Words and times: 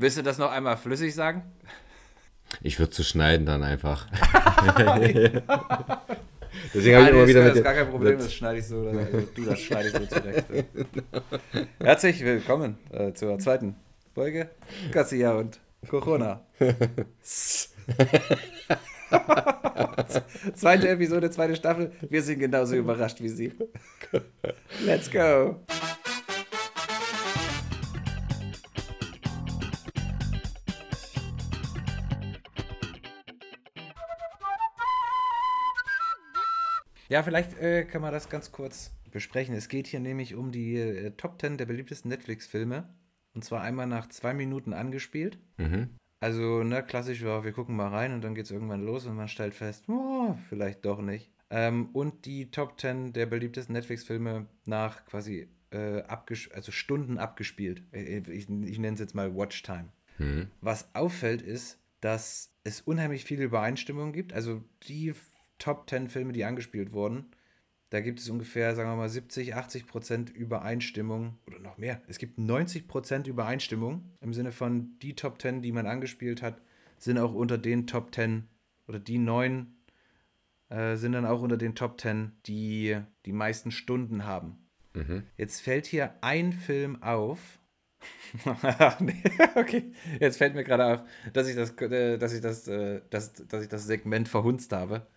Willst 0.00 0.16
du 0.16 0.22
das 0.22 0.38
noch 0.38 0.50
einmal 0.50 0.78
flüssig 0.78 1.14
sagen? 1.14 1.42
Ich 2.62 2.78
würde 2.78 2.90
zu 2.90 3.04
schneiden 3.04 3.44
dann 3.44 3.62
einfach. 3.62 4.06
Deswegen 6.72 6.96
habe 6.96 7.04
ich 7.04 7.10
immer 7.10 7.26
wieder. 7.28 7.44
Das 7.44 7.58
ist 7.58 7.64
gar 7.64 7.74
kein 7.74 7.90
Problem, 7.90 8.16
das 8.16 8.32
schneide 8.32 8.60
ich 8.60 8.66
so. 8.66 8.78
Oder, 8.78 9.04
du, 9.04 9.44
das 9.44 9.60
schneide 9.60 9.88
ich 9.88 9.94
so 9.94 10.06
zurecht. 10.06 10.46
Herzlich 11.78 12.24
willkommen 12.24 12.78
äh, 12.92 13.12
zur 13.12 13.38
zweiten 13.40 13.76
Folge 14.14 14.48
Garcia 14.90 15.34
und 15.34 15.60
Corona. 15.86 16.46
zweite 20.54 20.88
Episode, 20.88 21.30
zweite 21.30 21.56
Staffel. 21.56 21.92
Wir 22.08 22.22
sind 22.22 22.38
genauso 22.38 22.74
überrascht 22.74 23.20
wie 23.20 23.28
Sie. 23.28 23.52
Let's 24.82 25.10
go. 25.10 25.60
Ja, 37.10 37.24
vielleicht 37.24 37.58
äh, 37.58 37.84
kann 37.84 38.02
man 38.02 38.12
das 38.12 38.28
ganz 38.28 38.52
kurz 38.52 38.92
besprechen. 39.10 39.54
Es 39.56 39.68
geht 39.68 39.88
hier 39.88 39.98
nämlich 39.98 40.36
um 40.36 40.52
die 40.52 40.76
äh, 40.76 41.10
Top 41.16 41.40
10 41.40 41.58
der 41.58 41.66
beliebtesten 41.66 42.08
Netflix-Filme. 42.08 42.88
Und 43.34 43.44
zwar 43.44 43.62
einmal 43.62 43.88
nach 43.88 44.08
zwei 44.08 44.32
Minuten 44.32 44.72
angespielt. 44.72 45.38
Mhm. 45.58 45.90
Also, 46.20 46.62
ne, 46.62 46.84
klassisch 46.84 47.24
war, 47.24 47.42
wir 47.44 47.52
gucken 47.52 47.74
mal 47.74 47.88
rein 47.88 48.12
und 48.12 48.22
dann 48.22 48.36
geht 48.36 48.44
es 48.44 48.52
irgendwann 48.52 48.84
los 48.84 49.06
und 49.06 49.16
man 49.16 49.26
stellt 49.26 49.54
fest, 49.54 49.88
oh, 49.88 50.36
vielleicht 50.48 50.84
doch 50.84 51.00
nicht. 51.00 51.32
Ähm, 51.50 51.88
und 51.92 52.26
die 52.26 52.52
Top 52.52 52.80
10 52.80 53.12
der 53.12 53.26
beliebtesten 53.26 53.72
Netflix-Filme 53.72 54.46
nach 54.66 55.04
quasi 55.06 55.48
äh, 55.72 56.02
also 56.52 56.70
Stunden 56.70 57.18
abgespielt. 57.18 57.82
Äh, 57.92 58.18
ich, 58.18 58.28
ich, 58.28 58.48
ich 58.48 58.78
nenne 58.78 58.94
es 58.94 59.00
jetzt 59.00 59.16
mal 59.16 59.34
Watchtime. 59.34 59.88
Mhm. 60.18 60.46
Was 60.60 60.94
auffällt 60.94 61.42
ist, 61.42 61.80
dass 62.00 62.52
es 62.62 62.80
unheimlich 62.82 63.24
viele 63.24 63.44
Übereinstimmungen 63.44 64.12
gibt. 64.12 64.32
Also 64.32 64.62
die 64.86 65.14
Top 65.60 65.88
10 65.88 66.08
Filme, 66.08 66.32
die 66.32 66.44
angespielt 66.44 66.92
wurden, 66.92 67.26
da 67.90 68.00
gibt 68.00 68.20
es 68.20 68.30
ungefähr, 68.30 68.74
sagen 68.76 68.88
wir 68.88 68.96
mal, 68.96 69.08
70, 69.08 69.56
80 69.56 69.86
Prozent 69.86 70.30
Übereinstimmung 70.30 71.36
oder 71.46 71.58
noch 71.58 71.76
mehr. 71.76 72.00
Es 72.06 72.18
gibt 72.18 72.38
90 72.38 72.86
Prozent 72.86 73.26
Übereinstimmung 73.26 74.04
im 74.20 74.32
Sinne 74.32 74.52
von 74.52 74.96
die 75.00 75.16
Top 75.16 75.42
10, 75.42 75.60
die 75.60 75.72
man 75.72 75.86
angespielt 75.86 76.40
hat, 76.40 76.60
sind 76.98 77.18
auch 77.18 77.34
unter 77.34 77.58
den 77.58 77.88
Top 77.88 78.14
10 78.14 78.46
oder 78.86 79.00
die 79.00 79.18
neun 79.18 79.74
äh, 80.68 80.94
sind 80.96 81.12
dann 81.12 81.26
auch 81.26 81.42
unter 81.42 81.56
den 81.56 81.74
Top 81.74 82.00
10, 82.00 82.30
die 82.46 82.96
die 83.26 83.32
meisten 83.32 83.72
Stunden 83.72 84.24
haben. 84.24 84.68
Mhm. 84.94 85.24
Jetzt 85.36 85.60
fällt 85.60 85.86
hier 85.86 86.14
ein 86.20 86.52
Film 86.52 87.02
auf. 87.02 87.58
nee, 89.00 89.22
okay, 89.56 89.92
jetzt 90.20 90.38
fällt 90.38 90.54
mir 90.54 90.64
gerade 90.64 90.86
auf, 90.86 91.02
dass 91.32 91.48
ich 91.48 91.56
das, 91.56 91.72
äh, 91.82 92.18
dass 92.18 92.32
ich 92.32 92.40
das, 92.40 92.68
äh, 92.68 93.00
dass, 93.10 93.32
dass 93.32 93.62
ich 93.62 93.68
das 93.68 93.86
Segment 93.86 94.28
verhunzt 94.28 94.72
habe 94.72 95.08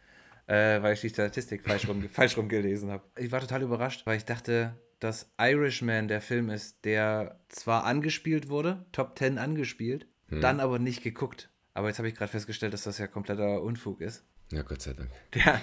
äh, 0.48 0.82
weil 0.82 0.94
ich 0.94 1.02
die 1.02 1.10
Statistik 1.10 1.64
falsch 1.64 1.88
rum, 1.88 2.08
falsch 2.12 2.38
rum 2.38 2.50
gelesen 2.50 2.92
habe. 2.92 3.04
Ich 3.18 3.32
war 3.32 3.40
total 3.40 3.62
überrascht, 3.62 4.06
weil 4.06 4.18
ich 4.18 4.26
dachte, 4.26 4.76
dass 5.00 5.32
Irishman 5.40 6.08
der 6.08 6.22
Film 6.22 6.50
ist, 6.50 6.86
der 6.86 7.40
zwar 7.50 7.84
angespielt 7.84 8.50
wurde, 8.50 8.86
Top 8.92 9.18
10 9.18 9.38
angespielt, 9.38 10.08
hm. 10.30 10.42
dann 10.42 10.60
aber 10.60 10.80
nicht 10.80 11.04
geguckt. 11.04 11.50
Aber 11.74 11.88
jetzt 11.88 11.98
habe 11.98 12.08
ich 12.08 12.16
gerade 12.16 12.32
festgestellt, 12.32 12.74
dass 12.74 12.84
das 12.84 12.98
ja 13.00 13.08
kompletter 13.08 13.62
Unfug 13.62 14.02
ist. 14.02 14.24
Ja, 14.52 14.62
Gott 14.62 14.82
sei 14.82 14.94
Dank. 14.94 15.10
Ja, 15.34 15.60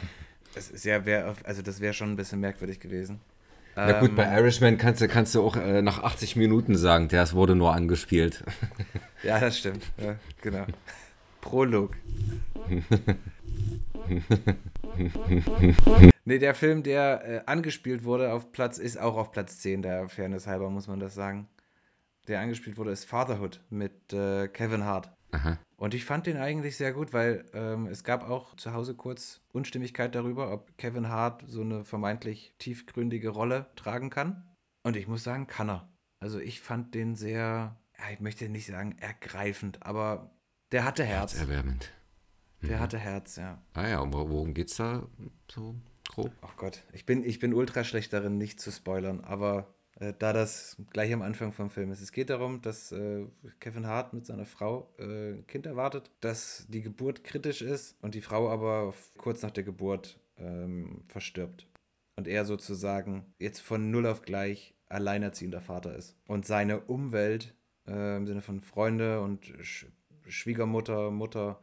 das 0.55 0.71
ist 0.71 0.85
ja, 0.85 1.07
wär, 1.07 1.37
also 1.45 1.63
das 1.63 1.81
wäre 1.81 1.95
schon 1.95 2.11
ein 2.11 2.17
bisschen 2.17 2.41
merkwürdig 2.41 2.81
gewesen. 2.81 3.21
Na 3.77 4.01
gut, 4.01 4.17
bei 4.17 4.25
ähm, 4.25 4.39
Irishman 4.39 4.79
kannst 4.79 5.01
du, 5.01 5.09
kannst 5.09 5.35
du 5.35 5.43
auch 5.43 5.57
äh, 5.57 5.81
nach 5.81 6.03
80 6.03 6.37
Minuten 6.37 6.77
sagen, 6.77 7.09
der 7.09 7.31
wurde 7.33 7.55
nur 7.55 7.73
angespielt. 7.73 8.45
ja, 9.23 9.39
das 9.39 9.59
stimmt. 9.59 9.85
Ja, 9.97 10.17
genau. 10.43 10.67
Prolog. 11.41 11.97
nee, 16.25 16.39
der 16.39 16.55
Film, 16.55 16.83
der 16.83 17.25
äh, 17.25 17.43
angespielt 17.47 18.05
wurde 18.05 18.33
auf 18.33 18.53
Platz, 18.53 18.79
ist 18.79 18.99
auch 18.99 19.17
auf 19.17 19.33
Platz 19.33 19.59
10, 19.59 19.83
der 19.83 20.09
Fairness 20.09 20.47
halber, 20.47 20.71
muss 20.71 20.89
man 20.89 21.01
das 21.01 21.15
sagen. 21.15 21.49
Der 22.29 22.41
angespielt 22.41 22.77
wurde, 22.77 22.91
ist 22.91 23.05
Fatherhood 23.05 23.61
mit 23.71 24.13
äh, 24.13 24.49
Kevin 24.49 24.85
Hart. 24.85 25.11
Aha. 25.33 25.59
Und 25.77 25.95
ich 25.95 26.05
fand 26.05 26.27
den 26.27 26.37
eigentlich 26.37 26.77
sehr 26.77 26.93
gut, 26.93 27.13
weil 27.13 27.45
ähm, 27.55 27.87
es 27.87 28.05
gab 28.05 28.29
auch 28.29 28.55
zu 28.57 28.75
Hause 28.75 28.95
kurz 28.95 29.41
Unstimmigkeit 29.53 30.15
darüber, 30.15 30.53
ob 30.53 30.77
Kevin 30.77 31.09
Hart 31.09 31.45
so 31.47 31.63
eine 31.63 31.85
vermeintlich 31.85 32.55
tiefgründige 32.59 33.31
Rolle 33.31 33.67
tragen 33.77 34.11
kann. 34.11 34.45
Und 34.83 34.97
ich 34.97 35.09
muss 35.09 35.25
sagen, 35.25 35.47
kann 35.47 35.71
er. 35.71 35.89
Also 36.21 36.39
ich 36.39 36.61
fand 36.61 36.95
den 36.95 37.17
sehr, 37.17 37.77
ja, 37.99 38.11
ich 38.13 38.21
möchte 38.21 38.49
nicht 38.49 38.67
sagen 38.67 38.97
ergreifend, 38.99 39.83
aber 39.83 40.31
der 40.73 40.85
hatte 40.85 41.05
Herz. 41.05 41.35
Herzerwärmend. 41.35 41.91
Der 42.63 42.77
mhm. 42.77 42.81
hatte 42.81 42.99
Herz, 42.99 43.37
ja. 43.37 43.63
Ah 43.73 43.89
ja, 43.89 44.01
und 44.01 44.13
worum 44.13 44.55
geht's 44.55 44.77
da 44.77 45.09
so 45.51 45.75
grob? 46.09 46.33
Ach 46.43 46.57
Gott, 46.57 46.83
ich 46.93 47.07
bin, 47.07 47.25
ich 47.25 47.39
bin 47.39 47.55
ultra 47.55 47.85
schlecht 47.85 48.13
darin, 48.13 48.37
nicht 48.37 48.61
zu 48.61 48.71
spoilern, 48.71 49.21
aber 49.21 49.75
äh, 50.01 50.13
da 50.19 50.33
das 50.33 50.77
gleich 50.93 51.13
am 51.13 51.23
Anfang 51.23 51.53
vom 51.53 51.71
Film 51.71 51.91
ist. 51.91 52.01
Es 52.01 52.13
geht 52.13 52.31
darum, 52.31 52.61
dass 52.63 52.93
äh, 52.93 53.27
Kevin 53.61 53.87
Hart 53.87 54.13
mit 54.13 54.27
seiner 54.27 54.47
Frau 54.47 54.93
äh, 54.99 55.35
ein 55.35 55.47
Kind 55.47 55.67
erwartet, 55.67 56.11
dass 56.21 56.67
die 56.69 56.83
Geburt 56.83 57.25
kritisch 57.25 57.63
ist 57.63 57.97
und 58.03 58.15
die 58.15 58.21
Frau 58.21 58.51
aber 58.51 58.93
kurz 59.17 59.43
nach 59.43 59.51
der 59.51 59.65
Geburt 59.65 60.19
ähm, 60.39 61.05
verstirbt. 61.09 61.67
Und 62.17 62.29
er 62.29 62.45
sozusagen 62.45 63.33
jetzt 63.39 63.61
von 63.61 63.91
null 63.91 64.07
auf 64.07 64.23
gleich 64.23 64.75
alleinerziehender 64.89 65.61
Vater 65.61 65.95
ist. 65.97 66.17
Und 66.27 66.45
seine 66.45 66.81
Umwelt 66.81 67.55
äh, 67.87 68.17
im 68.17 68.27
Sinne 68.27 68.43
von 68.43 68.61
Freunde 68.61 69.21
und 69.21 69.53
Schwiegermutter, 70.31 71.11
Mutter, 71.11 71.61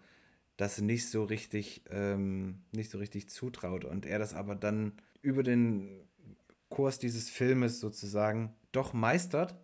das 0.57 0.81
nicht 0.81 1.09
so 1.09 1.23
richtig, 1.23 1.83
ähm, 1.89 2.59
nicht 2.71 2.89
so 2.89 2.97
richtig 2.97 3.29
zutraut. 3.29 3.85
Und 3.85 4.05
er 4.05 4.19
das 4.19 4.33
aber 4.33 4.55
dann 4.55 4.93
über 5.21 5.43
den 5.43 6.07
Kurs 6.69 6.99
dieses 6.99 7.29
Filmes 7.29 7.79
sozusagen 7.79 8.53
doch 8.71 8.93
meistert, 8.93 9.55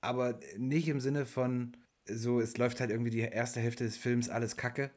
aber 0.00 0.38
nicht 0.58 0.88
im 0.88 1.00
Sinne 1.00 1.24
von 1.24 1.76
so, 2.06 2.40
es 2.40 2.58
läuft 2.58 2.80
halt 2.80 2.90
irgendwie 2.90 3.10
die 3.10 3.20
erste 3.20 3.60
Hälfte 3.60 3.84
des 3.84 3.96
Films 3.96 4.28
alles 4.28 4.56
kacke. 4.56 4.90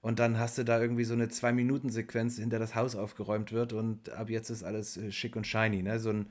Und 0.00 0.18
dann 0.18 0.38
hast 0.38 0.56
du 0.56 0.64
da 0.64 0.80
irgendwie 0.80 1.04
so 1.04 1.12
eine 1.12 1.28
Zwei-Minuten-Sequenz, 1.28 2.38
in 2.38 2.48
der 2.48 2.58
das 2.58 2.74
Haus 2.74 2.96
aufgeräumt 2.96 3.52
wird 3.52 3.74
und 3.74 4.08
ab 4.10 4.30
jetzt 4.30 4.48
ist 4.48 4.62
alles 4.62 4.96
äh, 4.96 5.12
schick 5.12 5.36
und 5.36 5.46
shiny. 5.46 5.82
Ne? 5.82 5.98
So 5.98 6.10
ein, 6.10 6.30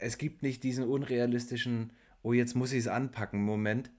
es 0.00 0.16
gibt 0.16 0.42
nicht 0.42 0.64
diesen 0.64 0.84
unrealistischen, 0.84 1.92
oh, 2.22 2.32
jetzt 2.32 2.54
muss 2.54 2.72
ich 2.72 2.80
es 2.80 2.88
anpacken, 2.88 3.42
Moment. 3.42 3.90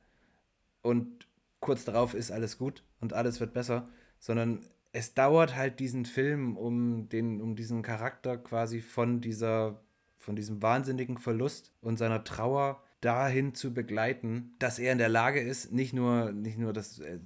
Und 0.82 1.28
kurz 1.64 1.86
darauf 1.86 2.14
ist 2.14 2.30
alles 2.30 2.58
gut 2.58 2.84
und 3.00 3.14
alles 3.14 3.40
wird 3.40 3.54
besser, 3.54 3.88
sondern 4.20 4.60
es 4.92 5.14
dauert 5.14 5.56
halt 5.56 5.80
diesen 5.80 6.06
Film, 6.06 6.58
um 6.58 7.08
den, 7.08 7.42
um 7.42 7.56
diesen 7.56 7.82
Charakter 7.82 8.38
quasi 8.38 8.82
von 8.82 9.22
dieser, 9.22 9.82
von 10.18 10.36
diesem 10.36 10.62
wahnsinnigen 10.62 11.18
Verlust 11.18 11.72
und 11.80 11.98
seiner 11.98 12.26
Trauer 12.26 12.84
dahin 13.00 13.56
zu 13.56 13.74
begleiten, 13.74 14.56
dass 14.60 14.78
er 14.78 14.92
in 14.92 14.98
der 14.98 15.08
Lage 15.08 15.40
ist, 15.40 15.72
nicht 15.72 15.94
nur, 15.94 16.34
nicht 16.34 16.58
nur 16.58 16.74
das 16.74 17.00
äh, 17.00 17.20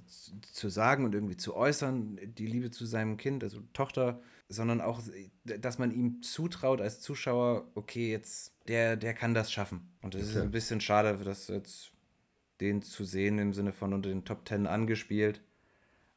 zu 0.52 0.68
sagen 0.68 1.04
und 1.04 1.14
irgendwie 1.14 1.36
zu 1.36 1.56
äußern, 1.56 2.18
die 2.22 2.46
Liebe 2.46 2.70
zu 2.70 2.86
seinem 2.86 3.16
Kind, 3.16 3.42
also 3.42 3.60
Tochter, 3.72 4.20
sondern 4.48 4.80
auch, 4.80 5.02
dass 5.44 5.78
man 5.78 5.90
ihm 5.90 6.22
zutraut 6.22 6.80
als 6.80 7.00
Zuschauer, 7.00 7.66
okay, 7.74 8.10
jetzt, 8.10 8.54
der, 8.68 8.96
der 8.96 9.14
kann 9.14 9.34
das 9.34 9.52
schaffen. 9.52 9.92
Und 10.00 10.14
das 10.14 10.22
okay. 10.22 10.30
ist 10.30 10.36
ein 10.38 10.50
bisschen 10.52 10.80
schade, 10.80 11.16
dass 11.24 11.48
jetzt 11.48 11.92
den 12.60 12.82
zu 12.82 13.04
sehen 13.04 13.38
im 13.38 13.52
Sinne 13.52 13.72
von 13.72 13.92
unter 13.92 14.08
den 14.08 14.24
Top 14.24 14.44
Ten 14.44 14.66
angespielt, 14.66 15.42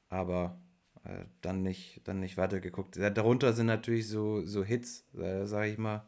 aber 0.10 0.60
äh, 1.04 1.26
dann 1.42 1.64
nicht, 1.64 2.02
dann 2.06 2.20
nicht 2.20 2.38
weitergeguckt. 2.38 2.98
Darunter 2.98 3.54
sind 3.54 3.68
natürlich 3.68 4.08
so, 4.08 4.46
so 4.46 4.64
Hits, 4.64 5.06
äh, 5.16 5.46
sage 5.46 5.72
ich 5.72 5.78
mal, 5.78 6.06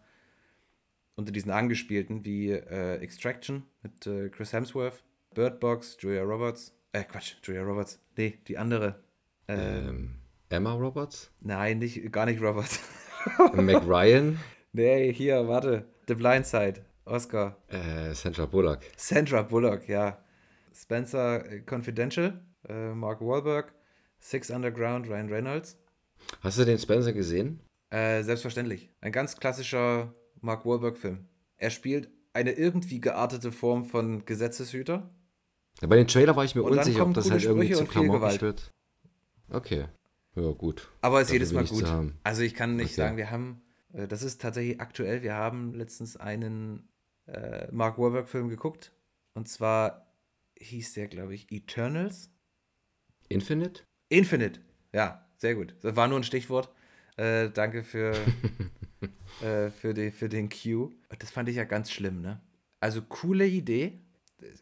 unter 1.15 1.31
diesen 1.31 1.51
angespielten 1.51 2.25
wie 2.25 2.51
äh, 2.51 2.97
Extraction 2.97 3.63
mit 3.81 4.05
äh, 4.07 4.29
Chris 4.29 4.53
Hemsworth, 4.53 5.03
Bird 5.33 5.59
Box, 5.59 5.97
Julia 5.99 6.23
Roberts, 6.23 6.75
äh 6.91 7.03
Quatsch, 7.03 7.35
Julia 7.43 7.63
Roberts, 7.63 7.99
nee, 8.17 8.39
die 8.47 8.57
andere. 8.57 9.03
Ähm, 9.47 9.87
ähm 9.87 10.15
Emma 10.49 10.73
Roberts? 10.73 11.31
Nein, 11.41 11.79
nicht, 11.79 12.11
gar 12.11 12.25
nicht 12.25 12.41
Roberts. 12.41 12.79
Mac 13.55 13.87
Ryan? 13.87 14.39
Nee, 14.73 15.11
hier, 15.13 15.47
warte, 15.47 15.87
The 16.07 16.15
Blind 16.15 16.45
Side, 16.45 16.85
Oscar. 17.05 17.57
Äh, 17.67 18.13
Sandra 18.13 18.45
Bullock. 18.45 18.79
Sandra 18.95 19.41
Bullock, 19.41 19.87
ja. 19.87 20.22
Spencer 20.73 21.45
äh, 21.49 21.63
Confidential, 21.69 22.41
äh, 22.67 22.93
Mark 22.93 23.21
Wahlberg, 23.21 23.73
Six 24.19 24.49
Underground, 24.49 25.07
Ryan 25.07 25.29
Reynolds. 25.29 25.77
Hast 26.41 26.57
du 26.57 26.65
den 26.65 26.79
Spencer 26.79 27.13
gesehen? 27.13 27.59
Äh, 27.89 28.23
selbstverständlich. 28.23 28.91
Ein 29.01 29.11
ganz 29.11 29.37
klassischer 29.37 30.13
Mark 30.41 30.65
Wahlberg-Film. 30.65 31.27
Er 31.57 31.69
spielt 31.69 32.09
eine 32.33 32.53
irgendwie 32.53 32.99
geartete 32.99 33.51
Form 33.51 33.85
von 33.85 34.25
Gesetzeshüter. 34.25 35.09
Ja, 35.81 35.87
bei 35.87 35.95
den 35.95 36.07
Trailer 36.07 36.35
war 36.35 36.43
ich 36.43 36.55
mir 36.55 36.63
unsicher, 36.63 37.05
ob 37.05 37.13
das 37.13 37.29
halt 37.29 37.43
irgendwie 37.43 37.71
zu 37.71 37.85
klamottig 37.85 38.41
wird. 38.41 38.71
Okay. 39.49 39.85
Ja, 40.35 40.51
gut. 40.51 40.89
Aber 41.01 41.21
es 41.21 41.27
ist 41.27 41.33
jedes 41.33 41.53
Mal 41.53 41.65
gut. 41.65 41.85
Also 42.23 42.41
ich 42.41 42.55
kann 42.55 42.75
nicht 42.75 42.85
okay. 42.85 42.93
sagen, 42.95 43.17
wir 43.17 43.29
haben, 43.29 43.61
äh, 43.93 44.07
das 44.07 44.23
ist 44.23 44.41
tatsächlich 44.41 44.81
aktuell, 44.81 45.21
wir 45.21 45.35
haben 45.35 45.73
letztens 45.73 46.17
einen 46.17 46.89
äh, 47.27 47.67
Mark 47.71 47.99
Wahlberg-Film 47.99 48.49
geguckt. 48.49 48.91
Und 49.35 49.47
zwar 49.47 50.12
hieß 50.59 50.93
der, 50.93 51.07
glaube 51.07 51.33
ich, 51.35 51.51
Eternals. 51.51 52.29
Infinite? 53.29 53.83
Infinite, 54.09 54.61
ja, 54.93 55.27
sehr 55.37 55.55
gut. 55.55 55.75
Das 55.81 55.95
war 55.95 56.07
nur 56.07 56.19
ein 56.19 56.23
Stichwort. 56.23 56.69
Äh, 57.17 57.49
danke 57.49 57.83
für, 57.83 58.13
äh, 59.41 59.69
für, 59.69 59.93
die, 59.93 60.11
für 60.11 60.29
den 60.29 60.49
Cue. 60.49 60.91
Das 61.19 61.31
fand 61.31 61.49
ich 61.49 61.55
ja 61.55 61.63
ganz 61.63 61.91
schlimm, 61.91 62.21
ne? 62.21 62.41
Also 62.79 63.01
coole 63.01 63.47
Idee. 63.47 63.99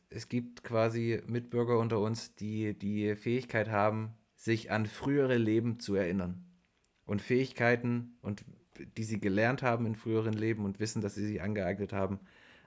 Es 0.09 0.29
gibt 0.29 0.63
quasi 0.63 1.21
Mitbürger 1.25 1.79
unter 1.79 1.99
uns, 1.99 2.35
die 2.35 2.77
die 2.77 3.15
Fähigkeit 3.15 3.69
haben, 3.69 4.13
sich 4.35 4.71
an 4.71 4.85
frühere 4.85 5.37
Leben 5.37 5.79
zu 5.79 5.95
erinnern. 5.95 6.45
Und 7.05 7.21
Fähigkeiten, 7.21 8.17
und 8.21 8.45
die 8.97 9.03
sie 9.03 9.19
gelernt 9.19 9.63
haben 9.63 9.85
in 9.85 9.95
früheren 9.95 10.33
Leben 10.33 10.65
und 10.65 10.79
wissen, 10.79 11.01
dass 11.01 11.15
sie 11.15 11.25
sie 11.25 11.41
angeeignet 11.41 11.93
haben, 11.93 12.19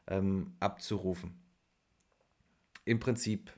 ähm, 0.07 0.55
abzurufen. 0.61 1.44
Im 2.85 3.01
Prinzip 3.01 3.53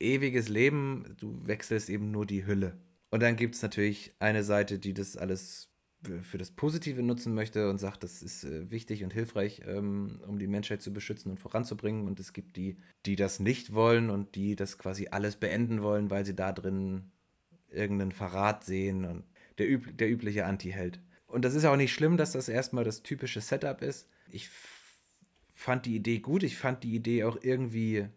ewiges 0.00 0.48
Leben, 0.48 1.16
du 1.18 1.46
wechselst 1.46 1.88
eben 1.88 2.10
nur 2.10 2.26
die 2.26 2.46
Hülle. 2.46 2.78
Und 3.10 3.22
dann 3.22 3.36
gibt 3.36 3.54
es 3.54 3.62
natürlich 3.62 4.14
eine 4.18 4.42
Seite, 4.42 4.78
die 4.78 4.94
das 4.94 5.16
alles 5.16 5.68
für 6.22 6.38
das 6.38 6.50
Positive 6.50 7.02
nutzen 7.02 7.34
möchte 7.34 7.70
und 7.70 7.78
sagt, 7.78 8.02
das 8.02 8.22
ist 8.22 8.44
äh, 8.44 8.70
wichtig 8.70 9.04
und 9.04 9.12
hilfreich, 9.12 9.62
ähm, 9.66 10.20
um 10.26 10.38
die 10.38 10.48
Menschheit 10.48 10.82
zu 10.82 10.92
beschützen 10.92 11.30
und 11.30 11.38
voranzubringen. 11.38 12.06
Und 12.06 12.18
es 12.18 12.32
gibt 12.32 12.56
die, 12.56 12.76
die 13.06 13.16
das 13.16 13.38
nicht 13.38 13.72
wollen 13.72 14.10
und 14.10 14.34
die 14.34 14.56
das 14.56 14.78
quasi 14.78 15.08
alles 15.10 15.36
beenden 15.36 15.82
wollen, 15.82 16.10
weil 16.10 16.24
sie 16.24 16.34
da 16.34 16.52
drin 16.52 17.12
irgendeinen 17.68 18.12
Verrat 18.12 18.64
sehen 18.64 19.04
und 19.04 19.24
der, 19.58 19.70
üb 19.70 19.96
der 19.96 20.10
übliche 20.10 20.44
Anti-Held. 20.44 21.00
Und 21.26 21.44
das 21.44 21.54
ist 21.54 21.64
auch 21.64 21.76
nicht 21.76 21.92
schlimm, 21.92 22.16
dass 22.16 22.32
das 22.32 22.48
erstmal 22.48 22.84
das 22.84 23.02
typische 23.02 23.40
Setup 23.40 23.80
ist. 23.80 24.08
Ich 24.30 24.50
fand 25.62 25.86
die 25.86 25.96
Idee 25.96 26.18
gut, 26.18 26.42
ich 26.42 26.56
fand 26.56 26.84
die 26.84 26.94
Idee 26.94 27.24
auch 27.24 27.38
irgendwie 27.40 28.08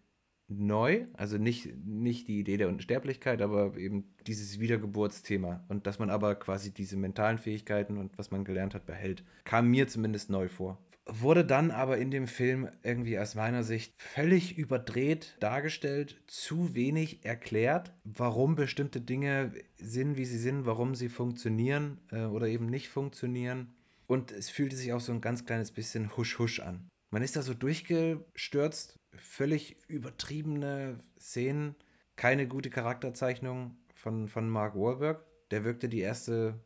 neu, 0.47 1.05
also 1.13 1.37
nicht, 1.37 1.75
nicht 1.85 2.27
die 2.27 2.39
Idee 2.39 2.57
der 2.57 2.67
Unsterblichkeit, 2.67 3.41
aber 3.41 3.77
eben 3.77 4.13
dieses 4.27 4.59
Wiedergeburtsthema 4.59 5.63
und 5.69 5.87
dass 5.87 5.97
man 5.97 6.09
aber 6.09 6.35
quasi 6.35 6.71
diese 6.71 6.97
mentalen 6.97 7.37
Fähigkeiten 7.37 7.97
und 7.97 8.17
was 8.17 8.31
man 8.31 8.45
gelernt 8.45 8.75
hat 8.75 8.85
behält, 8.85 9.23
kam 9.43 9.69
mir 9.69 9.87
zumindest 9.87 10.29
neu 10.29 10.47
vor. 10.47 10.79
Wurde 11.07 11.45
dann 11.45 11.69
aber 11.69 11.99
in 11.99 12.09
dem 12.09 12.27
Film 12.27 12.67
irgendwie 12.81 13.19
aus 13.19 13.35
meiner 13.35 13.63
Sicht 13.63 13.93
völlig 13.97 14.57
überdreht 14.57 15.37
dargestellt, 15.39 16.19
zu 16.25 16.73
wenig 16.73 17.23
erklärt, 17.23 17.93
warum 18.03 18.55
bestimmte 18.55 19.01
Dinge 19.01 19.51
sind, 19.77 20.17
wie 20.17 20.25
sie 20.25 20.39
sind, 20.39 20.65
warum 20.65 20.95
sie 20.95 21.09
funktionieren 21.09 21.99
äh, 22.11 22.25
oder 22.25 22.47
eben 22.47 22.65
nicht 22.65 22.89
funktionieren. 22.89 23.75
Und 24.07 24.31
es 24.31 24.49
fühlte 24.49 24.75
sich 24.75 24.93
auch 24.93 24.99
so 24.99 25.11
ein 25.11 25.21
ganz 25.21 25.45
kleines 25.45 25.71
bisschen 25.71 26.15
husch-husch 26.17 26.59
an. 26.59 26.87
Man 27.15 27.23
ist 27.23 27.37
da 27.37 27.41
so 27.43 27.53
durchgestürzt 27.53 28.99
völlig 29.13 29.77
übertriebene 29.87 30.99
Szenen, 31.17 31.75
keine 32.17 32.45
gute 32.45 32.69
Charakterzeichnung 32.69 33.77
von, 33.93 34.27
von 34.27 34.49
Mark 34.49 34.75
Wahlberg. 34.75 35.23
Der 35.49 35.63
wirkte 35.63 35.87
die 35.87 36.01
erste, 36.01 36.59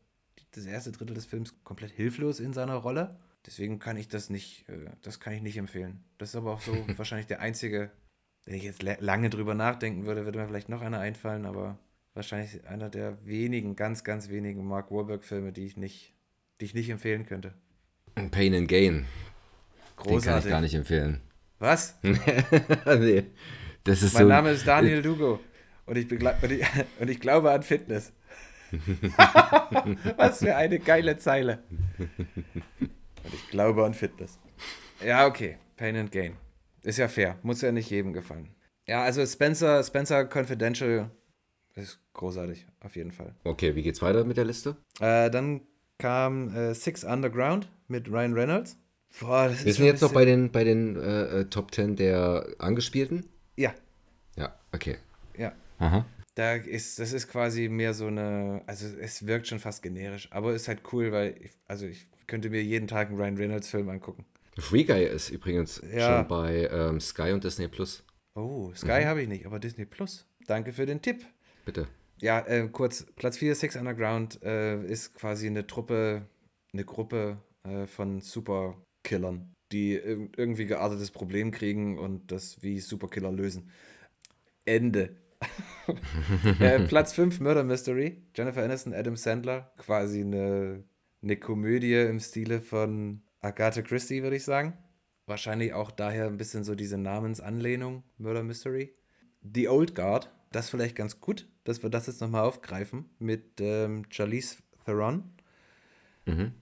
das 0.50 0.66
erste 0.66 0.92
Drittel 0.92 1.13
des 1.13 1.28
Films 1.28 1.63
komplett 1.63 1.92
hilflos 1.92 2.40
in 2.40 2.54
seiner 2.54 2.78
Rolle. 2.78 3.19
Deswegen 3.46 3.78
kann 3.78 3.96
ich 3.96 4.07
das 4.07 4.31
nicht, 4.31 4.68
äh, 4.69 4.90
das 5.04 5.19
kann 5.19 5.34
ich 5.34 5.44
nicht 5.44 5.57
empfehlen. 5.57 6.04
Das 6.18 6.30
ist 6.30 6.36
aber 6.36 6.54
auch 6.54 6.62
so 6.62 6.74
wahrscheinlich 6.98 7.28
der 7.28 7.42
einzige, 7.42 7.92
wenn 8.45 8.56
ich 8.56 8.63
jetzt 8.63 8.81
lange 8.81 9.30
drüber 9.30 9.54
nachdenken 9.54 10.07
würde, 10.07 10.25
würde 10.25 10.40
mir 10.40 10.48
vielleicht 10.48 10.69
noch 10.69 10.81
einer 10.81 11.00
einfallen, 11.00 11.45
aber 11.45 11.78
wahrscheinlich 12.16 12.66
einer 12.68 12.90
der 12.90 13.24
wenigen, 13.24 13.75
ganz, 13.75 14.04
ganz 14.04 14.30
wenigen 14.30 14.66
Mark 14.66 14.90
Wahlberg-Filme, 14.90 15.54
die 15.54 15.68
ich 15.68 15.78
nicht, 15.78 16.16
die 16.60 16.66
ich 16.66 16.74
nicht 16.74 16.90
empfehlen 16.90 17.28
könnte. 17.28 17.54
Pain 18.31 18.56
and 18.56 18.68
Gain. 18.68 19.06
Großartig. 20.00 20.24
Den 20.24 20.31
kann 20.31 20.40
ich 20.40 20.50
gar 20.50 20.62
nicht 20.62 20.74
empfehlen. 20.75 21.22
Was? 21.60 21.98
nee. 22.01 23.24
Das 23.84 24.01
ist 24.01 24.13
mein 24.13 24.24
so 24.24 24.30
Name 24.30 24.51
ist 24.51 24.68
Daniel 24.68 25.01
Dugo 25.01 25.40
und 25.86 25.98
ich, 25.98 26.12
und 26.12 26.51
ich, 26.51 26.66
und 27.00 27.10
ich 27.10 27.19
glaube 27.19 27.51
an 27.51 27.63
Fitness. 27.63 28.13
Was 30.18 30.40
für 30.40 30.56
eine 30.56 30.80
geile 30.80 31.18
Zeile. 31.18 31.63
Und 31.68 33.34
ich 33.34 33.50
glaube 33.50 33.84
an 33.84 33.94
Fitness. 33.94 34.40
Ja, 35.04 35.25
okay. 35.25 35.57
Pain 35.75 35.96
and 35.96 36.12
Gain. 36.12 36.36
Ist 36.84 36.98
ja 36.98 37.07
fair. 37.07 37.40
Muss 37.42 37.62
ja 37.62 37.72
nicht 37.72 37.90
jedem 37.90 38.13
gefallen. 38.13 38.50
Ja, 38.86 39.04
also 39.04 39.25
Spencer, 39.25 39.84
Spencer 39.84 40.25
Confidential 40.25 41.10
ist 41.75 42.00
großartig, 42.13 42.68
auf 42.81 42.95
jeden 42.95 43.12
Fall. 43.12 43.36
Okay, 43.44 43.75
wie 43.75 43.81
geht's 43.81 44.02
weiter 44.02 44.24
mit 44.24 44.38
der 44.38 44.45
Liste? 44.45 44.75
Äh, 45.00 45.30
dann 45.30 45.62
kam 45.98 46.54
äh, 46.56 46.74
Six 46.74 47.04
Underground 47.04 47.69
mit 47.88 48.10
Ryan 48.10 48.34
Reynolds. 48.34 48.78
Boah, 49.19 49.51
Wir 49.63 49.73
sind 49.73 49.85
jetzt 49.85 50.01
noch 50.01 50.13
bei 50.13 50.25
den, 50.25 50.51
bei 50.51 50.63
den 50.63 50.95
äh, 50.95 51.41
äh 51.41 51.45
Top 51.45 51.73
10 51.73 51.95
der 51.95 52.47
Angespielten? 52.59 53.25
Ja. 53.56 53.73
Ja, 54.35 54.56
okay. 54.71 54.97
Ja. 55.38 55.53
Aha. 55.79 56.06
Da 56.35 56.53
ist, 56.56 57.00
das 57.00 57.11
ist 57.11 57.27
quasi 57.27 57.67
mehr 57.67 57.94
so 57.94 58.07
eine, 58.07 58.61
also 58.65 58.88
es 59.00 59.25
wirkt 59.25 59.47
schon 59.47 59.59
fast 59.59 59.83
generisch, 59.83 60.29
aber 60.31 60.53
ist 60.53 60.67
halt 60.67 60.81
cool, 60.94 61.11
weil, 61.11 61.35
ich, 61.41 61.51
also 61.67 61.85
ich 61.85 62.07
könnte 62.27 62.50
mir 62.50 62.63
jeden 62.63 62.88
Tag 62.88 63.09
einen 63.09 63.17
Ryan 63.17 63.38
Reynolds-Film 63.38 63.89
angucken. 63.89 64.25
Free 64.57 64.83
Guy 64.83 65.03
ist 65.03 65.29
übrigens 65.29 65.81
ja. 65.94 66.19
schon 66.19 66.27
bei 66.27 66.69
ähm, 66.71 67.00
Sky 67.00 67.31
und 67.31 67.44
Disney 67.44 67.67
Plus. 67.67 68.03
Oh, 68.35 68.71
Sky 68.73 69.01
mhm. 69.01 69.06
habe 69.06 69.21
ich 69.21 69.27
nicht, 69.27 69.45
aber 69.45 69.59
Disney 69.59 69.85
Plus. 69.85 70.25
Danke 70.47 70.71
für 70.71 70.85
den 70.85 71.01
Tipp. 71.01 71.25
Bitte. 71.65 71.88
Ja, 72.21 72.39
äh, 72.47 72.67
kurz, 72.71 73.06
Platz 73.15 73.38
4, 73.38 73.56
Six 73.56 73.75
Underground, 73.75 74.41
äh, 74.44 74.81
ist 74.85 75.15
quasi 75.15 75.47
eine 75.47 75.67
Truppe, 75.67 76.27
eine 76.73 76.83
Gruppe 76.85 77.38
äh, 77.63 77.85
von 77.85 78.21
super 78.21 78.77
Killern, 79.09 79.56
die 79.71 79.94
irgendwie 79.94 80.67
geartetes 80.67 81.09
Problem 81.09 81.50
kriegen 81.50 81.97
und 81.97 82.31
das 82.31 82.61
wie 82.61 82.79
Superkiller 82.79 83.31
lösen. 83.31 83.71
Ende. 84.65 85.15
äh, 86.59 86.81
Platz 86.81 87.13
5, 87.13 87.39
Murder 87.39 87.63
Mystery. 87.63 88.21
Jennifer 88.35 88.63
Aniston, 88.63 88.94
Adam 88.94 89.15
Sandler. 89.15 89.71
Quasi 89.77 90.21
eine, 90.21 90.83
eine 91.23 91.38
Komödie 91.38 91.95
im 91.95 92.19
Stile 92.19 92.61
von 92.61 93.23
Agatha 93.41 93.81
Christie, 93.81 94.21
würde 94.21 94.35
ich 94.35 94.44
sagen. 94.44 94.77
Wahrscheinlich 95.25 95.73
auch 95.73 95.89
daher 95.89 96.27
ein 96.27 96.38
bisschen 96.38 96.63
so 96.63 96.75
diese 96.75 97.00
Namensanlehnung, 97.00 98.03
Murder 98.19 98.44
Mystery. 98.44 98.94
The 99.41 99.69
Old 99.69 99.95
Guard, 99.95 100.31
das 100.51 100.69
vielleicht 100.69 100.95
ganz 100.95 101.19
gut, 101.19 101.47
dass 101.63 101.81
wir 101.81 101.89
das 101.89 102.06
jetzt 102.06 102.21
nochmal 102.21 102.44
aufgreifen 102.44 103.09
mit 103.17 103.59
ähm, 103.59 104.03
Charlize 104.11 104.57
Theron. 104.85 105.23
Mhm 106.25 106.53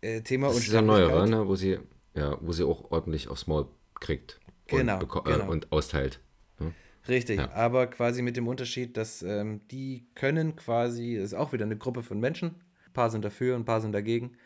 äh, 0.00 0.22
Thema 0.22 0.48
das 0.48 0.58
ist 0.58 0.72
ja 0.72 0.82
neuere, 0.82 1.28
ne? 1.28 1.46
wo 1.46 1.56
sie 1.56 1.78
ja, 2.14 2.36
wo 2.40 2.52
sie 2.52 2.64
auch 2.64 2.90
ordentlich 2.90 3.28
aufs 3.28 3.46
Maul 3.46 3.68
kriegt 3.94 4.40
genau, 4.66 4.98
und, 4.98 5.02
äh, 5.02 5.32
genau. 5.32 5.50
und 5.50 5.72
austeilt. 5.72 6.20
Ne? 6.58 6.72
Richtig, 7.08 7.38
ja. 7.38 7.50
aber 7.52 7.86
quasi 7.86 8.22
mit 8.22 8.36
dem 8.36 8.48
Unterschied, 8.48 8.96
dass 8.96 9.22
ähm, 9.22 9.66
die 9.68 10.08
können 10.14 10.56
quasi, 10.56 11.16
das 11.16 11.26
ist 11.26 11.34
auch 11.34 11.52
wieder 11.52 11.64
eine 11.64 11.76
Gruppe 11.76 12.02
von 12.02 12.20
Menschen, 12.20 12.62
ein 12.86 12.92
paar 12.92 13.10
sind 13.10 13.24
dafür, 13.24 13.56
ein 13.56 13.64
paar 13.64 13.80
sind 13.80 13.92
dagegen, 13.92 14.36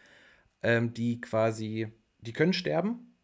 ähm, 0.62 0.92
die 0.94 1.20
quasi, 1.20 1.88
die 2.18 2.32
können 2.32 2.52
sterben, 2.52 3.16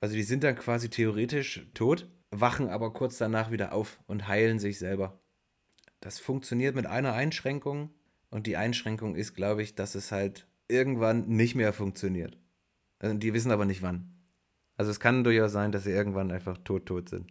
also 0.00 0.14
die 0.14 0.22
sind 0.22 0.44
dann 0.44 0.56
quasi 0.56 0.88
theoretisch 0.88 1.66
tot, 1.74 2.08
wachen 2.30 2.68
aber 2.68 2.92
kurz 2.92 3.18
danach 3.18 3.50
wieder 3.50 3.72
auf 3.72 4.00
und 4.06 4.28
heilen 4.28 4.58
sich 4.58 4.78
selber. 4.78 5.20
Das 6.00 6.18
funktioniert 6.18 6.74
mit 6.74 6.86
einer 6.86 7.14
Einschränkung 7.14 7.90
und 8.30 8.46
die 8.46 8.56
Einschränkung 8.56 9.14
ist, 9.14 9.34
glaube 9.34 9.62
ich, 9.62 9.74
dass 9.74 9.94
es 9.94 10.12
halt 10.12 10.46
irgendwann 10.68 11.28
nicht 11.28 11.54
mehr 11.54 11.72
funktioniert. 11.72 12.36
Also 12.98 13.16
die 13.16 13.34
wissen 13.34 13.50
aber 13.50 13.64
nicht 13.64 13.82
wann. 13.82 14.12
Also 14.76 14.90
es 14.90 15.00
kann 15.00 15.24
durchaus 15.24 15.52
sein, 15.52 15.72
dass 15.72 15.84
sie 15.84 15.90
irgendwann 15.90 16.30
einfach 16.30 16.58
tot, 16.58 16.86
tot 16.86 17.08
sind. 17.08 17.30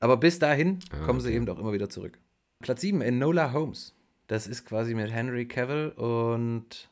Aber 0.00 0.16
bis 0.16 0.38
dahin 0.38 0.78
ah, 0.90 1.04
kommen 1.04 1.20
okay. 1.20 1.28
sie 1.28 1.34
eben 1.34 1.48
auch 1.48 1.58
immer 1.58 1.72
wieder 1.72 1.88
zurück. 1.88 2.18
Platz 2.60 2.80
7, 2.80 3.00
Enola 3.00 3.52
Holmes. 3.52 3.94
Das 4.26 4.46
ist 4.46 4.64
quasi 4.64 4.94
mit 4.94 5.10
Henry 5.12 5.46
Cavill 5.46 5.90
und 5.90 6.90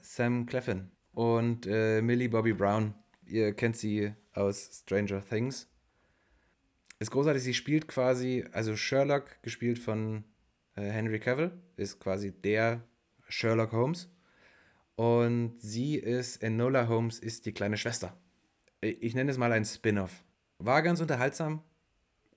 Sam 0.00 0.46
Cleffin 0.46 0.90
und 1.12 1.66
äh, 1.66 2.00
Millie 2.00 2.28
Bobby 2.28 2.52
Brown. 2.52 2.94
Ihr 3.26 3.52
kennt 3.52 3.76
sie 3.76 4.12
aus 4.32 4.82
Stranger 4.82 5.22
Things. 5.26 5.68
Ist 7.00 7.10
großartig, 7.10 7.42
sie 7.42 7.54
spielt 7.54 7.88
quasi, 7.88 8.44
also 8.52 8.76
Sherlock, 8.76 9.42
gespielt 9.42 9.78
von 9.78 10.24
äh, 10.74 10.82
Henry 10.82 11.20
Cavill, 11.20 11.52
ist 11.76 12.00
quasi 12.00 12.32
der 12.32 12.82
Sherlock 13.28 13.72
Holmes. 13.72 14.08
Und 14.98 15.56
sie 15.60 15.94
ist, 15.94 16.42
Enola 16.42 16.88
Holmes 16.88 17.20
ist 17.20 17.46
die 17.46 17.52
kleine 17.52 17.76
Schwester. 17.76 18.16
Ich 18.80 19.14
nenne 19.14 19.30
es 19.30 19.38
mal 19.38 19.52
ein 19.52 19.64
Spin-off. 19.64 20.24
War 20.58 20.82
ganz 20.82 21.00
unterhaltsam. 21.00 21.62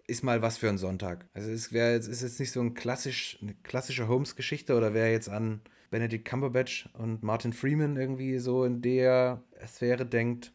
Ist 0.05 0.23
mal 0.23 0.43
was 0.43 0.59
für 0.59 0.69
einen 0.69 0.77
Sonntag. 0.77 1.27
Also 1.33 1.49
es 1.49 1.73
wär, 1.73 1.95
es 1.95 2.07
ist 2.07 2.21
jetzt 2.21 2.39
nicht 2.39 2.51
so 2.51 2.61
ein 2.61 2.75
klassisch, 2.75 3.39
eine 3.41 3.55
klassische 3.63 4.07
Holmes-Geschichte 4.07 4.75
oder 4.75 4.93
wer 4.93 5.11
jetzt 5.11 5.27
an 5.27 5.61
Benedict 5.89 6.23
Cumberbatch 6.23 6.87
und 6.93 7.23
Martin 7.23 7.51
Freeman 7.51 7.97
irgendwie 7.97 8.37
so 8.37 8.63
in 8.63 8.83
der 8.83 9.41
Sphäre 9.65 10.05
denkt 10.05 10.53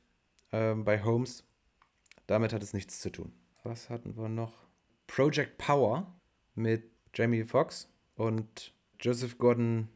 ähm, 0.52 0.84
bei 0.84 1.02
Holmes. 1.02 1.42
Damit 2.28 2.52
hat 2.52 2.62
es 2.62 2.72
nichts 2.72 3.00
zu 3.00 3.10
tun. 3.10 3.32
Was 3.64 3.90
hatten 3.90 4.16
wir 4.16 4.28
noch? 4.28 4.54
Project 5.08 5.58
Power 5.58 6.14
mit 6.54 6.84
Jamie 7.14 7.42
Foxx 7.42 7.88
und 8.14 8.72
Joseph 9.00 9.38
Gordon 9.38 9.88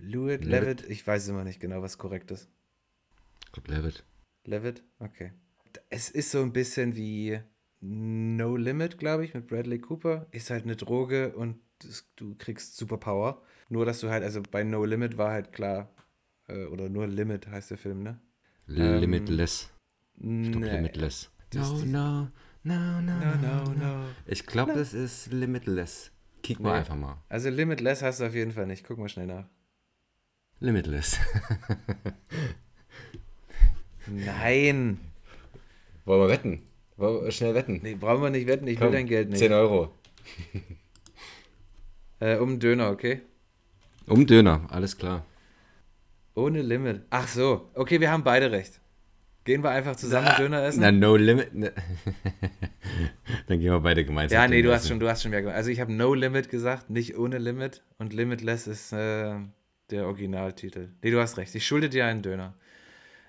Lewitt, 0.00 0.44
Levitt, 0.44 0.84
ich 0.88 1.06
weiß 1.06 1.28
immer 1.28 1.44
nicht 1.44 1.60
genau, 1.60 1.82
was 1.82 1.98
korrekt 1.98 2.30
ist. 2.30 2.48
Ich 3.46 3.52
glaube 3.52 3.72
Levitt. 3.72 4.04
Levitt? 4.44 4.82
Okay. 4.98 5.32
Es 5.90 6.10
ist 6.10 6.30
so 6.30 6.42
ein 6.42 6.52
bisschen 6.52 6.96
wie 6.96 7.40
No 7.80 8.56
Limit, 8.56 8.98
glaube 8.98 9.24
ich, 9.24 9.34
mit 9.34 9.46
Bradley 9.46 9.78
Cooper. 9.78 10.26
Ist 10.30 10.50
halt 10.50 10.64
eine 10.64 10.76
Droge 10.76 11.34
und 11.34 11.58
du 12.16 12.34
kriegst 12.36 12.76
Superpower. 12.76 13.42
Nur, 13.68 13.84
dass 13.84 14.00
du 14.00 14.08
halt, 14.08 14.22
also 14.22 14.42
bei 14.50 14.64
No 14.64 14.84
Limit 14.84 15.18
war 15.18 15.32
halt 15.32 15.52
klar, 15.52 15.92
äh, 16.48 16.64
oder 16.66 16.88
nur 16.88 17.06
Limit 17.06 17.48
heißt 17.48 17.70
der 17.70 17.78
Film, 17.78 18.02
ne? 18.02 18.20
Limitless. 18.66 19.70
Ähm, 20.20 20.50
nee. 20.50 20.70
Limitless. 20.70 21.30
No, 21.54 21.78
no, 21.84 22.28
no, 22.64 23.00
no, 23.00 23.00
no, 23.00 23.36
no, 23.36 23.74
no. 23.74 24.04
Ich 24.26 24.46
glaube, 24.46 24.72
no. 24.72 24.78
das 24.78 24.94
ist 24.94 25.32
Limitless. 25.32 26.12
Kick 26.42 26.60
mal 26.60 26.72
nee. 26.72 26.78
einfach 26.78 26.96
mal. 26.96 27.22
Also 27.28 27.50
Limitless 27.50 28.02
hast 28.02 28.20
du 28.20 28.26
auf 28.26 28.34
jeden 28.34 28.52
Fall 28.52 28.66
nicht. 28.66 28.84
Guck 28.86 28.98
mal 28.98 29.08
schnell 29.08 29.26
nach. 29.26 29.48
Limitless. 30.60 31.18
Nein. 34.06 34.98
Wollen 36.04 36.20
wir 36.20 36.28
wetten? 36.28 36.62
Wollen 36.96 37.24
wir 37.24 37.30
schnell 37.30 37.54
wetten? 37.54 37.80
Nee, 37.82 37.94
brauchen 37.94 38.22
wir 38.22 38.30
nicht 38.30 38.46
wetten. 38.46 38.66
Ich 38.66 38.78
Komm, 38.78 38.86
will 38.86 38.94
dein 38.94 39.06
Geld 39.06 39.28
nicht. 39.28 39.38
10 39.38 39.52
Euro. 39.52 39.92
äh, 42.20 42.36
um 42.38 42.58
Döner, 42.58 42.90
okay? 42.90 43.20
Um 44.06 44.26
Döner, 44.26 44.66
alles 44.70 44.96
klar. 44.96 45.24
Ohne 46.34 46.62
Limit. 46.62 47.02
Ach 47.10 47.28
so. 47.28 47.70
Okay, 47.74 48.00
wir 48.00 48.10
haben 48.10 48.24
beide 48.24 48.50
recht. 48.50 48.80
Gehen 49.44 49.62
wir 49.62 49.70
einfach 49.70 49.94
zusammen 49.94 50.26
na, 50.28 50.36
Döner 50.36 50.62
essen? 50.64 50.80
Na, 50.80 50.90
no 50.90 51.14
limit. 51.14 51.54
Ne. 51.54 51.72
Dann 53.46 53.60
gehen 53.60 53.70
wir 53.70 53.78
beide 53.78 54.04
gemeinsam. 54.04 54.36
Ja, 54.36 54.48
nee, 54.48 54.60
du 54.60 54.72
hast 54.72 54.88
schon, 54.88 54.98
du 54.98 55.08
hast 55.08 55.22
schon 55.22 55.30
mehr 55.30 55.42
gemacht. 55.42 55.56
Also 55.56 55.70
ich 55.70 55.78
habe 55.80 55.92
no 55.92 56.14
limit 56.14 56.48
gesagt, 56.48 56.90
nicht 56.90 57.16
ohne 57.16 57.38
Limit. 57.38 57.84
Und 57.98 58.12
limitless 58.12 58.66
ist 58.66 58.92
äh, 58.92 59.36
der 59.90 60.06
Originaltitel. 60.06 60.90
Nee, 61.02 61.10
du 61.10 61.20
hast 61.20 61.38
recht. 61.38 61.54
Ich 61.54 61.66
schulde 61.66 61.88
dir 61.88 62.06
einen 62.06 62.22
Döner. 62.22 62.54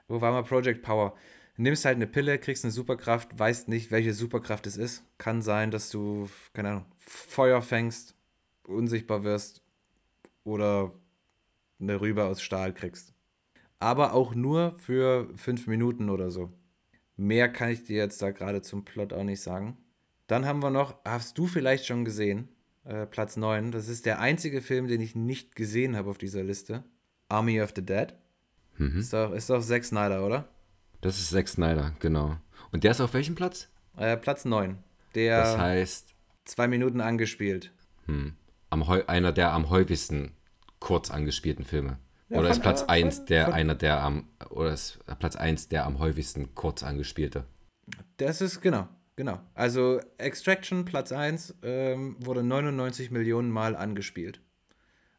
Wo 0.07 0.21
war 0.21 0.31
mal 0.31 0.43
Project 0.43 0.83
Power? 0.83 1.15
Nimmst 1.57 1.85
halt 1.85 1.95
eine 1.95 2.07
Pille, 2.07 2.37
kriegst 2.37 2.63
eine 2.63 2.71
Superkraft, 2.71 3.37
weißt 3.37 3.67
nicht, 3.67 3.91
welche 3.91 4.13
Superkraft 4.13 4.67
es 4.67 4.77
ist. 4.77 5.03
Kann 5.17 5.41
sein, 5.41 5.71
dass 5.71 5.89
du, 5.89 6.29
keine 6.53 6.69
Ahnung, 6.69 6.85
Feuer 6.97 7.61
fängst, 7.61 8.15
unsichtbar 8.63 9.23
wirst 9.23 9.63
oder 10.43 10.93
eine 11.79 11.99
Rübe 11.99 12.25
aus 12.25 12.41
Stahl 12.41 12.73
kriegst 12.73 13.13
aber 13.79 14.13
auch 14.13 14.35
nur 14.35 14.77
für 14.79 15.29
fünf 15.35 15.67
Minuten 15.67 16.09
oder 16.09 16.31
so. 16.31 16.51
Mehr 17.15 17.49
kann 17.49 17.69
ich 17.69 17.83
dir 17.83 17.97
jetzt 17.97 18.21
da 18.21 18.31
gerade 18.31 18.61
zum 18.61 18.85
Plot 18.85 19.13
auch 19.13 19.23
nicht 19.23 19.41
sagen. 19.41 19.77
Dann 20.27 20.45
haben 20.45 20.61
wir 20.61 20.69
noch, 20.69 20.95
hast 21.05 21.37
du 21.37 21.47
vielleicht 21.47 21.85
schon 21.85 22.05
gesehen, 22.05 22.49
äh, 22.88 23.06
Platz 23.06 23.38
9. 23.38 23.72
Das 23.72 23.88
ist 23.88 24.06
der 24.06 24.20
einzige 24.20 24.62
Film, 24.62 24.88
den 24.88 25.01
ich 25.01 25.15
nicht 25.15 25.56
gesehen 25.56 25.96
habe 25.96 26.10
auf 26.10 26.17
dieser 26.17 26.44
Liste. 26.44 26.84
Army 27.29 27.62
of 27.62 27.74
the 27.75 27.86
Dead. 27.86 28.13
Mhm. 28.77 29.00
Ist, 29.00 29.13
doch, 29.13 29.34
ist 29.34 29.50
doch 29.50 29.62
Zack 29.62 29.84
Snyder, 29.84 30.25
oder? 30.25 30.48
Das 31.01 31.20
ist 31.20 31.29
Zack 31.29 31.48
Snyder, 31.48 31.94
genau. 32.00 32.38
Und 32.72 32.84
der 32.84 32.91
ist 32.91 33.01
auf 33.01 33.13
welchem 33.13 33.36
Platz? 33.36 33.70
Äh, 33.98 34.17
Platz 34.17 34.46
9. 34.46 34.77
Der 35.15 35.41
das 35.41 35.58
heißt. 35.58 36.15
Zwei 36.46 36.67
Minuten 36.67 37.01
angespielt. 37.01 37.72
Hm. 38.06 38.36
Am, 38.70 38.84
einer 38.84 39.32
der 39.32 39.51
am 39.51 39.70
häufigsten 39.70 40.32
kurz 40.79 41.10
angespielten 41.10 41.65
Filme. 41.65 42.00
Ja, 42.29 42.39
oder 42.39 42.50
ist 42.50 42.62
Platz 42.62 42.84
1 42.84 43.25
der 43.25 43.46
von, 43.46 43.53
einer 43.53 43.75
der 43.75 44.01
am 44.01 44.27
oder 44.50 44.74
ist 44.74 45.00
Platz 45.20 45.36
1 45.36 45.70
der 45.70 45.86
am 45.86 46.00
häufigsten 46.00 46.53
kurz 46.56 46.84
angespielte? 46.84 47.46
Das 48.17 48.41
ist 48.41 48.60
genau, 48.60 48.89
genau. 49.17 49.41
Also 49.53 50.00
Extraction 50.17 50.86
Platz 50.86 51.12
1 51.12 51.55
ähm, 51.63 52.15
wurde 52.19 52.43
99 52.43 53.12
Millionen 53.12 53.51
Mal 53.51 53.75
angespielt. 53.75 54.39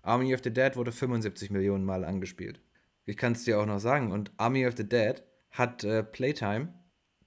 Army 0.01 0.35
of 0.35 0.41
the 0.43 0.51
Dead 0.51 0.75
wurde 0.77 0.93
75 0.93 1.51
Millionen 1.51 1.85
Mal 1.85 2.05
angespielt. 2.05 2.63
Ich 3.05 3.19
kann 3.19 3.33
es 3.33 3.45
dir 3.45 3.61
auch 3.61 3.67
noch 3.67 3.81
sagen. 3.81 4.11
Und 4.11 4.33
Army 4.39 4.67
of 4.67 4.75
the 4.77 4.89
Dead 4.89 5.23
hat 5.51 5.85
äh, 5.85 6.03
Playtime 6.03 6.73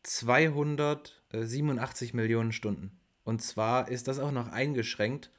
287 0.02 2.16
Millionen 2.16 2.52
Stunden. 2.52 3.00
Und 3.24 3.44
zwar 3.44 3.90
ist 3.90 4.08
das 4.08 4.18
auch 4.18 4.32
noch 4.32 4.52
eingeschränkt 4.52 5.30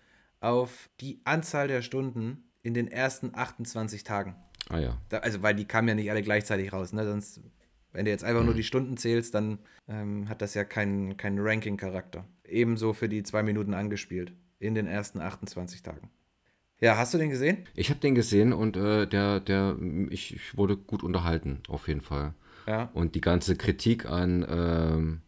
auf 0.40 0.88
die 1.00 1.20
Anzahl 1.24 1.66
der 1.68 1.82
Stunden, 1.82 2.44
in 2.62 2.74
den 2.74 2.88
ersten 2.88 3.34
28 3.34 4.04
Tagen. 4.04 4.36
Ah 4.68 4.78
ja. 4.78 4.98
Da, 5.08 5.18
also, 5.18 5.42
weil 5.42 5.54
die 5.54 5.64
kamen 5.64 5.88
ja 5.88 5.94
nicht 5.94 6.10
alle 6.10 6.22
gleichzeitig 6.22 6.72
raus. 6.72 6.92
Ne? 6.92 7.04
Sonst, 7.04 7.40
wenn 7.92 8.04
du 8.04 8.10
jetzt 8.10 8.24
einfach 8.24 8.40
mhm. 8.40 8.46
nur 8.46 8.54
die 8.54 8.64
Stunden 8.64 8.96
zählst, 8.96 9.34
dann 9.34 9.58
ähm, 9.88 10.28
hat 10.28 10.42
das 10.42 10.54
ja 10.54 10.64
keinen 10.64 11.16
kein 11.16 11.38
Ranking-Charakter. 11.38 12.24
Ebenso 12.44 12.92
für 12.92 13.08
die 13.08 13.22
zwei 13.22 13.42
Minuten 13.42 13.74
angespielt. 13.74 14.32
In 14.58 14.74
den 14.74 14.86
ersten 14.86 15.20
28 15.20 15.82
Tagen. 15.82 16.08
Ja, 16.80 16.96
hast 16.96 17.14
du 17.14 17.18
den 17.18 17.30
gesehen? 17.30 17.58
Ich 17.74 17.90
habe 17.90 18.00
den 18.00 18.14
gesehen 18.14 18.52
und 18.52 18.76
äh, 18.76 19.06
der, 19.06 19.40
der, 19.40 19.76
ich, 20.10 20.34
ich, 20.34 20.56
wurde 20.56 20.76
gut 20.76 21.02
unterhalten, 21.02 21.60
auf 21.68 21.88
jeden 21.88 22.00
Fall. 22.00 22.34
Ja. 22.66 22.90
Und 22.92 23.14
die 23.14 23.20
ganze 23.20 23.56
Kritik 23.56 24.06
an, 24.06 24.46
ähm, 24.48 25.20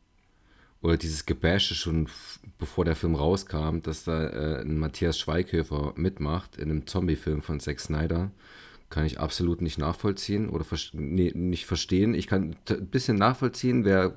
oder 0.83 0.97
dieses 0.97 1.27
Gebäsche 1.27 1.75
schon 1.75 2.09
bevor 2.59 2.85
der 2.85 2.95
Film 2.95 3.15
rauskam, 3.15 3.81
dass 3.83 4.05
da 4.05 4.27
äh, 4.29 4.61
ein 4.61 4.79
Matthias 4.79 5.19
Schweighöfer 5.19 5.95
mitmacht 5.97 6.57
in 6.57 6.71
einem 6.71 6.87
Zombie-Film 6.87 7.41
von 7.41 7.59
Zack 7.59 7.81
Snyder, 7.81 8.33
kann 8.95 9.05
ich 9.05 9.21
absolut 9.21 9.61
nicht 9.61 9.79
nachvollziehen 9.79 10.49
oder 10.49 10.65
nee, 10.93 11.33
nicht 11.35 11.67
verstehen. 11.67 12.15
Ich 12.15 12.27
kann 12.27 12.57
ein 12.71 12.87
bisschen 12.87 13.17
nachvollziehen, 13.17 13.85
wer, 13.85 14.15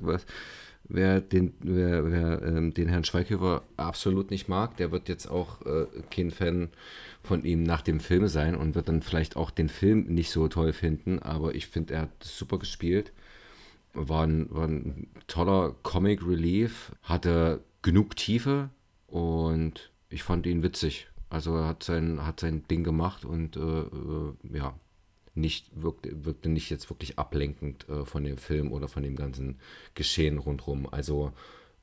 wer, 0.83 1.19
den, 1.19 1.53
wer, 1.59 2.09
wer 2.11 2.41
ähm, 2.43 2.73
den 2.73 2.87
Herrn 2.87 3.03
Schweighöfer 3.03 3.63
absolut 3.75 4.31
nicht 4.31 4.47
mag. 4.47 4.77
Der 4.77 4.91
wird 4.91 5.09
jetzt 5.09 5.27
auch 5.27 5.61
äh, 5.65 5.87
kein 6.09 6.31
Fan 6.31 6.69
von 7.23 7.43
ihm 7.43 7.63
nach 7.63 7.81
dem 7.81 7.99
Film 7.99 8.27
sein 8.27 8.55
und 8.55 8.75
wird 8.75 8.87
dann 8.87 9.01
vielleicht 9.01 9.35
auch 9.35 9.51
den 9.51 9.67
Film 9.67 10.05
nicht 10.05 10.29
so 10.29 10.47
toll 10.47 10.71
finden, 10.71 11.19
aber 11.19 11.55
ich 11.55 11.67
finde, 11.67 11.95
er 11.95 12.01
hat 12.03 12.23
super 12.23 12.57
gespielt 12.59 13.11
war 13.97 14.25
ein, 14.25 14.47
war 14.51 14.67
ein 14.67 15.07
toller 15.27 15.75
Comic 15.83 16.25
Relief, 16.25 16.91
hatte 17.03 17.63
genug 17.81 18.15
Tiefe 18.15 18.69
und 19.07 19.91
ich 20.09 20.23
fand 20.23 20.45
ihn 20.45 20.63
witzig. 20.63 21.07
Also 21.29 21.55
er 21.55 21.67
hat 21.67 21.83
sein, 21.83 22.25
hat 22.25 22.39
sein 22.39 22.67
Ding 22.67 22.83
gemacht 22.83 23.25
und 23.25 23.57
äh, 23.57 23.59
äh, 23.59 24.33
ja, 24.53 24.75
nicht 25.35 25.69
wirkte, 25.75 26.25
wirkte 26.25 26.49
nicht 26.49 26.69
jetzt 26.69 26.89
wirklich 26.89 27.19
ablenkend 27.19 27.87
äh, 27.89 28.05
von 28.05 28.23
dem 28.23 28.37
Film 28.37 28.71
oder 28.71 28.87
von 28.87 29.03
dem 29.03 29.15
ganzen 29.15 29.59
Geschehen 29.93 30.37
rundherum. 30.37 30.87
Also 30.91 31.33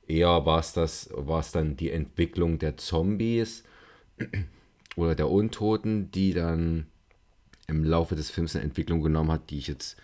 eher 0.07 0.45
war 0.47 0.59
es 0.59 0.73
das, 0.73 1.11
war 1.13 1.41
es 1.41 1.53
dann 1.53 1.77
die 1.77 1.91
Entwicklung 1.91 2.59
der 2.59 2.77
Zombies 2.77 3.65
oder 4.97 5.15
der 5.15 5.31
Untoten, 5.31 6.11
die 6.11 6.33
dann 6.33 6.87
im 7.67 7.85
Laufe 7.85 8.17
des 8.17 8.31
Films 8.31 8.55
eine 8.55 8.65
Entwicklung 8.65 9.03
genommen 9.03 9.33
hat, 9.33 9.51
die 9.51 9.59
ich 9.59 9.69
jetzt 9.69 9.97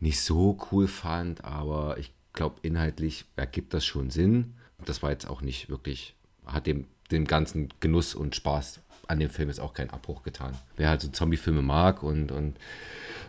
nicht 0.00 0.20
so 0.20 0.58
cool 0.70 0.88
fand, 0.88 1.44
aber 1.44 1.98
ich 1.98 2.12
glaube, 2.32 2.56
inhaltlich 2.62 3.24
ergibt 3.36 3.72
das 3.72 3.84
schon 3.84 4.10
Sinn. 4.10 4.54
Das 4.84 5.02
war 5.02 5.10
jetzt 5.10 5.28
auch 5.28 5.40
nicht 5.40 5.68
wirklich, 5.68 6.14
hat 6.44 6.66
dem, 6.66 6.86
dem 7.10 7.26
ganzen 7.26 7.68
Genuss 7.80 8.14
und 8.14 8.34
Spaß 8.34 8.80
an 9.08 9.20
dem 9.20 9.30
Film 9.30 9.48
jetzt 9.48 9.60
auch 9.60 9.74
keinen 9.74 9.90
Abbruch 9.90 10.22
getan. 10.22 10.54
Wer 10.76 10.88
halt 10.88 11.00
so 11.00 11.08
Zombie-Filme 11.08 11.62
mag 11.62 12.02
und, 12.02 12.32
und 12.32 12.56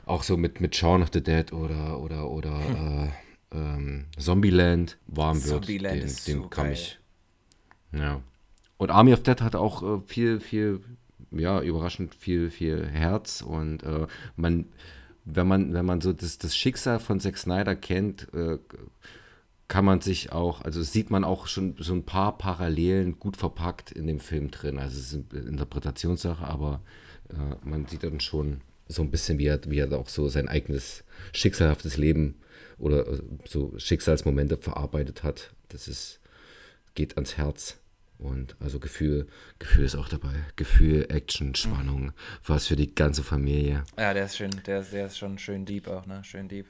auch 0.06 0.24
so 0.24 0.38
mit, 0.38 0.60
mit 0.62 0.76
Shaun 0.76 1.04
of 1.04 1.10
the 1.14 1.22
Dead 1.22 1.54
oder, 1.54 2.00
oder, 2.00 2.30
oder 2.30 2.68
hm. 2.68 3.04
äh, 3.04 3.58
ähm, 3.58 4.06
Zombieland 4.18 4.98
warm 5.08 5.44
wird, 5.44 5.66
Zombieland 5.66 5.96
dem, 5.96 6.16
dem 6.26 6.42
so 6.44 6.48
kam 6.50 6.72
ich. 6.72 7.00
Ja. 7.92 8.22
Und 8.78 8.92
Army 8.92 9.14
of 9.14 9.24
Dead 9.24 9.42
hat 9.42 9.56
auch 9.56 9.84
äh, 9.84 10.02
viel, 10.08 10.40
viel, 10.40 10.82
ja, 11.32 11.62
überraschend 11.62 12.16
viel, 12.16 12.50
viel 12.50 12.88
Herz 12.88 13.42
und 13.42 13.84
äh, 13.84 14.08
man 14.36 14.66
wenn 15.30 15.48
man, 15.48 15.74
wenn 15.74 15.86
man 15.86 16.02
so 16.02 16.14
das, 16.14 16.38
das 16.38 16.56
Schicksal 16.56 17.00
von 17.00 17.20
Zack 17.20 17.38
Snyder 17.38 17.76
kennt, 17.76 18.34
äh, 18.34 18.60
kann 19.68 19.84
man 19.84 20.02
sich 20.02 20.32
auch, 20.32 20.62
also 20.62 20.82
sieht 20.82 21.10
man 21.10 21.24
auch 21.24 21.48
schon 21.48 21.76
so 21.80 21.94
ein 21.94 22.06
paar 22.06 22.38
Parallelen 22.38 23.20
gut 23.20 23.36
verpackt 23.36 23.92
in 23.92 24.08
dem 24.08 24.20
Film 24.20 24.50
drin. 24.50 24.80
Also 24.80 24.98
es 24.98 25.14
ist 25.14 25.26
eine 25.32 25.42
Interpretationssache, 25.42 26.46
aber 26.46 26.82
äh, 27.30 27.68
man 27.68 27.86
sieht 27.86 28.04
dann 28.04 28.20
schon 28.20 28.62
so 28.88 29.02
ein 29.02 29.12
bisschen, 29.12 29.38
wie 29.40 29.48
er, 29.48 29.60
wie 29.66 29.80
er 29.80 29.92
auch 29.92 30.08
so 30.08 30.30
sein 30.30 30.48
eigenes 30.48 31.04
schicksalhaftes 31.34 31.98
Leben 31.98 32.36
oder 32.78 33.08
äh, 33.08 33.22
so 33.46 33.74
Schicksalsmomente 33.78 34.58
verarbeitet 34.58 35.24
hat. 35.24 35.52
Das 35.68 35.90
ist, 35.90 36.22
geht 36.96 37.16
ans 37.18 37.38
Herz. 37.38 37.78
Und 38.20 38.56
also 38.60 38.80
Gefühl, 38.80 39.28
Gefühl 39.60 39.86
ist 39.86 39.96
auch 39.96 40.10
dabei. 40.10 40.34
Gefühl, 40.56 41.06
Action, 41.10 41.54
Spannung, 41.54 42.06
mhm. 42.06 42.14
was 42.46 42.66
für 42.66 42.76
die 42.76 42.96
ganze 42.96 43.22
Familie. 43.22 43.84
Ja, 43.98 44.14
der 44.14 44.26
ist 44.26 44.38
schön, 44.38 44.50
der, 44.66 44.82
der 44.82 45.06
ist 45.08 45.20
schon 45.20 45.38
schön 45.38 45.66
deep 45.66 45.88
auch, 45.88 46.08
ne? 46.08 46.24
Schön 46.24 46.48
deep. 46.48 46.66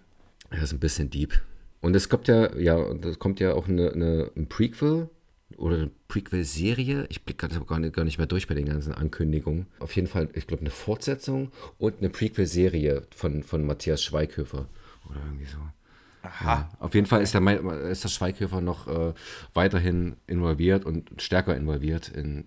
Er 0.49 0.63
ist 0.63 0.73
ein 0.73 0.79
bisschen 0.79 1.09
deep. 1.09 1.39
Und 1.81 1.95
es 1.95 2.09
kommt 2.09 2.27
ja, 2.27 2.55
ja, 2.57 2.77
es 2.77 3.19
kommt 3.19 3.39
ja 3.39 3.53
auch 3.53 3.67
eine, 3.67 3.91
eine, 3.91 4.31
ein 4.35 4.47
Prequel 4.47 5.09
oder 5.57 5.75
eine 5.75 5.91
Prequel-Serie. 6.07 7.05
Ich 7.09 7.23
blicke 7.23 7.47
gar 7.47 7.79
nicht, 7.79 7.95
gar 7.95 8.03
nicht 8.03 8.17
mehr 8.17 8.27
durch 8.27 8.47
bei 8.47 8.55
den 8.55 8.65
ganzen 8.65 8.93
Ankündigungen. 8.93 9.67
Auf 9.79 9.95
jeden 9.95 10.07
Fall, 10.07 10.29
ich 10.33 10.47
glaube, 10.47 10.61
eine 10.61 10.71
Fortsetzung 10.71 11.51
und 11.77 11.99
eine 11.99 12.09
Prequel-Serie 12.09 13.03
von, 13.15 13.43
von 13.43 13.65
Matthias 13.65 14.03
Schweighöfer. 14.03 14.67
Oder 15.09 15.19
irgendwie 15.25 15.45
so. 15.45 15.57
Aha. 16.23 16.45
Ja, 16.45 16.69
auf 16.79 16.93
jeden 16.93 17.07
Fall 17.07 17.21
ist 17.21 17.33
der, 17.33 17.89
ist 17.89 18.03
der 18.03 18.09
Schweighöfer 18.09 18.59
noch 18.59 18.87
äh, 18.87 19.13
weiterhin 19.53 20.17
involviert 20.25 20.83
und 20.85 21.09
stärker 21.21 21.55
involviert 21.55 22.09
in 22.09 22.45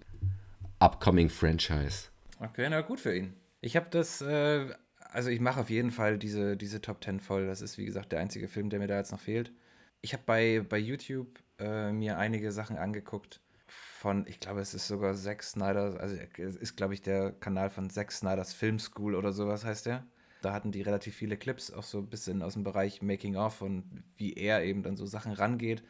upcoming 0.81 1.31
Franchise. 1.31 2.09
Okay, 2.39 2.67
na 2.71 2.81
gut 2.83 3.01
für 3.01 3.15
ihn. 3.15 3.35
Ich 3.61 3.77
habe 3.77 3.87
das, 3.91 4.21
äh, 4.21 4.67
also 5.13 5.31
ich 5.31 5.41
mache 5.41 5.61
auf 5.61 5.71
jeden 5.71 5.91
Fall 5.91 6.19
diese, 6.19 6.57
diese 6.57 6.81
Top 6.81 7.03
10 7.03 7.21
voll. 7.21 7.47
Das 7.47 7.61
ist, 7.61 7.79
wie 7.79 7.85
gesagt, 7.85 8.13
der 8.13 8.21
einzige 8.21 8.49
Film, 8.49 8.71
der 8.71 8.79
mir 8.79 8.87
da 8.87 8.97
jetzt 8.97 9.13
noch 9.13 9.21
fehlt. 9.21 9.53
Ich 10.01 10.13
habe 10.13 10.23
bei, 10.27 10.65
bei 10.69 10.79
YouTube 10.79 11.39
äh, 11.59 11.93
mir 11.93 12.19
einige 12.19 12.53
Sachen 12.53 12.77
angeguckt 12.79 13.41
von, 13.67 14.27
ich 14.27 14.41
glaube, 14.41 14.61
es 14.61 14.75
ist 14.75 14.89
sogar 14.89 15.15
Zack 15.15 15.43
Snyder, 15.43 16.01
also 16.01 16.17
es 16.39 16.57
ist, 16.57 16.77
glaube 16.77 16.95
ich, 16.95 17.03
der 17.03 17.33
Kanal 17.33 17.71
von 17.71 17.91
Zack 17.91 18.13
Snyders 18.13 18.55
Film 18.55 18.79
School 18.79 19.15
oder 19.15 19.33
sowas 19.33 19.65
heißt 19.65 19.87
der. 19.87 20.07
Da 20.41 20.53
hatten 20.55 20.73
die 20.73 20.83
relativ 20.83 21.15
viele 21.15 21.37
Clips, 21.37 21.71
auch 21.71 21.83
so 21.83 21.99
ein 21.99 22.09
bisschen 22.09 22.43
aus 22.43 22.55
dem 22.55 22.65
Bereich 22.65 23.03
Making 23.03 23.37
of 23.37 23.61
und 23.61 24.03
wie 24.17 24.33
er 24.33 24.65
eben 24.65 24.83
dann 24.83 24.97
so 24.97 25.05
Sachen 25.05 25.33
rangeht. 25.33 25.83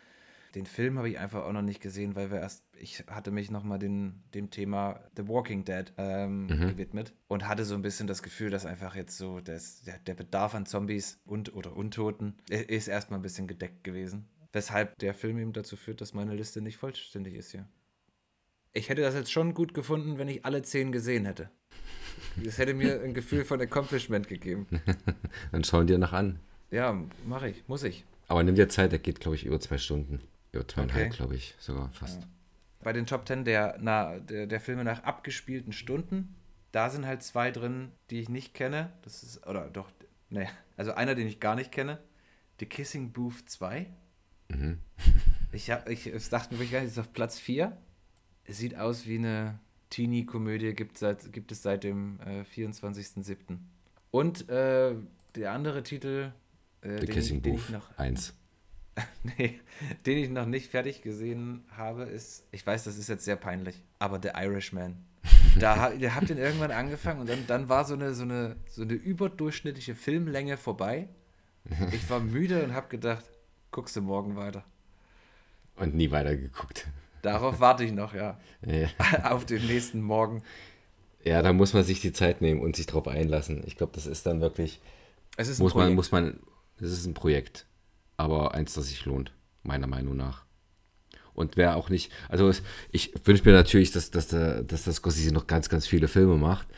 Den 0.55 0.67
Film 0.67 0.99
habe 0.99 1.09
ich 1.09 1.19
einfach 1.19 1.45
auch 1.45 1.53
noch 1.53 1.63
nicht 1.63 1.81
gesehen, 1.81 2.17
weil 2.17 2.31
wir 2.31 2.41
erst, 2.41 2.65
ich 2.77 3.05
hatte 3.07 3.31
mich 3.31 3.51
nochmal 3.51 3.79
dem 3.79 4.51
Thema 4.51 5.01
The 5.17 5.29
Walking 5.29 5.65
Dead 5.65 5.93
ähm, 5.97 6.47
mhm. 6.47 6.69
gewidmet 6.69 7.15
und 7.29 7.47
hatte 7.47 7.65
so 7.65 7.75
ein 7.75 7.83
bisschen 7.83 8.09
das 8.09 8.23
Gefühl, 8.23 8.51
dass 8.51 8.67
einfach 8.67 8.97
jetzt 8.97 9.17
so 9.17 9.41
das, 9.41 9.83
der, 9.83 9.99
der 9.99 10.15
Bedarf 10.15 10.55
an 10.55 10.67
Zombies 10.67 11.21
und 11.25 11.55
oder 11.55 11.77
Untoten 11.77 12.35
ist 12.49 12.89
erstmal 12.89 13.21
ein 13.21 13.23
bisschen 13.23 13.47
gedeckt 13.47 13.85
gewesen. 13.85 14.29
Weshalb 14.53 14.99
der 14.99 15.15
Film 15.15 15.39
eben 15.39 15.53
dazu 15.53 15.77
führt, 15.77 16.01
dass 16.01 16.15
meine 16.15 16.35
Liste 16.35 16.61
nicht 16.61 16.77
vollständig 16.77 17.35
ist 17.35 17.53
hier. 17.53 17.69
Ich 18.73 18.89
hätte 18.89 19.03
das 19.03 19.15
jetzt 19.15 19.31
schon 19.31 19.55
gut 19.55 19.75
gefunden, 19.75 20.19
wenn 20.19 20.29
ich 20.29 20.45
alle 20.45 20.63
zehn 20.63 20.91
gesehen 20.91 21.27
hätte. 21.27 21.51
Das 22.45 22.59
hätte 22.59 22.75
mir 22.75 23.01
ein 23.03 23.15
Gefühl 23.15 23.45
von 23.45 23.61
Accomplishment 23.61 24.29
gegeben. 24.29 24.67
Dann 25.53 25.65
schauen 25.65 25.87
dir 25.87 25.99
nach 25.99 26.13
an. 26.13 26.41
Ja, 26.71 27.01
mache 27.27 27.51
ich, 27.51 27.67
muss 27.69 27.83
ich. 27.83 28.05
Aber 28.29 28.43
nimm 28.43 28.55
dir 28.55 28.69
Zeit, 28.69 28.93
der 28.93 29.01
geht, 29.01 29.21
glaube 29.21 29.37
ich, 29.37 29.45
über 29.45 29.59
zwei 29.61 29.79
Stunden. 29.79 30.21
Über 30.53 30.67
zweieinhalb, 30.67 31.07
okay. 31.07 31.17
glaube 31.17 31.37
ich, 31.37 31.55
sogar 31.59 31.91
fast. 31.91 32.21
Ja. 32.21 32.29
Bei 32.83 32.93
den 32.93 33.07
Top 33.07 33.27
Ten 33.27 33.45
der, 33.45 33.79
der, 34.21 34.47
der 34.47 34.61
Filme 34.61 34.85
nach 34.85 35.03
abgespielten 35.05 35.73
Stunden, 35.73 36.35
da 36.73 36.91
sind 36.91 37.07
halt 37.07 37.23
zwei 37.23 37.51
drin, 37.51 37.93
die 38.11 38.21
ich 38.21 38.29
nicht 38.29 38.55
kenne. 38.55 38.93
Das 39.03 39.23
ist, 39.23 39.47
oder 39.47 39.69
doch, 39.69 39.91
ne, 40.31 40.49
also 40.77 40.93
einer, 40.93 41.15
den 41.15 41.27
ich 41.27 41.41
gar 41.41 41.57
nicht 41.57 41.73
kenne. 41.73 41.99
The 42.59 42.67
Kissing 42.67 43.13
Booth 43.13 43.49
2. 43.49 43.87
Mhm. 44.49 44.79
ich, 45.53 45.71
hab, 45.71 45.89
ich 45.89 46.11
dachte 46.29 46.55
mir, 46.55 46.65
ich 46.65 46.73
ist 46.73 46.99
auf 46.99 47.13
Platz 47.13 47.39
4. 47.39 47.77
Es 48.45 48.59
sieht 48.59 48.77
aus 48.77 49.07
wie 49.07 49.19
eine 49.19 49.59
Teenie-Komödie, 49.91 50.75
gibt, 50.75 50.99
seit, 50.99 51.33
gibt 51.33 51.53
es 51.53 51.63
seit 51.63 51.85
dem 51.85 52.21
äh, 52.21 52.43
24.07. 52.43 53.59
Und 54.11 54.49
äh, 54.49 54.95
der 55.35 55.53
andere 55.53 55.83
Titel, 55.83 56.33
äh, 56.83 57.01
The 57.01 57.07
den, 57.07 57.15
Kissing 57.15 57.43
den 57.43 57.53
Booth 57.53 57.65
ich 57.65 57.71
noch, 57.71 57.99
1. 57.99 58.35
nee, 59.39 59.61
den 60.07 60.19
ich 60.19 60.31
noch 60.31 60.47
nicht 60.47 60.71
fertig 60.71 61.03
gesehen 61.03 61.65
habe, 61.77 62.05
ist, 62.05 62.45
ich 62.53 62.67
weiß, 62.67 62.85
das 62.85 62.99
ist 62.99 63.09
jetzt 63.09 63.25
sehr 63.25 63.37
peinlich, 63.37 63.83
aber 63.99 64.21
The 64.23 64.31
Irishman. 64.35 64.97
Da 65.59 65.93
ihr 65.99 66.15
habt 66.15 66.29
den 66.29 66.39
irgendwann 66.39 66.71
angefangen 66.71 67.21
und 67.21 67.29
dann, 67.29 67.47
dann 67.47 67.69
war 67.69 67.85
so 67.85 67.95
eine, 67.95 68.15
so, 68.15 68.23
eine, 68.23 68.57
so 68.67 68.83
eine 68.83 68.95
überdurchschnittliche 68.95 69.95
Filmlänge 69.95 70.57
vorbei. 70.57 71.09
Ich 71.93 72.09
war 72.09 72.21
müde 72.21 72.65
und 72.65 72.75
habe 72.75 72.89
gedacht, 72.89 73.25
guckst 73.71 73.95
du 73.95 74.01
morgen 74.01 74.37
weiter. 74.37 74.65
Und 75.77 75.95
nie 75.95 76.11
weiter 76.11 76.37
geguckt. 76.37 76.87
Darauf 77.23 77.61
warte 77.61 77.85
ich 77.85 77.93
noch, 77.93 78.15
ja. 78.15 78.39
ja. 78.67 78.89
Auf 79.31 79.45
den 79.45 79.67
nächsten 79.67 80.01
Morgen. 80.01 80.43
Ja, 81.23 81.43
da 81.43 81.53
muss 81.53 81.75
man 81.75 81.85
sich 81.85 82.01
die 82.01 82.13
Zeit 82.13 82.41
nehmen 82.41 82.61
und 82.61 82.77
sich 82.77 82.87
drauf 82.87 83.07
einlassen. 83.07 83.63
Ich 83.67 83.77
glaube, 83.77 83.93
das 83.95 84.07
ist 84.07 84.27
dann 84.27 84.41
wirklich. 84.41 84.81
Es 85.37 85.49
ist 85.49 85.61
ein 85.61 85.65
muss 85.65 85.73
Projekt. 85.73 85.89
man, 85.89 85.95
muss 85.95 86.13
man. 86.13 86.41
Es 86.81 86.93
ist 86.93 87.05
ein 87.05 87.15
Projekt, 87.15 87.67
aber 88.21 88.55
eins, 88.55 88.75
das 88.75 88.89
sich 88.89 89.05
lohnt, 89.07 89.33
meiner 89.63 89.87
Meinung 89.87 90.17
nach. 90.17 90.45
Und 91.33 91.57
wer 91.57 91.77
auch 91.77 91.89
nicht, 91.89 92.13
also 92.29 92.53
ich 92.93 93.13
wünsche 93.25 93.45
mir 93.45 93.53
natürlich, 93.53 93.93
dass, 93.93 94.11
dass, 94.11 94.29
dass 94.29 94.85
das 94.85 94.97
Scorsese 94.97 95.33
noch 95.33 95.47
ganz, 95.47 95.69
ganz 95.69 95.87
viele 95.87 96.07
Filme 96.07 96.37
macht. 96.37 96.69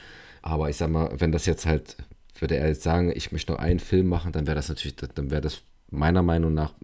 Aber 0.41 0.71
ich 0.71 0.77
sag 0.77 0.91
mal, 0.91 1.11
wenn 1.19 1.33
das 1.33 1.47
jetzt 1.47 1.67
halt, 1.67 1.97
würde 2.39 2.57
er 2.57 2.69
jetzt 2.69 2.83
sagen, 2.83 3.13
ich 3.15 3.33
möchte 3.33 3.53
noch 3.53 3.59
einen 3.59 3.81
Film 3.81 4.09
machen, 4.09 4.33
dann 4.33 4.47
wäre 4.47 4.55
das 4.55 4.69
natürlich, 4.69 4.97
dann 4.97 5.31
wäre 5.31 5.41
das 5.41 5.63
meiner 5.91 6.23
Meinung 6.23 6.55
nach 6.55 6.75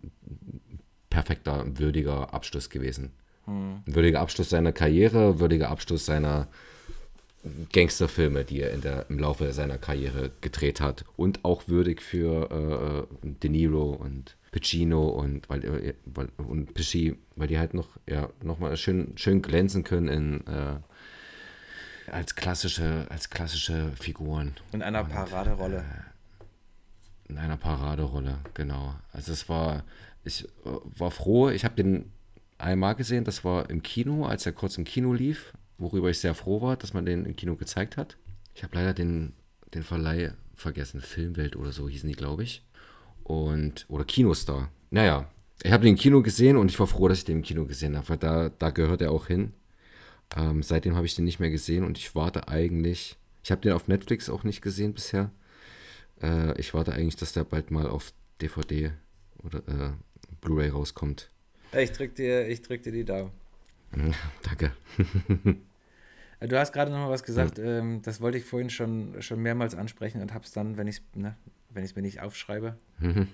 perfekter, 1.08 1.64
würdiger 1.78 2.34
Abschluss 2.34 2.68
gewesen. 2.68 3.12
Hm. 3.44 3.82
Ein 3.86 3.94
würdiger 3.94 4.20
Abschluss 4.20 4.50
seiner 4.50 4.72
Karriere, 4.72 5.40
würdiger 5.40 5.70
Abschluss 5.70 6.04
seiner 6.04 6.48
Gangsterfilme, 7.72 8.44
die 8.44 8.60
er 8.60 8.72
in 8.72 8.80
der, 8.80 9.06
im 9.08 9.18
Laufe 9.18 9.52
seiner 9.52 9.78
Karriere 9.78 10.30
gedreht 10.40 10.80
hat. 10.80 11.04
Und 11.16 11.44
auch 11.44 11.68
würdig 11.68 12.02
für 12.02 13.06
äh, 13.22 13.30
De 13.40 13.50
Niro 13.50 13.90
und 13.90 14.36
Pacino 14.50 15.08
und 15.08 15.48
weil, 15.48 15.64
äh, 15.64 15.94
weil 16.04 16.28
und 16.38 16.74
Pesci, 16.74 17.16
weil 17.36 17.48
die 17.48 17.58
halt 17.58 17.74
noch 17.74 17.88
ja 18.06 18.30
noch 18.42 18.76
schön 18.76 19.12
schön 19.16 19.42
glänzen 19.42 19.84
können 19.84 20.08
in 20.08 20.46
äh, 20.46 20.76
als 22.10 22.34
klassische 22.34 23.06
als 23.10 23.28
klassische 23.30 23.92
Figuren. 24.00 24.54
In 24.72 24.82
einer 24.82 25.02
und, 25.02 25.10
Paraderolle. 25.10 25.78
äh, 25.78 27.30
in 27.30 27.38
einer 27.38 27.58
Paraderolle 27.58 28.38
genau. 28.54 28.94
Also 29.12 29.32
es 29.32 29.48
war 29.48 29.84
ich 30.24 30.44
äh, 30.44 30.48
war 30.96 31.10
froh 31.10 31.50
ich 31.50 31.64
habe 31.64 31.74
den 31.74 32.10
einmal 32.58 32.94
gesehen, 32.94 33.24
das 33.24 33.44
war 33.44 33.70
im 33.70 33.82
Kino, 33.82 34.26
als 34.26 34.44
er 34.44 34.52
kurz 34.52 34.76
im 34.78 34.84
Kino 34.84 35.12
lief, 35.12 35.52
worüber 35.78 36.10
ich 36.10 36.18
sehr 36.18 36.34
froh 36.34 36.60
war, 36.60 36.76
dass 36.76 36.92
man 36.92 37.06
den 37.06 37.24
im 37.24 37.36
Kino 37.36 37.56
gezeigt 37.56 37.96
hat. 37.96 38.16
Ich 38.54 38.62
habe 38.62 38.76
leider 38.76 38.92
den, 38.92 39.32
den 39.74 39.82
Verleih 39.82 40.32
vergessen, 40.54 41.00
Filmwelt 41.00 41.56
oder 41.56 41.72
so 41.72 41.88
hießen 41.88 42.08
die, 42.08 42.16
glaube 42.16 42.42
ich. 42.42 42.64
Und, 43.22 43.86
oder 43.88 44.04
Kinostar. 44.04 44.70
Naja, 44.90 45.30
ich 45.62 45.72
habe 45.72 45.84
den 45.84 45.94
im 45.94 45.98
Kino 45.98 46.22
gesehen 46.22 46.56
und 46.56 46.70
ich 46.70 46.78
war 46.78 46.86
froh, 46.86 47.08
dass 47.08 47.18
ich 47.18 47.24
den 47.24 47.38
im 47.38 47.42
Kino 47.42 47.64
gesehen 47.64 47.96
habe, 47.96 48.08
weil 48.08 48.18
da, 48.18 48.48
da 48.48 48.70
gehört 48.70 49.02
er 49.02 49.12
auch 49.12 49.26
hin. 49.26 49.52
Ähm, 50.36 50.62
seitdem 50.62 50.96
habe 50.96 51.06
ich 51.06 51.14
den 51.14 51.24
nicht 51.24 51.40
mehr 51.40 51.50
gesehen 51.50 51.84
und 51.84 51.98
ich 51.98 52.14
warte 52.14 52.48
eigentlich, 52.48 53.16
ich 53.42 53.50
habe 53.50 53.60
den 53.60 53.72
auf 53.72 53.88
Netflix 53.88 54.28
auch 54.28 54.44
nicht 54.44 54.60
gesehen 54.60 54.94
bisher. 54.94 55.30
Äh, 56.22 56.58
ich 56.60 56.74
warte 56.74 56.92
eigentlich, 56.92 57.16
dass 57.16 57.32
der 57.32 57.44
bald 57.44 57.70
mal 57.70 57.86
auf 57.86 58.12
DVD 58.40 58.92
oder 59.42 59.58
äh, 59.68 59.92
Blu-ray 60.40 60.68
rauskommt. 60.68 61.30
Ich 61.76 61.92
drück 61.92 62.14
dir, 62.14 62.48
ich 62.48 62.62
drück 62.62 62.82
dir 62.82 62.92
die 62.92 63.04
Daumen. 63.04 63.30
Danke. 64.42 64.72
du 66.40 66.58
hast 66.58 66.72
gerade 66.72 66.90
noch 66.90 66.98
mal 66.98 67.10
was 67.10 67.24
gesagt, 67.24 67.58
ähm, 67.58 68.00
das 68.02 68.20
wollte 68.20 68.38
ich 68.38 68.44
vorhin 68.44 68.70
schon, 68.70 69.20
schon 69.22 69.40
mehrmals 69.40 69.74
ansprechen 69.74 70.22
und 70.22 70.34
hab's 70.34 70.52
dann, 70.52 70.76
wenn 70.76 70.86
ich 70.86 71.02
ne, 71.14 71.36
es 71.74 71.96
mir 71.96 72.02
nicht 72.02 72.20
aufschreibe, 72.20 72.78
mhm. 72.98 73.28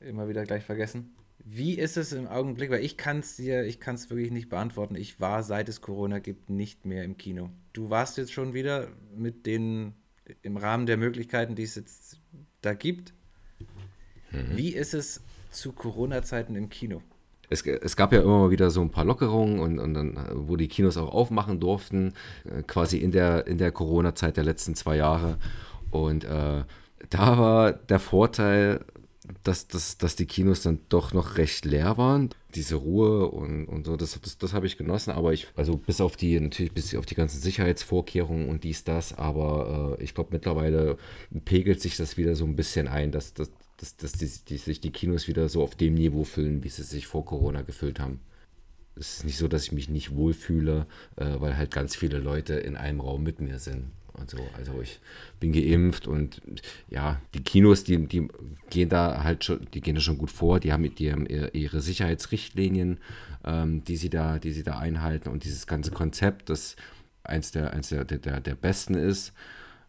immer 0.00 0.28
wieder 0.28 0.44
gleich 0.44 0.64
vergessen. 0.64 1.14
Wie 1.46 1.74
ist 1.74 1.96
es 1.98 2.12
im 2.12 2.26
Augenblick? 2.26 2.70
Weil 2.70 2.84
ich 2.84 2.96
kann 2.96 3.18
es 3.18 3.36
dir, 3.36 3.64
ich 3.64 3.78
kann 3.78 3.96
es 3.96 4.08
wirklich 4.08 4.30
nicht 4.30 4.48
beantworten. 4.48 4.94
Ich 4.94 5.20
war, 5.20 5.42
seit 5.42 5.68
es 5.68 5.82
Corona 5.82 6.18
gibt, 6.18 6.48
nicht 6.48 6.86
mehr 6.86 7.04
im 7.04 7.18
Kino. 7.18 7.50
Du 7.74 7.90
warst 7.90 8.16
jetzt 8.16 8.32
schon 8.32 8.54
wieder 8.54 8.88
mit 9.14 9.44
den, 9.44 9.94
im 10.40 10.56
Rahmen 10.56 10.86
der 10.86 10.96
Möglichkeiten, 10.96 11.54
die 11.54 11.64
es 11.64 11.74
jetzt 11.74 12.18
da 12.62 12.72
gibt. 12.72 13.12
Mhm. 14.30 14.56
Wie 14.56 14.70
ist 14.70 14.94
es 14.94 15.20
zu 15.50 15.72
Corona-Zeiten 15.72 16.56
im 16.56 16.70
Kino? 16.70 17.02
Es, 17.54 17.66
es, 17.66 17.96
gab 17.96 18.12
ja 18.12 18.20
immer 18.20 18.38
mal 18.40 18.50
wieder 18.50 18.70
so 18.70 18.80
ein 18.82 18.90
paar 18.90 19.04
Lockerungen 19.04 19.60
und, 19.60 19.78
und 19.78 19.94
dann, 19.94 20.18
wo 20.34 20.56
die 20.56 20.68
Kinos 20.68 20.96
auch 20.96 21.12
aufmachen 21.12 21.60
durften, 21.60 22.12
äh, 22.44 22.62
quasi 22.62 22.98
in 22.98 23.12
der, 23.12 23.46
in 23.46 23.58
der 23.58 23.72
Corona-Zeit 23.72 24.36
der 24.36 24.44
letzten 24.44 24.74
zwei 24.74 24.96
Jahre. 24.96 25.38
Und 25.90 26.24
äh, 26.24 26.64
da 27.10 27.38
war 27.38 27.72
der 27.72 28.00
Vorteil, 28.00 28.80
dass, 29.42 29.68
dass, 29.68 29.96
dass 29.96 30.16
die 30.16 30.26
Kinos 30.26 30.62
dann 30.62 30.80
doch 30.88 31.14
noch 31.14 31.38
recht 31.38 31.64
leer 31.64 31.96
waren. 31.96 32.30
Diese 32.54 32.74
Ruhe 32.74 33.26
und, 33.28 33.66
und 33.66 33.86
so, 33.86 33.96
das, 33.96 34.18
das, 34.20 34.36
das 34.36 34.52
habe 34.52 34.66
ich 34.66 34.76
genossen. 34.76 35.12
Aber 35.12 35.32
ich, 35.32 35.46
also 35.56 35.76
bis 35.76 36.00
auf 36.00 36.16
die, 36.16 36.38
natürlich 36.38 36.72
bis 36.72 36.94
auf 36.94 37.06
die 37.06 37.14
ganzen 37.14 37.40
Sicherheitsvorkehrungen 37.40 38.48
und 38.48 38.64
dies, 38.64 38.84
das, 38.84 39.16
aber 39.16 39.96
äh, 39.98 40.04
ich 40.04 40.14
glaube 40.14 40.30
mittlerweile 40.32 40.98
pegelt 41.44 41.80
sich 41.80 41.96
das 41.96 42.16
wieder 42.16 42.34
so 42.34 42.44
ein 42.44 42.56
bisschen 42.56 42.86
ein, 42.86 43.12
dass, 43.12 43.32
dass, 43.32 43.50
dass, 43.84 43.96
dass 43.96 44.12
die, 44.12 44.30
die, 44.48 44.56
sich 44.56 44.80
die 44.80 44.90
Kinos 44.90 45.28
wieder 45.28 45.48
so 45.48 45.62
auf 45.62 45.74
dem 45.74 45.94
Niveau 45.94 46.24
füllen, 46.24 46.64
wie 46.64 46.68
sie 46.68 46.82
sich 46.82 47.06
vor 47.06 47.24
Corona 47.24 47.62
gefüllt 47.62 48.00
haben. 48.00 48.20
Es 48.96 49.18
ist 49.18 49.24
nicht 49.24 49.36
so, 49.36 49.48
dass 49.48 49.64
ich 49.64 49.72
mich 49.72 49.88
nicht 49.88 50.14
wohlfühle, 50.14 50.86
äh, 51.16 51.34
weil 51.38 51.56
halt 51.56 51.72
ganz 51.72 51.96
viele 51.96 52.18
Leute 52.18 52.54
in 52.54 52.76
einem 52.76 53.00
Raum 53.00 53.22
mit 53.22 53.40
mir 53.40 53.58
sind. 53.58 53.90
Und 54.12 54.30
so. 54.30 54.38
Also 54.56 54.80
ich 54.80 55.00
bin 55.40 55.52
geimpft 55.52 56.06
und 56.06 56.40
ja, 56.88 57.20
die 57.34 57.42
Kinos, 57.42 57.82
die, 57.82 58.06
die 58.06 58.28
gehen 58.70 58.88
da 58.88 59.24
halt 59.24 59.42
schon, 59.42 59.66
die 59.74 59.80
gehen 59.80 59.96
da 59.96 60.00
schon 60.00 60.18
gut 60.18 60.30
vor, 60.30 60.60
die 60.60 60.72
haben, 60.72 60.94
die 60.94 61.10
haben 61.10 61.26
ihre 61.26 61.80
Sicherheitsrichtlinien, 61.80 62.98
ähm, 63.44 63.82
die 63.82 63.96
sie 63.96 64.10
da, 64.10 64.38
die 64.38 64.52
sie 64.52 64.62
da 64.62 64.78
einhalten 64.78 65.30
und 65.30 65.42
dieses 65.42 65.66
ganze 65.66 65.90
Konzept, 65.90 66.48
das 66.48 66.76
eins 67.24 67.50
der, 67.50 67.72
eins 67.72 67.88
der, 67.88 68.04
der, 68.04 68.40
der 68.40 68.54
besten 68.54 68.94
ist, 68.94 69.32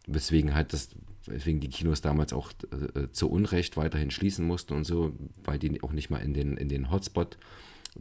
weswegen 0.08 0.56
halt 0.56 0.74
das 0.74 0.90
weswegen 1.28 1.60
die 1.60 1.70
Kinos 1.70 2.02
damals 2.02 2.34
auch 2.34 2.52
äh, 2.72 3.00
äh, 3.00 3.12
zu 3.12 3.30
Unrecht 3.30 3.78
weiterhin 3.78 4.12
schließen 4.12 4.46
mussten 4.46 4.74
und 4.74 4.84
so, 4.84 5.14
weil 5.44 5.60
die 5.60 5.82
auch 5.84 5.92
nicht 5.92 6.10
mal 6.10 6.20
in 6.20 6.34
den, 6.34 6.58
in 6.58 6.70
den 6.70 6.92
Hotspot 6.92 7.38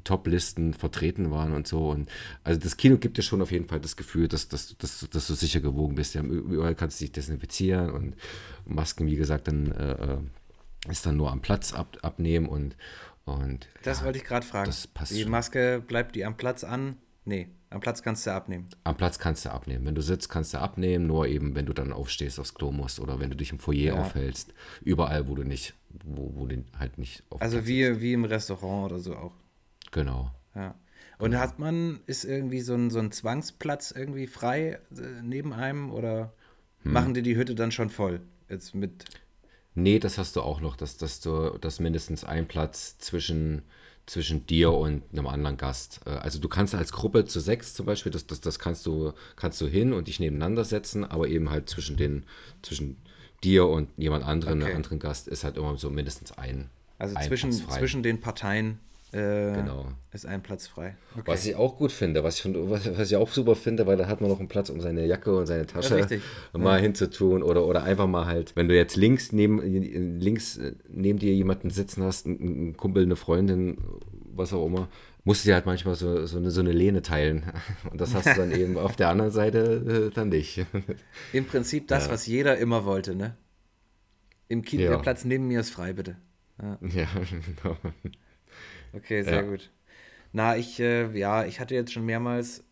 Top-Listen 0.02 0.74
vertreten 0.74 1.30
waren 1.30 1.52
und 1.52 1.68
so. 1.68 1.90
Und 1.90 2.08
also 2.42 2.58
das 2.58 2.76
Kino 2.76 2.98
gibt 2.98 3.16
dir 3.16 3.22
schon 3.22 3.40
auf 3.40 3.52
jeden 3.52 3.68
Fall 3.68 3.80
das 3.80 3.96
Gefühl, 3.96 4.26
dass, 4.26 4.48
dass, 4.48 4.76
dass, 4.76 5.06
dass 5.08 5.26
du 5.26 5.34
sicher 5.34 5.60
gewogen 5.60 5.94
bist. 5.94 6.14
Ja, 6.14 6.22
überall 6.22 6.74
kannst 6.74 7.00
du 7.00 7.04
dich 7.04 7.12
desinfizieren 7.12 7.90
und 7.90 8.16
Masken, 8.64 9.06
wie 9.06 9.16
gesagt, 9.16 9.46
dann 9.48 9.70
äh, 9.72 9.92
äh 9.92 10.18
ist 10.90 11.06
dann 11.06 11.16
nur 11.16 11.32
am 11.32 11.40
Platz 11.40 11.72
ab, 11.72 11.96
abnehmen 12.02 12.46
und, 12.46 12.76
und 13.24 13.66
das 13.84 14.00
ja, 14.00 14.04
wollte 14.04 14.18
ich 14.18 14.24
gerade 14.24 14.46
fragen. 14.46 14.70
die. 15.10 15.24
Maske 15.24 15.82
bleibt 15.86 16.14
die 16.14 16.26
am 16.26 16.36
Platz 16.36 16.62
an? 16.62 16.98
Nee, 17.24 17.48
am 17.74 17.80
Platz 17.80 18.02
kannst 18.02 18.24
du 18.24 18.32
abnehmen. 18.32 18.68
Am 18.84 18.96
Platz 18.96 19.18
kannst 19.18 19.44
du 19.44 19.50
abnehmen. 19.50 19.84
Wenn 19.84 19.96
du 19.96 20.00
sitzt, 20.00 20.28
kannst 20.28 20.54
du 20.54 20.58
abnehmen, 20.58 21.08
nur 21.08 21.26
eben, 21.26 21.56
wenn 21.56 21.66
du 21.66 21.72
dann 21.72 21.92
aufstehst, 21.92 22.38
aufs 22.38 22.54
Klo 22.54 22.70
musst 22.70 23.00
oder 23.00 23.18
wenn 23.18 23.30
du 23.30 23.36
dich 23.36 23.50
im 23.50 23.58
Foyer 23.58 23.94
ja. 23.96 24.00
aufhältst. 24.00 24.54
Überall, 24.82 25.26
wo 25.26 25.34
du 25.34 25.42
nicht, 25.42 25.74
wo, 26.04 26.30
wo 26.36 26.46
du 26.46 26.64
halt 26.78 26.98
nicht 26.98 27.24
Also 27.40 27.66
wie, 27.66 28.00
wie 28.00 28.12
im 28.12 28.24
Restaurant 28.24 28.92
oder 28.92 29.00
so 29.00 29.16
auch. 29.16 29.32
Genau. 29.90 30.30
Ja. 30.54 30.76
Und 31.18 31.32
genau. 31.32 31.42
hat 31.42 31.58
man, 31.58 31.98
ist 32.06 32.24
irgendwie 32.24 32.60
so 32.60 32.74
ein, 32.74 32.90
so 32.90 33.00
ein 33.00 33.10
Zwangsplatz 33.10 33.90
irgendwie 33.90 34.28
frei 34.28 34.78
äh, 34.96 35.22
neben 35.22 35.52
einem 35.52 35.90
oder 35.90 36.32
hm. 36.82 36.92
machen 36.92 37.14
die 37.14 37.22
die 37.22 37.36
Hütte 37.36 37.56
dann 37.56 37.72
schon 37.72 37.90
voll? 37.90 38.20
Jetzt 38.48 38.76
mit. 38.76 39.04
Nee, 39.74 39.98
das 39.98 40.16
hast 40.16 40.36
du 40.36 40.42
auch 40.42 40.60
noch, 40.60 40.76
dass, 40.76 40.96
dass 40.96 41.20
du, 41.20 41.58
dass 41.58 41.80
mindestens 41.80 42.22
ein 42.24 42.46
Platz 42.46 42.98
zwischen, 42.98 43.62
zwischen 44.06 44.46
dir 44.46 44.72
und 44.72 45.02
einem 45.12 45.26
anderen 45.26 45.56
Gast. 45.56 46.00
Äh, 46.06 46.10
also 46.10 46.38
du 46.38 46.48
kannst 46.48 46.74
als 46.74 46.92
Gruppe 46.92 47.24
zu 47.24 47.40
sechs 47.40 47.74
zum 47.74 47.86
Beispiel, 47.86 48.12
das, 48.12 48.26
das, 48.26 48.40
das 48.40 48.58
kannst 48.58 48.86
du, 48.86 49.12
kannst 49.36 49.60
du 49.60 49.66
hin 49.66 49.92
und 49.92 50.08
dich 50.08 50.20
nebeneinander 50.20 50.64
setzen, 50.64 51.04
aber 51.04 51.28
eben 51.28 51.50
halt 51.50 51.68
zwischen 51.68 51.96
den, 51.96 52.24
zwischen 52.62 52.96
dir 53.42 53.66
und 53.66 53.88
jemand 53.96 54.24
anderen, 54.24 54.60
okay. 54.60 54.70
einem 54.70 54.76
anderen 54.76 54.98
Gast, 54.98 55.28
ist 55.28 55.44
halt 55.44 55.56
immer 55.56 55.76
so 55.76 55.90
mindestens 55.90 56.32
ein. 56.32 56.70
Also 56.98 57.16
ein 57.16 57.26
zwischen, 57.26 57.52
zwischen 57.52 58.02
den 58.02 58.20
Parteien 58.20 58.78
äh, 59.14 59.52
genau. 59.54 59.86
ist 60.12 60.26
ein 60.26 60.42
Platz 60.42 60.66
frei. 60.66 60.96
Okay. 61.12 61.22
Was 61.26 61.46
ich 61.46 61.54
auch 61.54 61.76
gut 61.76 61.92
finde, 61.92 62.24
was 62.24 62.38
ich, 62.38 62.52
was, 62.52 62.98
was, 62.98 63.10
ich 63.10 63.16
auch 63.16 63.28
super 63.30 63.54
finde, 63.54 63.86
weil 63.86 63.96
da 63.96 64.08
hat 64.08 64.20
man 64.20 64.28
noch 64.28 64.40
einen 64.40 64.48
Platz, 64.48 64.70
um 64.70 64.80
seine 64.80 65.06
Jacke 65.06 65.36
und 65.36 65.46
seine 65.46 65.66
Tasche 65.66 66.00
ja, 66.00 66.58
mal 66.58 66.78
ja. 66.78 66.82
hinzutun 66.82 67.44
oder, 67.44 67.64
oder 67.64 67.84
einfach 67.84 68.08
mal 68.08 68.26
halt, 68.26 68.56
wenn 68.56 68.68
du 68.68 68.74
jetzt 68.74 68.96
links 68.96 69.30
neben, 69.30 69.60
links 70.18 70.60
neben 70.88 71.20
dir 71.20 71.32
jemanden 71.32 71.70
sitzen 71.70 72.02
hast, 72.02 72.26
einen 72.26 72.76
Kumpel, 72.76 73.04
eine 73.04 73.14
Freundin, 73.14 73.78
was 74.34 74.52
auch 74.52 74.66
immer, 74.66 74.88
musst 75.22 75.44
du 75.44 75.48
dir 75.48 75.54
halt 75.54 75.66
manchmal 75.66 75.94
so, 75.94 76.26
so, 76.26 76.38
eine, 76.38 76.50
so 76.50 76.60
eine 76.60 76.72
Lehne 76.72 77.02
teilen. 77.02 77.44
Und 77.90 78.00
das 78.00 78.14
hast 78.14 78.26
du 78.26 78.34
dann 78.34 78.50
eben 78.58 78.76
auf 78.76 78.96
der 78.96 79.10
anderen 79.10 79.30
Seite 79.30 80.10
äh, 80.10 80.14
dann 80.14 80.28
nicht. 80.30 80.66
Im 81.32 81.46
Prinzip 81.46 81.86
das, 81.86 82.06
ja. 82.06 82.12
was 82.12 82.26
jeder 82.26 82.58
immer 82.58 82.84
wollte, 82.84 83.14
ne? 83.14 83.36
Im 84.48 84.62
Kino, 84.62 84.82
ja. 84.82 84.90
der 84.90 84.98
Platz 84.98 85.24
neben 85.24 85.46
mir 85.46 85.60
ist 85.60 85.70
frei, 85.70 85.92
bitte. 85.92 86.16
Ja, 86.60 86.78
ja 86.82 87.08
genau. 87.62 87.76
Okay, 88.94 89.22
sehr 89.22 89.36
ja. 89.36 89.42
gut. 89.42 89.70
Na, 90.32 90.56
ich, 90.56 90.80
äh, 90.80 91.16
ja, 91.16 91.44
ich 91.44 91.60
hatte 91.60 91.74
jetzt 91.74 91.92
schon 91.92 92.04
mehrmals, 92.04 92.64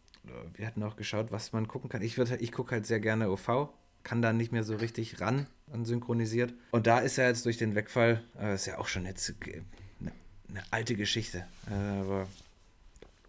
wir 0.55 0.67
hatten 0.67 0.83
auch 0.83 0.97
geschaut, 0.97 1.31
was 1.31 1.53
man 1.53 1.69
gucken 1.69 1.89
kann. 1.89 2.03
Ich, 2.03 2.19
ich 2.19 2.53
gucke 2.53 2.73
halt 2.73 2.87
sehr 2.87 3.01
gerne 3.01 3.31
OV, 3.31 3.69
kann 4.03 4.23
da 4.23 4.33
nicht 4.33 4.53
mehr 4.53 4.65
so 4.65 4.77
richtig 4.77 5.21
ran 5.21 5.47
an 5.73 5.85
synchronisiert. 5.85 6.55
Und 6.73 6.87
da 6.87 6.99
ist 6.99 7.17
ja 7.17 7.29
jetzt 7.29 7.47
durch 7.47 7.57
den 7.57 7.75
Wegfall, 7.75 8.23
äh, 8.41 8.55
ist 8.55 8.67
ja 8.67 8.79
auch 8.79 8.89
schon 8.89 9.07
jetzt 9.07 9.33
eine, 10.01 10.13
eine 10.49 10.63
alte 10.71 10.97
Geschichte, 10.97 11.47
äh, 11.71 12.01
aber 12.01 12.27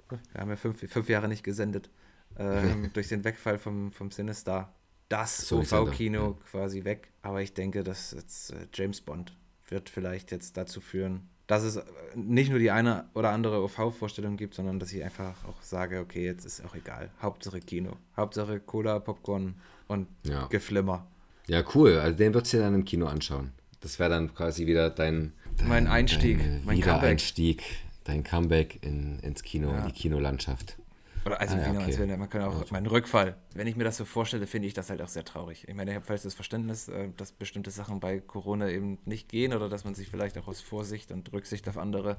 wir 0.10 0.42
haben 0.42 0.50
ja 0.50 0.56
fünf, 0.56 0.80
fünf 0.92 1.10
Jahre 1.10 1.28
nicht 1.28 1.44
gesendet. 1.44 1.90
Ähm, 2.38 2.90
durch 2.94 3.10
den 3.10 3.24
Wegfall 3.24 3.60
vom, 3.60 3.92
vom 3.92 4.12
Sinister 4.12 4.74
das 5.10 5.52
OV-Kino 5.52 6.38
ja. 6.40 6.46
quasi 6.50 6.84
weg. 6.84 7.10
Aber 7.22 7.42
ich 7.42 7.54
denke, 7.54 7.84
dass 7.84 8.12
jetzt 8.12 8.52
äh, 8.52 8.68
James 8.74 9.02
Bond 9.02 9.36
wird 9.68 9.90
vielleicht 9.90 10.32
jetzt 10.32 10.58
dazu 10.58 10.82
führen, 10.82 11.30
dass 11.48 11.64
es 11.64 11.80
nicht 12.16 12.50
nur 12.50 12.60
die 12.60 12.72
eine 12.72 13.06
oder 13.14 13.32
andere 13.32 13.62
OV-Vorstellung 13.64 14.38
gibt, 14.38 14.54
sondern 14.56 14.80
dass 14.80 14.94
ich 14.94 15.04
einfach 15.04 15.44
auch 15.46 15.62
sage, 15.62 16.00
okay, 16.00 16.26
jetzt 16.26 16.46
ist 16.46 16.64
auch 16.66 16.76
egal. 16.76 17.10
Hauptsache 17.22 17.60
Kino. 17.60 17.94
Hauptsache 18.16 18.60
Cola, 18.60 19.00
Popcorn 19.00 19.56
und 19.88 20.08
ja. 20.24 20.48
Geflimmer. 20.48 21.06
Ja, 21.48 21.64
cool. 21.76 21.98
Also 21.98 22.18
den 22.18 22.34
würdest 22.34 22.54
du 22.54 22.58
dir 22.58 22.64
dann 22.64 22.76
im 22.76 22.86
Kino 22.86 23.08
anschauen. 23.08 23.52
Das 23.82 24.00
wäre 24.00 24.10
dann 24.10 24.34
quasi 24.34 24.66
wieder 24.66 24.90
dein, 24.90 25.34
dein 25.58 25.68
mein 25.68 25.88
Einstieg, 25.88 26.40
mein 26.64 26.78
Wiedereinstieg, 26.78 27.64
dein 28.06 28.24
Comeback 28.24 28.80
in, 28.82 29.20
ins 29.20 29.44
Kino, 29.44 29.72
ja. 29.72 29.80
in 29.80 29.88
die 29.88 29.92
Kinolandschaft. 29.92 30.78
Oder 31.26 31.40
also, 31.40 31.56
ah, 31.56 31.60
ja, 31.60 31.80
okay. 31.80 31.98
Willen, 31.98 32.20
man 32.20 32.30
kann 32.30 32.42
auch 32.42 32.70
meinen 32.72 32.88
Rückfall. 32.88 33.38
Wenn 33.54 33.68
ich 33.68 33.76
mir 33.76 33.86
das 33.86 33.98
so 33.98 34.06
vorstelle, 34.06 34.46
finde 34.46 34.68
ich 34.68 34.74
das 34.74 34.90
halt 34.90 35.02
auch 35.02 35.08
sehr 35.08 35.24
traurig. 35.24 35.66
Ich 35.68 35.74
meine, 35.74 35.92
ich 35.92 35.96
habe 35.96 36.06
vielleicht 36.06 36.26
das 36.26 36.34
Verständnis, 36.34 36.90
äh, 36.90 37.10
dass 37.16 37.32
bestimmte 37.32 37.72
Sachen 37.72 38.00
bei 38.00 38.20
Corona 38.20 38.70
eben 38.70 39.00
nicht 39.06 39.30
gehen 39.30 39.54
oder 39.54 39.70
dass 39.70 39.86
man 39.86 39.96
sich 39.96 40.10
vielleicht 40.10 40.38
auch 40.38 40.48
aus 40.48 40.60
Vorsicht 40.62 41.12
und 41.12 41.32
Rücksicht 41.32 41.68
auf 41.70 41.78
andere 41.78 42.18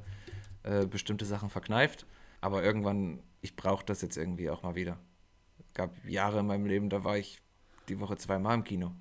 äh, 0.62 0.86
bestimmte 0.86 1.26
Sachen 1.26 1.50
verkneift. 1.50 2.06
Aber 2.40 2.62
irgendwann, 2.62 3.22
ich 3.40 3.56
brauche 3.56 3.84
das 3.84 4.00
jetzt 4.02 4.16
irgendwie 4.16 4.50
auch 4.50 4.62
mal 4.62 4.74
wieder. 4.74 4.98
Es 5.58 5.74
gab 5.74 5.90
Jahre 6.06 6.40
in 6.40 6.46
meinem 6.46 6.66
Leben, 6.66 6.88
da 6.88 7.04
war 7.04 7.18
ich 7.18 7.40
die 7.88 8.00
Woche 8.00 8.16
zweimal 8.16 8.54
im 8.54 8.64
Kino. 8.64 8.92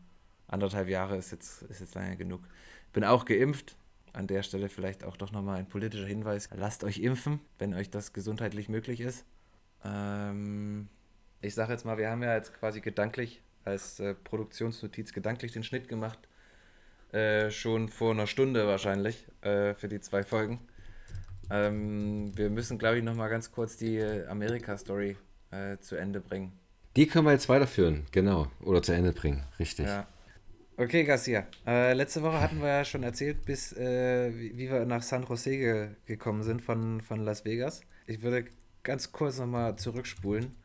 Anderthalb 0.48 0.88
Jahre 0.90 1.18
ist 1.18 1.32
jetzt, 1.32 1.64
ist 1.64 1.80
jetzt 1.80 1.96
lange 1.96 2.18
genug. 2.18 2.42
Bin 2.92 3.04
auch 3.04 3.26
geimpft. 3.26 3.78
An 4.12 4.28
der 4.28 4.44
Stelle 4.44 4.70
vielleicht 4.70 5.04
auch 5.04 5.18
doch 5.18 5.32
nochmal 5.32 5.58
ein 5.58 5.68
politischer 5.68 6.06
Hinweis. 6.06 6.48
Lasst 6.54 6.84
euch 6.84 7.00
impfen, 7.00 7.40
wenn 7.58 7.74
euch 7.74 7.90
das 7.90 8.14
gesundheitlich 8.14 8.70
möglich 8.70 9.02
ist. 9.02 9.26
Ähm, 9.84 10.88
ich 11.42 11.56
sage 11.56 11.74
jetzt 11.74 11.86
mal, 11.86 11.98
wir 11.98 12.10
haben 12.10 12.24
ja 12.24 12.36
jetzt 12.36 12.54
quasi 12.54 12.82
gedanklich, 12.82 13.42
als 13.66 14.00
äh, 14.00 14.14
Produktionsnotiz 14.14 15.14
gedanklich 15.14 15.52
den 15.52 15.64
Schnitt 15.64 15.88
gemacht. 15.88 16.20
Äh, 17.12 17.52
schon 17.52 17.90
vor 17.90 18.12
einer 18.12 18.28
Stunde 18.28 18.66
wahrscheinlich 18.68 19.28
äh, 19.42 19.74
für 19.76 19.88
die 19.88 20.02
zwei 20.02 20.24
Folgen. 20.24 20.60
Ähm, 21.50 22.36
wir 22.36 22.50
müssen, 22.50 22.78
glaube 22.78 22.98
ich, 22.98 23.04
nochmal 23.04 23.30
ganz 23.30 23.52
kurz 23.52 23.78
die 23.78 24.02
Amerika-Story 24.02 25.18
äh, 25.52 25.78
zu 25.78 25.96
Ende 25.96 26.20
bringen. 26.22 26.54
Die 26.96 27.08
können 27.08 27.26
wir 27.26 27.32
jetzt 27.32 27.50
weiterführen, 27.50 28.06
genau. 28.12 28.48
Oder 28.62 28.82
zu 28.82 28.94
Ende 28.94 29.14
bringen, 29.14 29.44
richtig. 29.60 29.88
Ja. 29.88 30.08
Okay, 30.76 31.04
Garcia. 31.04 31.46
Äh, 31.68 31.94
letzte 31.94 32.24
Woche 32.24 32.42
hatten 32.42 32.60
wir 32.60 32.68
ja 32.68 32.86
schon 32.86 33.04
erzählt, 33.04 33.46
bis 33.46 33.74
äh, 33.74 34.32
wie, 34.36 34.58
wie, 34.58 34.72
wir 34.72 34.86
nach 34.86 35.04
San 35.04 35.24
Jose 35.24 35.58
ge 35.58 35.90
gekommen 36.06 36.42
sind 36.42 36.62
von, 36.64 37.02
von 37.02 37.20
Las 37.20 37.46
Vegas. 37.46 37.82
Ich 38.08 38.24
würde 38.24 38.46
ganz 38.84 39.12
kurz 39.12 39.40
nochmal 39.40 39.78
zurückspulen. 39.78 40.56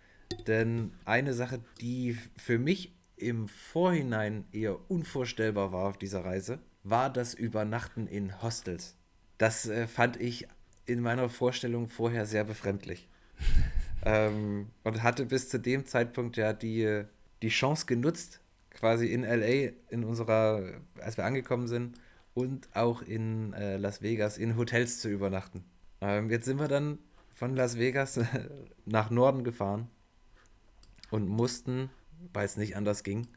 Denn 0.47 0.93
eine 1.05 1.33
Sache, 1.33 1.61
die 1.81 2.17
für 2.37 2.59
mich 2.59 2.95
im 3.17 3.49
Vorhinein 3.49 4.45
eher 4.53 4.91
unvorstellbar 4.91 5.73
war 5.73 5.89
auf 5.89 5.99
dieser 5.99 6.25
Reise, 6.25 6.59
war 6.85 7.11
das 7.11 7.35
Übernachten 7.35 8.07
in 8.07 8.43
Hostels. 8.43 8.97
Das 9.39 9.67
äh, 9.67 9.87
fand 9.87 10.21
ich 10.21 10.47
in 10.87 11.01
meiner 11.01 11.29
Vorstellung 11.29 11.89
vorher 11.89 12.27
sehr 12.27 12.45
befremdlich. 12.45 13.09
ähm, 14.05 14.71
und 14.85 15.03
hatte 15.03 15.27
bis 15.27 15.49
zu 15.49 15.59
dem 15.59 15.87
Zeitpunkt 15.87 16.37
ja 16.37 16.53
die, 16.53 17.05
die 17.43 17.49
Chance 17.49 17.87
genutzt, 17.87 18.41
quasi 18.71 19.13
in 19.13 19.23
LA, 19.23 19.73
in 19.91 20.05
unserer, 20.05 20.81
als 21.01 21.17
wir 21.17 21.25
angekommen 21.25 21.67
sind, 21.67 21.99
und 22.35 22.69
auch 22.75 23.03
in 23.03 23.53
äh, 23.55 23.77
Las 23.79 24.01
Vegas 24.01 24.39
in 24.39 24.57
Hotels 24.57 25.01
zu 25.01 25.09
übernachten. 25.09 25.65
Ähm, 26.01 26.31
jetzt 26.31 26.45
sind 26.45 26.61
wir 26.61 26.69
dann 26.69 26.99
von 27.39 27.55
Las 27.55 27.79
Vegas 27.79 28.19
nach 28.85 29.11
Norden 29.11 29.45
gefahren 29.45 29.89
und 31.11 31.29
mussten, 31.29 31.89
weil 32.33 32.45
es 32.45 32.57
nicht 32.57 32.77
anders 32.77 33.05
ging, 33.05 33.29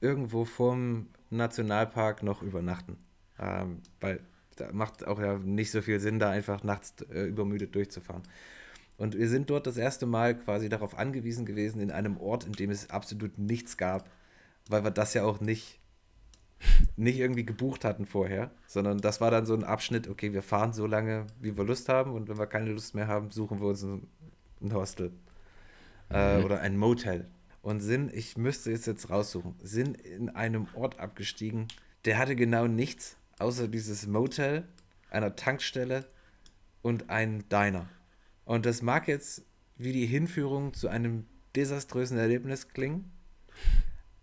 irgendwo 0.00 0.44
vorm 0.44 1.06
Nationalpark 1.30 2.24
noch 2.24 2.42
übernachten. 2.42 2.96
Ähm, 3.38 3.82
weil 4.00 4.20
da 4.56 4.72
macht 4.72 5.06
auch 5.06 5.20
ja 5.20 5.38
nicht 5.38 5.70
so 5.70 5.80
viel 5.80 6.00
Sinn, 6.00 6.18
da 6.18 6.30
einfach 6.30 6.64
nachts 6.64 6.94
äh, 7.02 7.22
übermüdet 7.22 7.74
durchzufahren. 7.74 8.24
Und 8.98 9.16
wir 9.16 9.28
sind 9.28 9.48
dort 9.48 9.66
das 9.66 9.76
erste 9.76 10.06
Mal 10.06 10.36
quasi 10.36 10.68
darauf 10.68 10.98
angewiesen 10.98 11.46
gewesen, 11.46 11.80
in 11.80 11.92
einem 11.92 12.18
Ort, 12.18 12.44
in 12.44 12.52
dem 12.52 12.70
es 12.70 12.90
absolut 12.90 13.38
nichts 13.38 13.76
gab, 13.76 14.10
weil 14.68 14.84
wir 14.84 14.90
das 14.90 15.14
ja 15.14 15.22
auch 15.22 15.40
nicht 15.40 15.79
nicht 16.96 17.18
irgendwie 17.18 17.44
gebucht 17.44 17.84
hatten 17.84 18.06
vorher, 18.06 18.50
sondern 18.66 18.98
das 18.98 19.20
war 19.20 19.30
dann 19.30 19.46
so 19.46 19.54
ein 19.54 19.64
Abschnitt, 19.64 20.08
okay, 20.08 20.32
wir 20.32 20.42
fahren 20.42 20.72
so 20.72 20.86
lange, 20.86 21.26
wie 21.40 21.56
wir 21.56 21.64
Lust 21.64 21.88
haben 21.88 22.12
und 22.12 22.28
wenn 22.28 22.38
wir 22.38 22.46
keine 22.46 22.70
Lust 22.70 22.94
mehr 22.94 23.08
haben, 23.08 23.30
suchen 23.30 23.60
wir 23.60 23.68
uns 23.68 23.82
ein, 23.82 24.06
ein 24.60 24.74
Hostel 24.74 25.12
äh, 26.10 26.38
mhm. 26.38 26.44
oder 26.44 26.60
ein 26.60 26.76
Motel 26.76 27.26
und 27.62 27.80
sind, 27.80 28.12
ich 28.12 28.36
müsste 28.36 28.72
es 28.72 28.86
jetzt 28.86 29.10
raussuchen, 29.10 29.54
sind 29.62 30.00
in 30.00 30.30
einem 30.30 30.66
Ort 30.74 30.98
abgestiegen, 30.98 31.68
der 32.04 32.18
hatte 32.18 32.36
genau 32.36 32.66
nichts, 32.66 33.16
außer 33.38 33.68
dieses 33.68 34.06
Motel, 34.06 34.64
einer 35.10 35.36
Tankstelle 35.36 36.06
und 36.82 37.10
ein 37.10 37.44
Diner. 37.48 37.88
Und 38.44 38.66
das 38.66 38.82
mag 38.82 39.08
jetzt 39.08 39.44
wie 39.76 39.92
die 39.92 40.06
Hinführung 40.06 40.74
zu 40.74 40.88
einem 40.88 41.26
desaströsen 41.56 42.18
Erlebnis 42.18 42.68
klingen, 42.68 43.10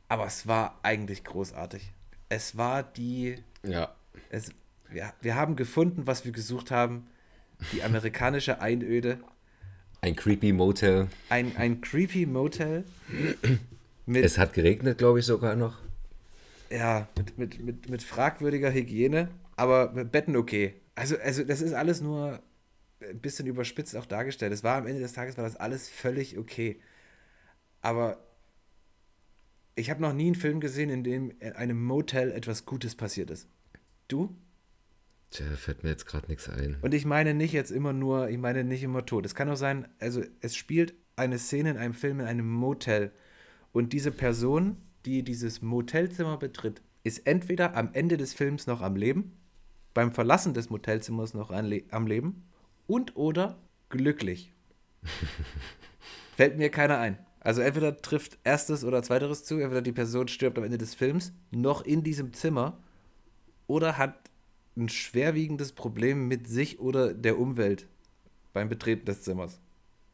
aber 0.08 0.26
es 0.26 0.48
war 0.48 0.80
eigentlich 0.84 1.24
großartig 1.24 1.94
es 2.30 2.58
war 2.58 2.84
die. 2.84 3.36
Ja. 3.64 3.96
Es, 4.30 4.52
wir, 4.90 5.14
wir 5.22 5.36
haben 5.36 5.56
gefunden, 5.56 6.08
was 6.08 6.26
wir 6.26 6.32
gesucht 6.32 6.72
haben. 6.72 7.08
Die 7.72 7.84
amerikanische 7.84 8.62
Einöde. 8.62 9.20
Ein 10.02 10.16
creepy 10.16 10.54
Motel. 10.54 11.08
Ein, 11.30 11.58
ein 11.58 11.82
creepy 11.82 12.26
Motel. 12.26 12.84
es 14.06 14.38
hat 14.38 14.54
geregnet, 14.54 15.00
glaube 15.00 15.20
ich, 15.20 15.26
sogar 15.26 15.56
noch. 15.56 15.80
Ja, 16.70 17.08
mit, 17.18 17.38
mit, 17.38 17.60
mit, 17.64 17.90
mit 17.90 18.04
fragwürdiger 18.04 18.72
Hygiene, 18.72 19.30
aber 19.56 19.88
Betten 19.88 20.36
okay. 20.36 20.76
Also, 20.96 21.18
also 21.18 21.44
das 21.44 21.62
ist 21.62 21.74
alles 21.74 22.02
nur 22.02 22.42
ein 23.02 23.20
bisschen 23.20 23.48
überspitzt 23.48 23.96
auch 23.96 24.06
dargestellt. 24.06 24.52
Es 24.54 24.64
war 24.64 24.78
am 24.78 24.88
Ende 24.88 25.02
des 25.02 25.14
Tages 25.14 25.38
war 25.38 25.44
das 25.44 25.56
alles 25.56 25.90
völlig 25.90 26.38
okay. 26.38 26.80
Aber 27.82 28.18
ich 29.78 29.92
habe 29.92 30.02
noch 30.02 30.14
nie 30.14 30.26
einen 30.26 30.36
Film 30.36 30.60
gesehen, 30.60 30.90
in 30.90 31.04
dem 31.04 31.32
in 31.40 31.54
einem 31.54 31.84
Motel 31.84 32.32
etwas 32.32 32.66
Gutes 32.66 32.96
passiert 32.96 33.30
ist. 33.30 33.48
Du? 34.08 34.36
Tja, 35.30 35.46
fällt 35.56 35.84
mir 35.84 35.90
jetzt 35.90 36.08
gerade 36.08 36.28
nichts 36.28 36.50
ein. 36.50 36.78
Und 36.82 36.94
ich 36.94 37.06
meine 37.06 37.34
nicht 37.34 37.54
jetzt 37.54 37.72
immer 37.72 37.94
nur, 37.94 38.30
ich 38.30 38.40
meine 38.40 38.64
nicht 38.64 38.82
immer 38.82 39.06
tot. 39.06 39.26
Es 39.26 39.36
kann 39.36 39.50
auch 39.50 39.56
sein, 39.58 39.88
also 40.00 40.24
es 40.42 40.56
spielt 40.56 40.96
eine 41.16 41.38
Szene 41.38 41.72
in 41.72 41.78
einem 41.78 41.94
Film 41.94 42.20
in 42.20 42.26
einem 42.26 42.50
Motel 42.50 43.12
und 43.72 43.94
diese 43.94 44.12
Person, 44.12 44.78
die 45.06 45.24
dieses 45.24 45.62
Motelzimmer 45.62 46.38
betritt, 46.38 46.82
ist 47.04 47.28
entweder 47.28 47.76
am 47.76 47.90
Ende 47.94 48.18
des 48.18 48.34
Films 48.34 48.66
noch 48.66 48.82
am 48.82 48.96
Leben, 48.96 49.38
beim 49.94 50.12
Verlassen 50.12 50.54
des 50.56 50.70
Motelzimmers 50.70 51.34
noch 51.34 51.52
am 51.52 52.08
Leben 52.08 52.48
und 52.88 53.16
oder 53.16 53.60
glücklich. 53.90 54.54
Fällt 56.36 56.58
mir 56.58 56.70
keiner 56.70 56.98
ein. 56.98 57.27
Also 57.40 57.62
entweder 57.62 57.98
trifft 57.98 58.38
erstes 58.44 58.84
oder 58.84 59.04
zweiteres 59.04 59.44
zu, 59.44 59.60
entweder 59.60 59.82
die 59.82 59.92
Person 59.92 60.28
stirbt 60.28 60.58
am 60.58 60.64
Ende 60.64 60.78
des 60.78 60.96
Films, 60.96 61.34
noch 61.52 61.86
in 61.86 62.04
diesem 62.04 62.34
Zimmer, 62.34 62.78
oder 63.68 63.98
hat 63.98 64.16
ein 64.76 64.90
schwerwiegendes 64.90 65.72
Problem 65.72 66.28
mit 66.28 66.48
sich 66.48 66.80
oder 66.80 67.14
der 67.14 67.40
Umwelt 67.40 67.88
beim 68.54 68.70
Betreten 68.70 69.06
des 69.06 69.22
Zimmers. 69.22 69.60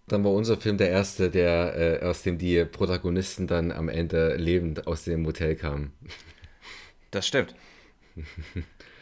Dann 0.07 0.23
war 0.23 0.31
unser 0.33 0.57
Film 0.57 0.77
der 0.77 0.89
erste, 0.89 1.29
der 1.29 2.01
äh, 2.01 2.05
aus 2.05 2.23
dem 2.23 2.37
die 2.37 2.65
Protagonisten 2.65 3.47
dann 3.47 3.71
am 3.71 3.87
Ende 3.87 4.35
lebend 4.35 4.85
aus 4.85 5.03
dem 5.03 5.21
Motel 5.21 5.55
kamen. 5.55 5.93
Das 7.11 7.27
stimmt. 7.27 7.55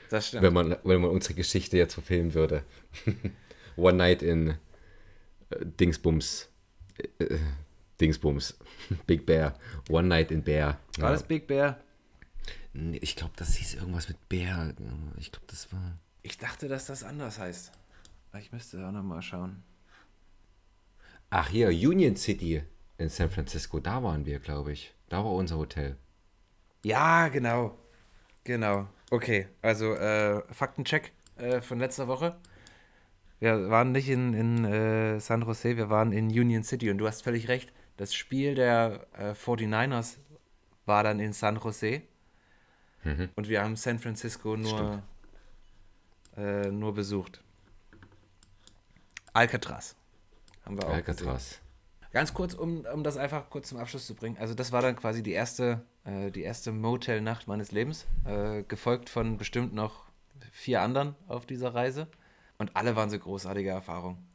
Das 0.09 0.27
stimmt. 0.27 0.43
Wenn 0.43 0.53
man, 0.53 0.75
wenn 0.83 1.01
man 1.01 1.09
unsere 1.09 1.33
Geschichte 1.33 1.77
jetzt 1.77 1.93
verfilmen 1.93 2.33
würde. 2.33 2.63
One 3.77 3.97
Night 3.97 4.21
in 4.21 4.49
äh, 5.49 5.65
Dingsbums. 5.79 6.49
Äh, 7.19 7.23
äh 7.23 7.39
Dingsbums. 8.01 8.57
Big 9.07 9.25
Bear. 9.25 9.53
One 9.89 10.07
Night 10.07 10.31
in 10.31 10.43
Bear. 10.43 10.79
War 10.97 11.09
ja. 11.09 11.11
das 11.11 11.23
Big 11.23 11.47
Bear? 11.47 11.79
Ich 12.73 13.15
glaube, 13.15 13.33
das 13.35 13.55
hieß 13.55 13.75
irgendwas 13.75 14.07
mit 14.07 14.29
Bear. 14.29 14.73
Ich 15.17 15.31
glaube, 15.31 15.45
das 15.47 15.71
war. 15.71 15.99
Ich 16.23 16.37
dachte, 16.37 16.67
dass 16.67 16.85
das 16.87 17.03
anders 17.03 17.39
heißt. 17.39 17.71
Ich 18.39 18.51
müsste 18.51 18.85
auch 18.85 18.91
nochmal 18.91 19.21
schauen. 19.21 19.63
Ach 21.29 21.49
hier, 21.49 21.69
Union 21.69 22.15
City 22.15 22.63
in 22.97 23.09
San 23.09 23.29
Francisco, 23.29 23.79
da 23.79 24.03
waren 24.03 24.25
wir, 24.25 24.39
glaube 24.39 24.71
ich. 24.71 24.93
Da 25.09 25.17
war 25.17 25.33
unser 25.33 25.57
Hotel. 25.57 25.97
Ja, 26.83 27.27
genau. 27.27 27.77
Genau. 28.43 28.87
Okay, 29.09 29.47
also 29.61 29.93
äh, 29.93 30.41
Faktencheck 30.53 31.11
äh, 31.37 31.61
von 31.61 31.79
letzter 31.79 32.07
Woche. 32.07 32.37
Wir 33.39 33.69
waren 33.69 33.91
nicht 33.91 34.07
in, 34.07 34.33
in 34.33 34.65
äh, 34.65 35.19
San 35.19 35.41
Jose, 35.41 35.75
wir 35.75 35.89
waren 35.89 36.11
in 36.11 36.27
Union 36.27 36.63
City 36.63 36.89
und 36.91 36.97
du 36.97 37.07
hast 37.07 37.23
völlig 37.23 37.47
recht. 37.47 37.73
Das 38.01 38.15
Spiel 38.15 38.55
der 38.55 39.05
äh, 39.15 39.33
49ers 39.33 40.17
war 40.87 41.03
dann 41.03 41.19
in 41.19 41.33
San 41.33 41.57
Jose 41.57 42.01
mhm. 43.03 43.29
und 43.35 43.47
wir 43.47 43.61
haben 43.61 43.75
San 43.75 43.99
Francisco 43.99 44.57
nur, 44.57 45.03
äh, 46.35 46.71
nur 46.71 46.95
besucht. 46.95 47.43
Alcatraz 49.33 49.95
haben 50.65 50.81
wir 50.81 50.87
auch 50.87 50.93
Alcatraz. 50.93 51.59
Gesehen. 51.59 52.09
Ganz 52.11 52.33
kurz, 52.33 52.55
um, 52.55 52.87
um 52.91 53.03
das 53.03 53.17
einfach 53.17 53.51
kurz 53.51 53.69
zum 53.69 53.77
Abschluss 53.77 54.07
zu 54.07 54.15
bringen. 54.15 54.37
Also 54.39 54.55
das 54.55 54.71
war 54.71 54.81
dann 54.81 54.95
quasi 54.95 55.21
die 55.21 55.33
erste, 55.33 55.85
äh, 56.03 56.31
die 56.31 56.41
erste 56.41 56.71
Motel-Nacht 56.71 57.47
meines 57.47 57.71
Lebens, 57.71 58.07
äh, 58.25 58.63
gefolgt 58.63 59.11
von 59.11 59.37
bestimmt 59.37 59.75
noch 59.75 60.05
vier 60.51 60.81
anderen 60.81 61.13
auf 61.27 61.45
dieser 61.45 61.75
Reise. 61.75 62.07
Und 62.57 62.75
alle 62.75 62.95
waren 62.95 63.11
so 63.11 63.19
großartige 63.19 63.69
Erfahrungen. 63.69 64.27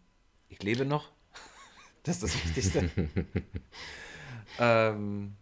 Ich 0.48 0.62
lebe 0.62 0.84
noch. 0.84 1.15
Das 2.06 2.22
ist 2.22 2.22
das 2.22 2.44
Wichtigste. 2.44 2.90
ähm, 4.58 5.32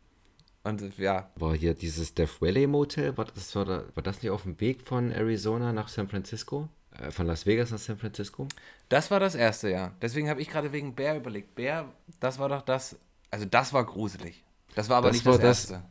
und 0.63 0.99
ja. 0.99 1.31
War 1.37 1.55
hier 1.55 1.75
dieses 1.75 2.15
Death 2.15 2.41
Valley 2.41 2.67
Motel, 2.67 3.17
war 3.17 3.27
das, 3.27 3.55
war, 3.55 3.65
da, 3.67 3.85
war 3.95 4.03
das 4.03 4.23
nicht 4.23 4.31
auf 4.31 4.43
dem 4.45 4.59
Weg 4.61 4.83
von 4.83 5.11
Arizona 5.11 5.73
nach 5.73 5.89
San 5.89 6.09
Francisco? 6.09 6.69
Äh, 6.99 7.11
von 7.11 7.27
Las 7.27 7.45
Vegas 7.45 7.71
nach 7.71 7.79
San 7.79 7.99
Francisco? 7.99 8.49
Das 8.89 9.11
war 9.11 9.21
das 9.21 9.35
erste, 9.35 9.71
ja. 9.71 9.93
Deswegen 10.01 10.31
habe 10.31 10.41
ich 10.41 10.49
gerade 10.49 10.73
wegen 10.73 10.95
Bär 10.95 11.17
überlegt. 11.17 11.55
Bär, 11.55 11.87
das 12.19 12.39
war 12.39 12.49
doch 12.49 12.63
das, 12.63 12.97
also 13.31 13.45
das 13.45 13.73
war 13.73 13.85
gruselig. 13.85 14.43
Das 14.75 14.89
war 14.89 14.97
aber 14.97 15.09
das 15.09 15.17
nicht 15.19 15.27
war 15.27 15.39
das 15.39 15.71
erste. 15.71 15.83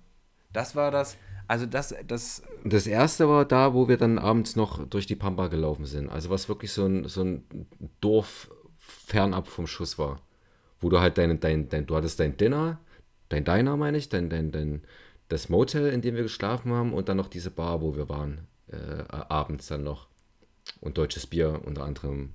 Das 0.51 0.75
war 0.75 0.91
das, 0.91 1.17
also 1.47 1.65
das, 1.65 1.93
das. 2.07 2.41
Das 2.63 2.87
erste 2.87 3.29
war 3.29 3.45
da, 3.45 3.73
wo 3.73 3.87
wir 3.87 3.97
dann 3.97 4.17
abends 4.17 4.55
noch 4.55 4.87
durch 4.87 5.05
die 5.05 5.15
Pampa 5.15 5.47
gelaufen 5.47 5.85
sind. 5.85 6.09
Also 6.09 6.29
was 6.29 6.49
wirklich 6.49 6.71
so 6.71 6.85
ein, 6.85 7.07
so 7.07 7.23
ein 7.23 7.67
Dorf 8.01 8.49
fernab 8.77 9.47
vom 9.47 9.67
Schuss 9.67 9.99
war. 9.99 10.19
Wo 10.83 10.89
du 10.89 10.99
halt 10.99 11.17
dein, 11.17 11.39
dein, 11.39 11.69
dein, 11.69 11.85
du 11.85 11.95
hattest 11.95 12.19
dein 12.19 12.35
Dinner, 12.35 12.79
dein 13.29 13.45
Diner 13.45 13.77
meine 13.77 13.97
ich, 13.97 14.09
dein, 14.09 14.29
dein, 14.29 14.51
dein, 14.51 14.83
das 15.29 15.47
Motel, 15.47 15.89
in 15.89 16.01
dem 16.01 16.15
wir 16.15 16.23
geschlafen 16.23 16.73
haben 16.73 16.93
und 16.93 17.07
dann 17.07 17.17
noch 17.17 17.29
diese 17.29 17.51
Bar, 17.51 17.81
wo 17.81 17.95
wir 17.95 18.09
waren. 18.09 18.47
Äh, 18.67 19.03
abends 19.09 19.67
dann 19.67 19.83
noch 19.83 20.07
und 20.81 20.97
deutsches 20.97 21.27
Bier 21.27 21.61
unter 21.65 21.83
anderem 21.83 22.33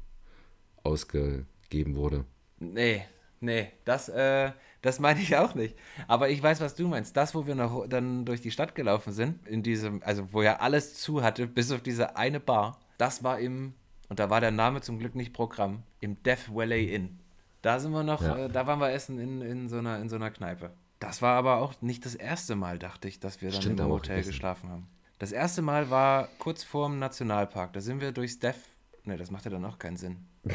ausgegeben 0.82 1.96
wurde. 1.96 2.24
Nee, 2.58 3.04
nee, 3.40 3.72
das, 3.84 4.08
äh, 4.08 4.52
das 4.82 5.00
meine 5.00 5.20
ich 5.20 5.36
auch 5.36 5.54
nicht. 5.54 5.76
Aber 6.06 6.28
ich 6.28 6.42
weiß, 6.42 6.60
was 6.60 6.74
du 6.74 6.88
meinst. 6.88 7.16
Das, 7.16 7.34
wo 7.34 7.46
wir 7.46 7.54
noch 7.54 7.86
dann 7.86 8.24
durch 8.24 8.40
die 8.40 8.50
Stadt 8.50 8.74
gelaufen 8.74 9.12
sind, 9.12 9.46
in 9.46 9.62
diesem, 9.62 10.02
also 10.02 10.32
wo 10.32 10.42
ja 10.42 10.56
alles 10.60 10.94
zu 10.94 11.22
hatte, 11.22 11.46
bis 11.46 11.72
auf 11.72 11.82
diese 11.82 12.16
eine 12.16 12.40
Bar, 12.40 12.80
das 12.96 13.22
war 13.24 13.38
im, 13.38 13.74
und 14.08 14.18
da 14.18 14.30
war 14.30 14.40
der 14.40 14.50
Name 14.50 14.80
zum 14.80 14.98
Glück 14.98 15.14
nicht 15.14 15.32
Programm, 15.32 15.82
im 16.00 16.22
Death 16.22 16.54
Valley 16.54 16.94
Inn. 16.94 17.18
Da 17.62 17.80
sind 17.80 17.92
wir 17.92 18.02
noch, 18.02 18.22
ja. 18.22 18.46
äh, 18.46 18.48
da 18.48 18.66
waren 18.66 18.78
wir 18.78 18.90
essen 18.90 19.18
in, 19.18 19.40
in, 19.40 19.68
so 19.68 19.78
einer, 19.78 19.98
in 19.98 20.08
so 20.08 20.16
einer 20.16 20.30
Kneipe. 20.30 20.70
Das 21.00 21.22
war 21.22 21.36
aber 21.36 21.58
auch 21.58 21.80
nicht 21.80 22.04
das 22.04 22.14
erste 22.14 22.56
Mal, 22.56 22.78
dachte 22.78 23.08
ich, 23.08 23.20
dass 23.20 23.40
wir 23.40 23.50
dann 23.50 23.60
Stimmt, 23.60 23.80
im 23.80 23.88
Hotel 23.88 24.22
geschlafen 24.22 24.70
haben. 24.70 24.88
Das 25.18 25.32
erste 25.32 25.62
Mal 25.62 25.90
war 25.90 26.28
kurz 26.38 26.62
vorm 26.62 26.98
Nationalpark. 26.98 27.72
Da 27.72 27.80
sind 27.80 28.00
wir 28.00 28.12
durchs 28.12 28.38
Death. 28.38 28.56
Ne, 29.04 29.16
das 29.16 29.30
macht 29.30 29.44
ja 29.44 29.50
dann 29.50 29.64
auch 29.64 29.78
keinen 29.78 29.96
Sinn. 29.96 30.26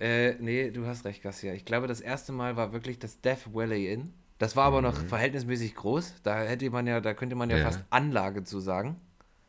äh, 0.00 0.34
nee, 0.34 0.70
du 0.70 0.86
hast 0.86 1.04
recht, 1.04 1.22
Garcia. 1.22 1.52
Ich 1.54 1.64
glaube, 1.64 1.86
das 1.88 2.00
erste 2.00 2.32
Mal 2.32 2.56
war 2.56 2.72
wirklich 2.72 2.98
das 2.98 3.20
Death 3.20 3.52
Valley 3.52 3.92
Inn. 3.92 4.14
Das 4.38 4.56
war 4.56 4.64
aber 4.64 4.78
mhm. 4.78 4.88
noch 4.88 4.96
verhältnismäßig 4.96 5.74
groß. 5.74 6.14
Da 6.22 6.42
hätte 6.42 6.68
man 6.70 6.86
ja, 6.86 7.00
da 7.00 7.14
könnte 7.14 7.36
man 7.36 7.50
ja, 7.50 7.58
ja, 7.58 7.64
fast 7.64 7.84
Anlage 7.90 8.44
zu 8.44 8.60
sagen. 8.60 9.00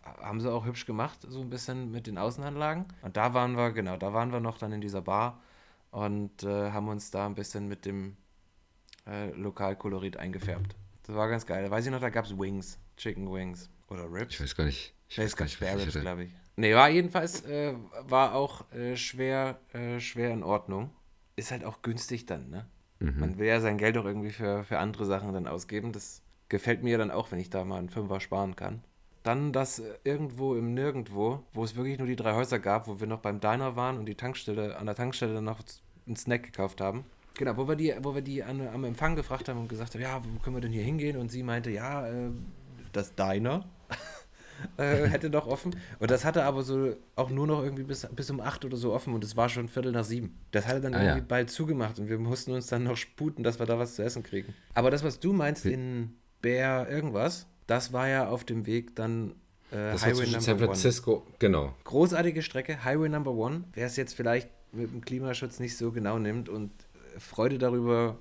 Haben 0.04 0.42
sie 0.42 0.52
auch 0.52 0.66
hübsch 0.66 0.86
gemacht, 0.86 1.20
so 1.28 1.42
ein 1.42 1.50
bisschen 1.50 1.92
mit 1.92 2.08
den 2.08 2.18
Außenanlagen. 2.18 2.86
Und 3.02 3.16
da 3.16 3.34
waren 3.34 3.56
wir, 3.56 3.72
genau, 3.72 3.98
da 3.98 4.14
waren 4.14 4.32
wir 4.32 4.40
noch 4.40 4.58
dann 4.58 4.74
in 4.74 4.82
dieser 4.82 5.02
Bar 5.02 5.42
und 5.92 6.44
äh, 6.44 6.72
haben 6.72 6.90
uns 6.90 7.12
da 7.12 7.26
ein 7.26 7.36
bisschen 7.36 7.68
mit 7.68 7.86
dem 7.86 8.18
äh, 9.08 9.32
Lokalkolorit 9.32 10.18
eingefärbt. 10.18 10.76
Das 11.04 11.16
war 11.16 11.30
ganz 11.30 11.46
geil. 11.46 11.64
Da 11.64 11.72
weiß 11.72 11.86
ich 11.86 11.92
noch, 11.92 12.00
da 12.00 12.10
gab 12.10 12.26
es 12.26 12.38
Wings, 12.38 12.80
Chicken 12.98 13.32
Wings 13.32 13.70
oder 13.90 14.12
Ribs. 14.12 14.36
Ich 14.36 14.42
weiß 14.42 14.56
gar 14.56 14.66
nicht. 14.66 14.94
Ich 15.10 15.18
nee, 15.18 15.24
es 15.26 15.36
gab 15.36 15.50
Spare 15.50 15.80
Ribs, 15.80 16.00
glaube 16.00 16.26
ich. 16.26 16.32
Nee, 16.56 16.74
war 16.76 16.90
jedenfalls, 16.90 17.46
äh, 17.46 17.74
war 18.02 18.36
auch 18.36 18.72
äh, 18.72 18.96
schwer, 18.96 19.60
äh, 19.74 20.00
schwer 20.00 20.32
in 20.32 20.44
Ordnung. 20.44 20.92
Ist 21.36 21.52
halt 21.52 21.64
auch 21.64 21.82
günstig 21.82 22.26
dann, 22.26 22.50
ne? 22.50 22.66
Mhm. 23.00 23.20
Man 23.20 23.38
will 23.38 23.48
ja 23.48 23.60
sein 23.60 23.78
Geld 23.78 23.98
auch 23.98 24.06
irgendwie 24.06 24.32
für, 24.32 24.64
für 24.64 24.80
andere 24.80 25.06
Sachen 25.06 25.34
dann 25.34 25.48
ausgeben. 25.48 25.92
Das 25.92 26.22
gefällt 26.50 26.84
mir 26.84 26.98
dann 26.98 27.12
auch, 27.12 27.32
wenn 27.32 27.40
ich 27.40 27.50
da 27.50 27.66
mal 27.66 27.80
einen 27.80 27.90
Fünfer 27.90 28.20
sparen 28.20 28.56
kann. 28.56 28.84
Dann 29.24 29.54
das 29.54 29.80
äh, 29.80 29.94
irgendwo 30.04 30.56
im 30.56 30.74
Nirgendwo, 30.74 31.44
wo 31.54 31.64
es 31.64 31.76
wirklich 31.76 31.98
nur 31.98 32.08
die 32.08 32.16
drei 32.16 32.34
Häuser 32.34 32.60
gab, 32.60 32.88
wo 32.88 33.00
wir 33.00 33.08
noch 33.08 33.20
beim 33.20 33.40
Diner 33.40 33.76
waren 33.76 33.98
und 33.98 34.06
die 34.06 34.16
Tankstelle, 34.16 34.78
an 34.78 34.86
der 34.86 34.96
Tankstelle 34.96 35.42
noch 35.42 35.60
einen 36.06 36.16
Snack 36.16 36.44
gekauft 36.44 36.82
haben. 36.82 37.06
Genau, 37.36 37.58
wo 37.58 37.68
wir 37.68 37.76
die, 37.76 37.94
wo 38.02 38.14
wir 38.14 38.22
die 38.22 38.44
an, 38.44 38.68
am 38.68 38.84
Empfang 38.84 39.16
gefragt 39.16 39.50
haben 39.50 39.60
und 39.60 39.68
gesagt 39.68 39.96
haben, 39.96 40.02
ja, 40.02 40.22
wo 40.24 40.40
können 40.40 40.56
wir 40.56 40.62
denn 40.62 40.72
hier 40.72 40.84
hingehen? 40.84 41.18
Und 41.18 41.32
sie 41.32 41.42
meinte, 41.42 41.72
ja, 41.72 42.08
äh, 42.08 42.30
das 42.92 43.16
Diner 43.16 43.66
äh, 44.78 45.08
hätte 45.08 45.32
doch 45.32 45.48
offen. 45.48 45.76
Und 46.00 46.12
das 46.12 46.26
hatte 46.26 46.44
aber 46.44 46.62
so 46.62 46.96
auch 47.16 47.30
nur 47.30 47.48
noch 47.48 47.64
irgendwie 47.64 47.84
bis, 47.84 48.08
bis 48.12 48.30
um 48.30 48.40
acht 48.40 48.66
oder 48.66 48.78
so 48.78 48.94
offen 48.94 49.14
und 49.14 49.24
es 49.24 49.36
war 49.36 49.50
schon 49.50 49.68
Viertel 49.68 49.94
nach 49.94 50.04
sieben. 50.04 50.38
Das 50.52 50.68
hatte 50.68 50.82
dann 50.82 50.94
ah, 50.94 51.02
irgendwie 51.02 51.20
ja. 51.20 51.26
bald 51.28 51.50
zugemacht 51.50 51.98
und 51.98 52.10
wir 52.10 52.20
mussten 52.20 52.52
uns 52.52 52.68
dann 52.68 52.84
noch 52.84 52.98
sputen, 52.98 53.44
dass 53.44 53.58
wir 53.58 53.66
da 53.66 53.80
was 53.80 53.96
zu 53.96 54.04
essen 54.04 54.22
kriegen. 54.22 54.54
Aber 54.76 54.92
das, 54.92 55.04
was 55.04 55.20
du 55.20 55.34
meinst 55.34 55.66
in 55.66 56.16
Bär 56.42 56.88
irgendwas, 56.90 57.48
das 57.68 57.94
war 57.94 58.08
ja 58.08 58.28
auf 58.28 58.44
dem 58.44 58.66
Weg 58.66 58.96
dann 58.96 59.32
äh, 59.72 59.92
das 59.92 60.06
Highway 60.06 60.26
Number 60.26 60.42
San 60.42 60.60
Francisco, 60.60 61.14
One. 61.14 61.24
genau. 61.40 61.76
Großartige 61.84 62.42
Strecke, 62.42 62.84
Highway 62.84 63.10
Number 63.10 63.32
One. 63.32 63.64
Wer 63.74 63.88
es 63.88 63.96
jetzt 63.96 64.14
vielleicht 64.14 64.50
mit 64.72 64.92
dem 64.92 65.02
Klimaschutz 65.02 65.60
nicht 65.60 65.78
so 65.78 65.92
genau 65.92 66.20
nimmt 66.20 66.50
und 66.50 66.72
Freude 67.18 67.58
darüber 67.58 68.18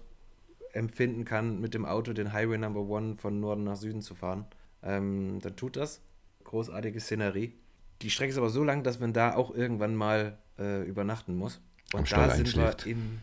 empfinden 0.72 1.24
kann, 1.24 1.60
mit 1.60 1.74
dem 1.74 1.84
Auto 1.84 2.12
den 2.12 2.32
Highway 2.32 2.58
Number 2.58 2.80
One 2.80 3.16
von 3.16 3.40
Norden 3.40 3.64
nach 3.64 3.76
Süden 3.76 4.02
zu 4.02 4.14
fahren, 4.14 4.46
ähm, 4.82 5.38
dann 5.42 5.56
tut 5.56 5.76
das. 5.76 6.00
Großartige 6.44 7.00
Szenerie. 7.00 7.54
Die 8.02 8.10
Strecke 8.10 8.32
ist 8.32 8.38
aber 8.38 8.50
so 8.50 8.64
lang, 8.64 8.82
dass 8.82 9.00
man 9.00 9.12
da 9.12 9.34
auch 9.34 9.54
irgendwann 9.54 9.94
mal 9.94 10.38
äh, 10.58 10.82
übernachten 10.82 11.36
muss. 11.36 11.60
Und 11.92 12.12
am 12.12 12.28
da 12.28 12.34
sind 12.34 12.56
wir 12.56 12.74
im, 12.86 13.20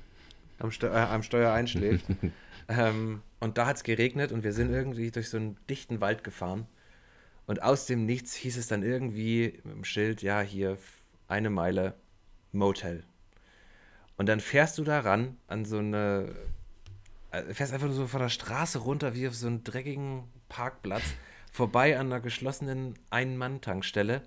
am, 0.57 0.71
Steu 0.71 0.87
äh, 0.87 0.91
am 0.91 1.23
Steuer 1.23 1.51
einschläft. 1.51 2.05
ähm, 2.67 3.21
und 3.39 3.57
da 3.57 3.65
hat 3.65 3.77
es 3.77 3.83
geregnet 3.83 4.31
und 4.31 4.43
wir 4.43 4.53
sind 4.53 4.71
irgendwie 4.71 5.11
durch 5.11 5.29
so 5.29 5.37
einen 5.37 5.57
dichten 5.69 6.01
Wald 6.01 6.23
gefahren. 6.23 6.67
Und 7.47 7.63
aus 7.63 7.85
dem 7.85 8.05
Nichts 8.05 8.35
hieß 8.35 8.57
es 8.57 8.67
dann 8.67 8.83
irgendwie 8.83 9.59
mit 9.63 9.75
dem 9.75 9.83
Schild, 9.83 10.21
ja, 10.21 10.41
hier 10.41 10.77
eine 11.27 11.49
Meile 11.49 11.95
Motel. 12.51 13.03
Und 14.17 14.27
dann 14.27 14.39
fährst 14.39 14.77
du 14.77 14.83
da 14.83 14.99
ran 14.99 15.37
an 15.47 15.65
so 15.65 15.77
eine. 15.77 16.35
Äh, 17.31 17.53
fährst 17.53 17.73
einfach 17.73 17.87
nur 17.87 17.95
so 17.95 18.07
von 18.07 18.21
der 18.21 18.29
Straße 18.29 18.79
runter 18.79 19.15
wie 19.15 19.27
auf 19.27 19.35
so 19.35 19.47
einen 19.47 19.63
dreckigen 19.63 20.23
Parkplatz, 20.49 21.03
vorbei 21.51 21.97
an 21.97 22.07
einer 22.07 22.19
geschlossenen 22.19 22.95
Ein-Mann-Tankstelle 23.11 24.23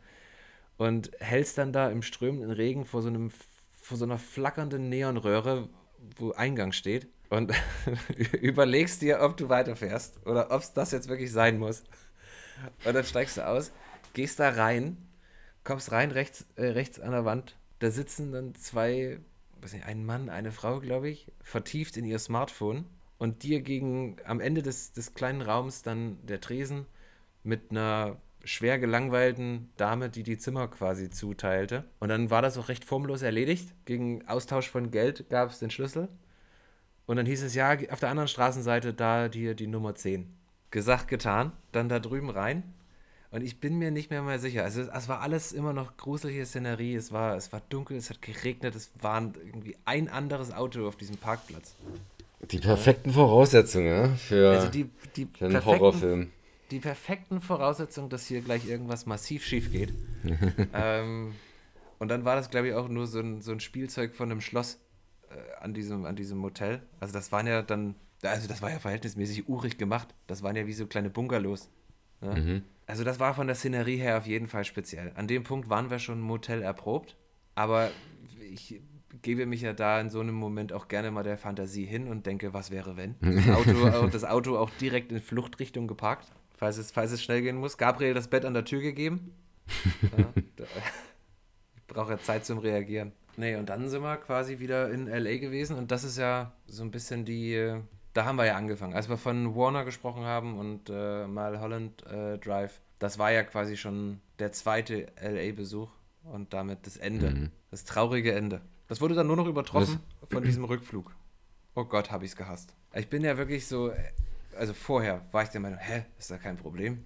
und 0.79 1.11
hältst 1.19 1.59
dann 1.59 1.73
da 1.73 1.91
im 1.91 2.03
strömenden 2.03 2.51
Regen 2.51 2.85
vor 2.85 3.03
so 3.03 3.09
einem 3.09 3.31
vor 3.83 3.99
so 3.99 4.05
einer 4.05 4.19
flackernden 4.19 4.89
Neonröhre, 4.89 5.69
wo 6.17 6.31
Eingang 6.33 6.73
steht 6.73 7.09
und 7.33 7.53
überlegst 8.41 9.03
dir, 9.03 9.21
ob 9.21 9.37
du 9.37 9.49
weiterfährst 9.49 10.27
oder 10.27 10.51
ob 10.51 10.63
es 10.63 10.73
das 10.73 10.93
jetzt 10.93 11.09
wirklich 11.09 11.33
sein 11.33 11.59
muss. 11.59 11.83
Und 12.85 12.95
dann 12.95 13.05
steigst 13.05 13.39
du 13.39 13.47
aus, 13.47 13.73
gehst 14.13 14.39
da 14.39 14.51
rein, 14.51 14.97
kommst 15.65 15.91
rein 15.93 16.11
rechts, 16.11 16.47
äh, 16.57 16.67
rechts 16.67 17.01
an 17.01 17.11
der 17.11 17.25
Wand 17.25 17.57
da 17.83 17.91
sitzen 17.91 18.31
dann 18.31 18.55
zwei, 18.55 19.19
was 19.61 19.73
nicht, 19.73 19.87
ein 19.87 20.07
Mann, 20.07 20.29
eine 20.29 20.53
Frau, 20.53 20.79
glaube 20.79 21.09
ich, 21.09 21.33
vertieft 21.41 21.97
in 21.97 22.05
ihr 22.05 22.21
Smartphone 22.21 22.87
und 23.19 23.43
dir 23.43 23.61
gegen 23.61 24.17
am 24.25 24.39
Ende 24.39 24.63
des, 24.63 24.93
des 24.93 25.15
kleinen 25.15 25.43
Raums 25.43 25.83
dann 25.83 26.25
der 26.25 26.41
Tresen 26.41 26.87
mit 27.43 27.73
einer 27.73 28.19
schwer 28.45 28.79
gelangweilten 28.79 29.73
Dame, 29.77 30.11
die 30.11 30.23
die 30.23 30.39
Zimmer 30.39 30.69
quasi 30.69 31.11
zuteilte. 31.11 31.85
Und 31.99 32.09
dann 32.09 32.31
war 32.31 32.41
das 32.41 32.57
auch 32.57 32.69
recht 32.69 32.85
formlos 32.85 33.23
erledigt. 33.23 33.75
Gegen 33.85 34.29
Austausch 34.29 34.71
von 34.71 34.93
Geld 34.93 35.29
gab 35.29 35.51
es 35.51 35.59
den 35.59 35.71
Schlüssel. 35.71 36.09
Und 37.07 37.17
dann 37.17 37.27
hieß 37.27 37.43
es, 37.43 37.55
ja, 37.55 37.77
auf 37.91 38.01
der 38.01 38.11
anderen 38.11 38.29
Straßenseite 38.29 38.95
da 38.95 39.29
die, 39.29 39.55
die 39.55 39.67
Nummer 39.67 39.95
10. 39.95 40.27
Gesagt, 40.71 41.09
getan. 41.09 41.53
Dann 41.73 41.89
da 41.89 41.99
drüben 41.99 42.31
rein. 42.31 42.63
Und 43.31 43.43
ich 43.43 43.61
bin 43.61 43.79
mir 43.79 43.91
nicht 43.91 44.11
mehr 44.11 44.23
mal 44.23 44.39
sicher. 44.39 44.63
Also 44.63 44.83
es 44.83 45.09
war 45.09 45.21
alles 45.21 45.53
immer 45.53 45.73
noch 45.73 45.97
gruselige 45.97 46.45
Szenerie. 46.45 46.95
Es 46.95 47.13
war, 47.13 47.37
es 47.37 47.53
war 47.53 47.63
dunkel, 47.69 47.97
es 47.97 48.11
hat 48.11 48.21
geregnet, 48.21 48.75
es 48.75 48.91
war 49.01 49.23
irgendwie 49.45 49.77
ein 49.85 50.09
anderes 50.09 50.53
Auto 50.53 50.87
auf 50.87 50.97
diesem 50.97 51.17
Parkplatz. 51.17 51.75
Die 52.51 52.59
perfekten 52.59 53.13
Voraussetzungen 53.13 54.17
für, 54.17 54.51
also 54.51 54.69
die, 54.69 54.91
die 55.17 55.29
für 55.39 55.47
einen 55.47 55.65
Horrorfilm 55.65 56.31
die 56.73 56.81
perfekten 56.81 57.41
Voraussetzungen, 57.41 58.09
dass 58.09 58.27
hier 58.27 58.41
gleich 58.41 58.67
irgendwas 58.67 59.07
massiv 59.07 59.45
schief 59.45 59.71
geht. 59.71 59.93
ähm, 60.73 61.35
und 61.99 62.09
dann 62.09 62.25
war 62.25 62.35
das, 62.35 62.51
glaube 62.51 62.69
ich, 62.69 62.75
auch 62.75 62.89
nur 62.89 63.07
so 63.07 63.21
ein, 63.21 63.43
so 63.43 63.53
ein 63.53 63.61
Spielzeug 63.61 64.15
von 64.15 64.31
einem 64.31 64.41
Schloss 64.41 64.81
an, 65.61 65.75
diesem, 65.75 66.05
an 66.05 66.17
diesem 66.17 66.39
Motel. 66.39 66.83
Also 67.01 67.13
das 67.13 67.33
waren 67.33 67.47
ja 67.47 67.63
dann, 67.63 67.95
also 68.23 68.49
das 68.49 68.63
war 68.63 68.71
ja 68.71 68.79
verhältnismäßig 68.79 69.49
urig 69.49 69.79
gemacht. 69.79 70.15
Das 70.27 70.43
waren 70.43 70.57
ja 70.57 70.67
wie 70.67 70.73
so 70.73 70.87
kleine 70.87 71.11
Bungalows. 71.11 71.71
Ne? 72.21 72.41
Mhm. 72.41 72.63
Also 72.87 73.05
das 73.05 73.21
war 73.21 73.35
von 73.35 73.47
der 73.47 73.57
Szenerie 73.57 73.97
her 73.97 74.19
auf 74.19 74.27
jeden 74.27 74.47
Fall 74.47 74.65
speziell. 74.65 75.13
An 75.15 75.29
dem 75.29 75.45
Punkt 75.45 75.69
waren 75.69 75.91
wir 75.91 75.99
schon 75.99 76.21
Motel 76.21 76.63
erprobt, 76.63 77.17
aber 77.55 77.91
ich 78.53 78.81
gebe 79.23 79.47
mich 79.47 79.61
ja 79.61 79.73
da 79.73 80.01
in 80.01 80.11
so 80.11 80.21
einem 80.21 80.35
Moment 80.35 80.73
auch 80.73 80.89
gerne 80.89 81.11
mal 81.11 81.23
der 81.23 81.37
Fantasie 81.37 81.85
hin 81.85 82.09
und 82.09 82.27
denke, 82.27 82.53
was 82.55 82.71
wäre 82.71 82.97
wenn? 82.97 83.15
Das 83.21 83.49
Auto, 83.49 84.07
das 84.13 84.25
Auto 84.25 84.57
auch 84.57 84.71
direkt 84.81 85.13
in 85.13 85.21
Fluchtrichtung 85.21 85.87
geparkt 85.87 86.33
falls 86.63 86.77
es, 86.77 86.93
falls 86.93 87.11
es 87.11 87.21
schnell 87.21 87.43
gehen 87.43 87.57
muss. 87.57 87.77
Gabriel 87.77 88.15
das 88.15 88.29
Bett 88.29 88.45
an 88.45 88.55
der 88.55 88.65
Tür 88.65 88.81
gegeben. 88.81 89.35
ja, 90.17 90.33
ich 91.77 91.87
brauche 91.89 92.13
ja 92.13 92.19
Zeit 92.21 92.47
zum 92.47 92.59
Reagieren. 92.59 93.11
Nee, 93.37 93.57
und 93.57 93.69
dann 93.69 93.89
sind 93.89 94.03
wir 94.03 94.17
quasi 94.19 94.59
wieder 94.59 94.91
in 94.91 95.07
LA 95.07 95.39
gewesen 95.39 95.77
und 95.77 95.91
das 95.91 96.05
ist 96.05 96.19
ja 96.19 96.53
so 96.67 96.83
ein 96.83 96.91
bisschen 96.91 97.25
die. 97.25 97.75
Da 98.13 98.25
haben 98.27 98.37
wir 98.37 98.45
ja 98.45 98.57
angefangen. 98.57 98.95
Als 98.95 99.09
wir 99.09 99.17
von 99.17 99.57
Warner 99.57 99.85
gesprochen 99.85 100.25
haben 100.25 100.59
und 100.59 100.91
äh, 100.91 101.27
mal 101.27 101.61
Holland 101.61 102.07
äh, 102.07 102.37
Drive, 102.39 102.81
das 102.99 103.19
war 103.19 103.33
ja 103.33 103.43
quasi 103.43 103.77
schon 103.77 104.21
der 104.39 104.53
zweite 104.53 105.07
LA-Besuch 105.21 105.89
und 106.25 106.53
damit 106.53 106.87
das 106.87 106.99
Ende. 106.99 107.31
Mhm. 107.31 107.51
Das 107.71 107.85
traurige 107.85 108.35
Ende. 108.35 108.61
Das 108.89 109.01
wurde 109.01 109.15
dann 109.15 109.27
nur 109.27 109.37
noch 109.37 109.47
übertroffen 109.47 110.01
Was? 110.21 110.31
von 110.31 110.45
diesem 110.45 110.65
Rückflug. 110.65 111.15
Oh 111.75 111.85
Gott, 111.85 112.11
habe 112.11 112.27
ich 112.27 112.33
es 112.33 112.37
gehasst. 112.37 112.75
Ich 112.93 113.09
bin 113.09 113.25
ja 113.25 113.39
wirklich 113.39 113.67
so 113.67 113.93
also 114.57 114.75
vorher 114.75 115.23
war 115.33 115.43
ich 115.43 115.49
der 115.51 115.61
Meinung, 115.61 115.79
hä, 115.79 116.05
ist 116.19 116.31
da 116.31 116.39
kein 116.39 116.57
Problem. 116.57 117.05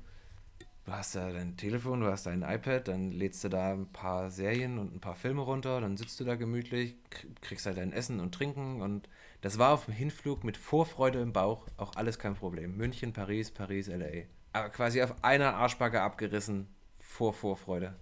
Du 0.86 0.92
hast 0.92 1.16
da 1.16 1.32
dein 1.32 1.56
Telefon, 1.56 2.00
du 2.00 2.06
hast 2.06 2.26
dein 2.26 2.42
iPad, 2.42 2.86
dann 2.86 3.10
lädst 3.10 3.42
du 3.42 3.48
da 3.48 3.72
ein 3.72 3.90
paar 3.92 4.30
Serien 4.30 4.78
und 4.78 4.94
ein 4.94 5.00
paar 5.00 5.16
Filme 5.16 5.42
runter, 5.42 5.80
dann 5.80 5.96
sitzt 5.96 6.20
du 6.20 6.24
da 6.24 6.36
gemütlich, 6.36 6.94
kriegst 7.40 7.66
halt 7.66 7.78
dein 7.78 7.92
Essen 7.92 8.20
und 8.20 8.32
Trinken 8.32 8.80
und 8.80 9.08
das 9.40 9.58
war 9.58 9.72
auf 9.72 9.86
dem 9.86 9.94
Hinflug 9.94 10.44
mit 10.44 10.56
Vorfreude 10.56 11.20
im 11.20 11.32
Bauch 11.32 11.66
auch 11.76 11.96
alles 11.96 12.20
kein 12.20 12.36
Problem. 12.36 12.76
München, 12.76 13.12
Paris, 13.12 13.50
Paris, 13.50 13.88
LA. 13.88 14.26
Aber 14.52 14.68
quasi 14.68 15.02
auf 15.02 15.24
einer 15.24 15.54
Arschbacke 15.54 16.00
abgerissen 16.00 16.68
vor 17.00 17.32
Vorfreude. 17.32 17.96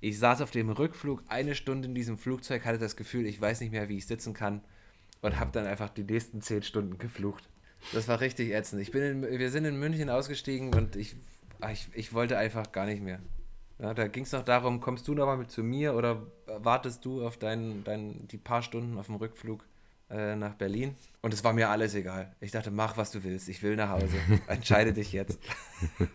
Ich 0.00 0.18
saß 0.18 0.42
auf 0.42 0.50
dem 0.50 0.68
Rückflug 0.68 1.24
eine 1.28 1.54
Stunde 1.54 1.88
in 1.88 1.94
diesem 1.94 2.18
Flugzeug, 2.18 2.66
hatte 2.66 2.78
das 2.78 2.96
Gefühl, 2.96 3.24
ich 3.24 3.40
weiß 3.40 3.62
nicht 3.62 3.72
mehr, 3.72 3.88
wie 3.88 3.96
ich 3.96 4.06
sitzen 4.06 4.34
kann 4.34 4.62
und 5.22 5.40
habe 5.40 5.50
dann 5.50 5.66
einfach 5.66 5.88
die 5.88 6.04
nächsten 6.04 6.42
zehn 6.42 6.62
Stunden 6.62 6.98
geflucht. 6.98 7.48
Das 7.92 8.06
war 8.06 8.20
richtig 8.20 8.52
ätzend. 8.52 8.82
Ich 8.82 8.90
bin 8.90 9.02
in, 9.02 9.38
wir 9.38 9.50
sind 9.50 9.64
in 9.64 9.78
München 9.78 10.10
ausgestiegen 10.10 10.74
und 10.74 10.94
ich, 10.94 11.16
ich, 11.70 11.88
ich 11.94 12.12
wollte 12.12 12.36
einfach 12.38 12.72
gar 12.72 12.86
nicht 12.86 13.02
mehr. 13.02 13.20
Ja, 13.78 13.94
da 13.94 14.06
ging 14.06 14.24
es 14.24 14.32
noch 14.32 14.44
darum, 14.44 14.80
kommst 14.80 15.08
du 15.08 15.14
nochmal 15.14 15.36
mit 15.36 15.50
zu 15.50 15.62
mir 15.62 15.94
oder 15.94 16.22
wartest 16.46 17.04
du 17.04 17.26
auf 17.26 17.36
dein, 17.36 17.82
dein, 17.84 18.28
die 18.28 18.38
paar 18.38 18.62
Stunden 18.62 18.96
auf 18.98 19.06
dem 19.06 19.16
Rückflug 19.16 19.66
äh, 20.08 20.36
nach 20.36 20.54
Berlin? 20.54 20.94
Und 21.20 21.34
es 21.34 21.42
war 21.42 21.52
mir 21.52 21.68
alles 21.68 21.94
egal. 21.94 22.34
Ich 22.40 22.52
dachte, 22.52 22.70
mach, 22.70 22.96
was 22.96 23.10
du 23.10 23.24
willst. 23.24 23.48
Ich 23.48 23.62
will 23.62 23.76
nach 23.76 23.90
Hause. 23.90 24.16
Entscheide 24.46 24.92
dich 24.92 25.12
jetzt. 25.12 25.38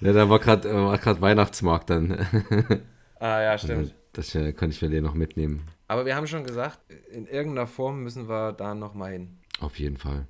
ja, 0.00 0.12
da 0.12 0.28
war 0.28 0.38
gerade 0.38 1.20
Weihnachtsmarkt 1.20 1.90
dann. 1.90 2.12
ah 3.18 3.42
ja, 3.42 3.58
stimmt. 3.58 3.94
Das 4.12 4.34
äh, 4.34 4.52
konnte 4.52 4.74
ich 4.74 4.82
mir 4.82 4.90
den 4.90 5.04
noch 5.04 5.14
mitnehmen. 5.14 5.66
Aber 5.88 6.06
wir 6.06 6.14
haben 6.16 6.26
schon 6.26 6.44
gesagt, 6.44 6.78
in 7.10 7.26
irgendeiner 7.26 7.66
Form 7.66 8.02
müssen 8.02 8.28
wir 8.28 8.52
da 8.52 8.74
nochmal 8.74 9.12
hin. 9.12 9.38
Auf 9.60 9.78
jeden 9.78 9.96
Fall. 9.96 10.26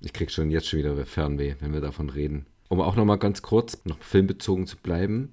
Ich 0.00 0.12
krieg 0.12 0.30
schon 0.30 0.50
jetzt 0.50 0.68
schon 0.68 0.78
wieder 0.78 0.96
Fernweh, 1.04 1.54
wenn 1.60 1.72
wir 1.72 1.80
davon 1.80 2.08
reden. 2.08 2.46
Um 2.68 2.80
auch 2.80 2.96
nochmal 2.96 3.18
ganz 3.18 3.42
kurz, 3.42 3.80
noch 3.84 4.00
filmbezogen 4.00 4.66
zu 4.66 4.76
bleiben, 4.76 5.32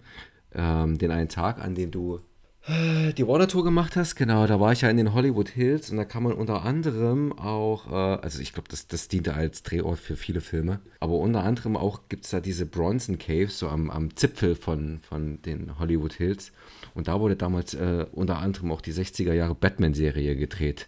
ähm, 0.53 0.97
den 0.97 1.11
einen 1.11 1.29
Tag, 1.29 1.59
an 1.59 1.75
dem 1.75 1.91
du 1.91 2.19
äh, 2.67 3.13
die 3.13 3.25
Warner 3.25 3.47
Tour 3.47 3.63
gemacht 3.63 3.95
hast, 3.95 4.15
genau, 4.15 4.45
da 4.45 4.59
war 4.59 4.73
ich 4.73 4.81
ja 4.81 4.89
in 4.89 4.97
den 4.97 5.13
Hollywood 5.13 5.49
Hills 5.49 5.89
und 5.89 5.97
da 5.97 6.03
kann 6.03 6.23
man 6.23 6.33
unter 6.33 6.63
anderem 6.63 7.31
auch, 7.37 7.87
äh, 7.89 8.21
also 8.21 8.41
ich 8.41 8.51
glaube, 8.51 8.67
das, 8.69 8.87
das 8.87 9.07
diente 9.07 9.33
als 9.35 9.63
Drehort 9.63 9.99
für 9.99 10.17
viele 10.17 10.41
Filme, 10.41 10.81
aber 10.99 11.13
unter 11.13 11.43
anderem 11.43 11.77
auch 11.77 12.09
gibt 12.09 12.25
es 12.25 12.31
da 12.31 12.41
diese 12.41 12.65
Bronson 12.65 13.17
Caves, 13.17 13.59
so 13.59 13.69
am, 13.69 13.89
am 13.89 14.15
Zipfel 14.15 14.55
von, 14.55 14.99
von 14.99 15.41
den 15.43 15.79
Hollywood 15.79 16.13
Hills. 16.13 16.51
Und 16.93 17.07
da 17.07 17.19
wurde 17.19 17.37
damals 17.37 17.73
äh, 17.73 18.05
unter 18.11 18.39
anderem 18.39 18.71
auch 18.71 18.81
die 18.81 18.93
60er 18.93 19.33
Jahre 19.33 19.55
Batman-Serie 19.55 20.35
gedreht. 20.35 20.87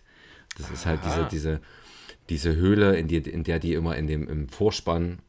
Das 0.57 0.67
Aha. 0.67 0.73
ist 0.73 0.85
halt 0.85 0.99
diese, 1.05 1.27
diese, 1.31 1.61
diese 2.29 2.55
Höhle, 2.55 2.97
in, 2.97 3.07
die, 3.07 3.17
in 3.17 3.43
der 3.43 3.59
die 3.59 3.73
immer 3.73 3.95
in 3.95 4.07
dem, 4.07 4.27
im 4.27 4.49
Vorspann, 4.49 5.19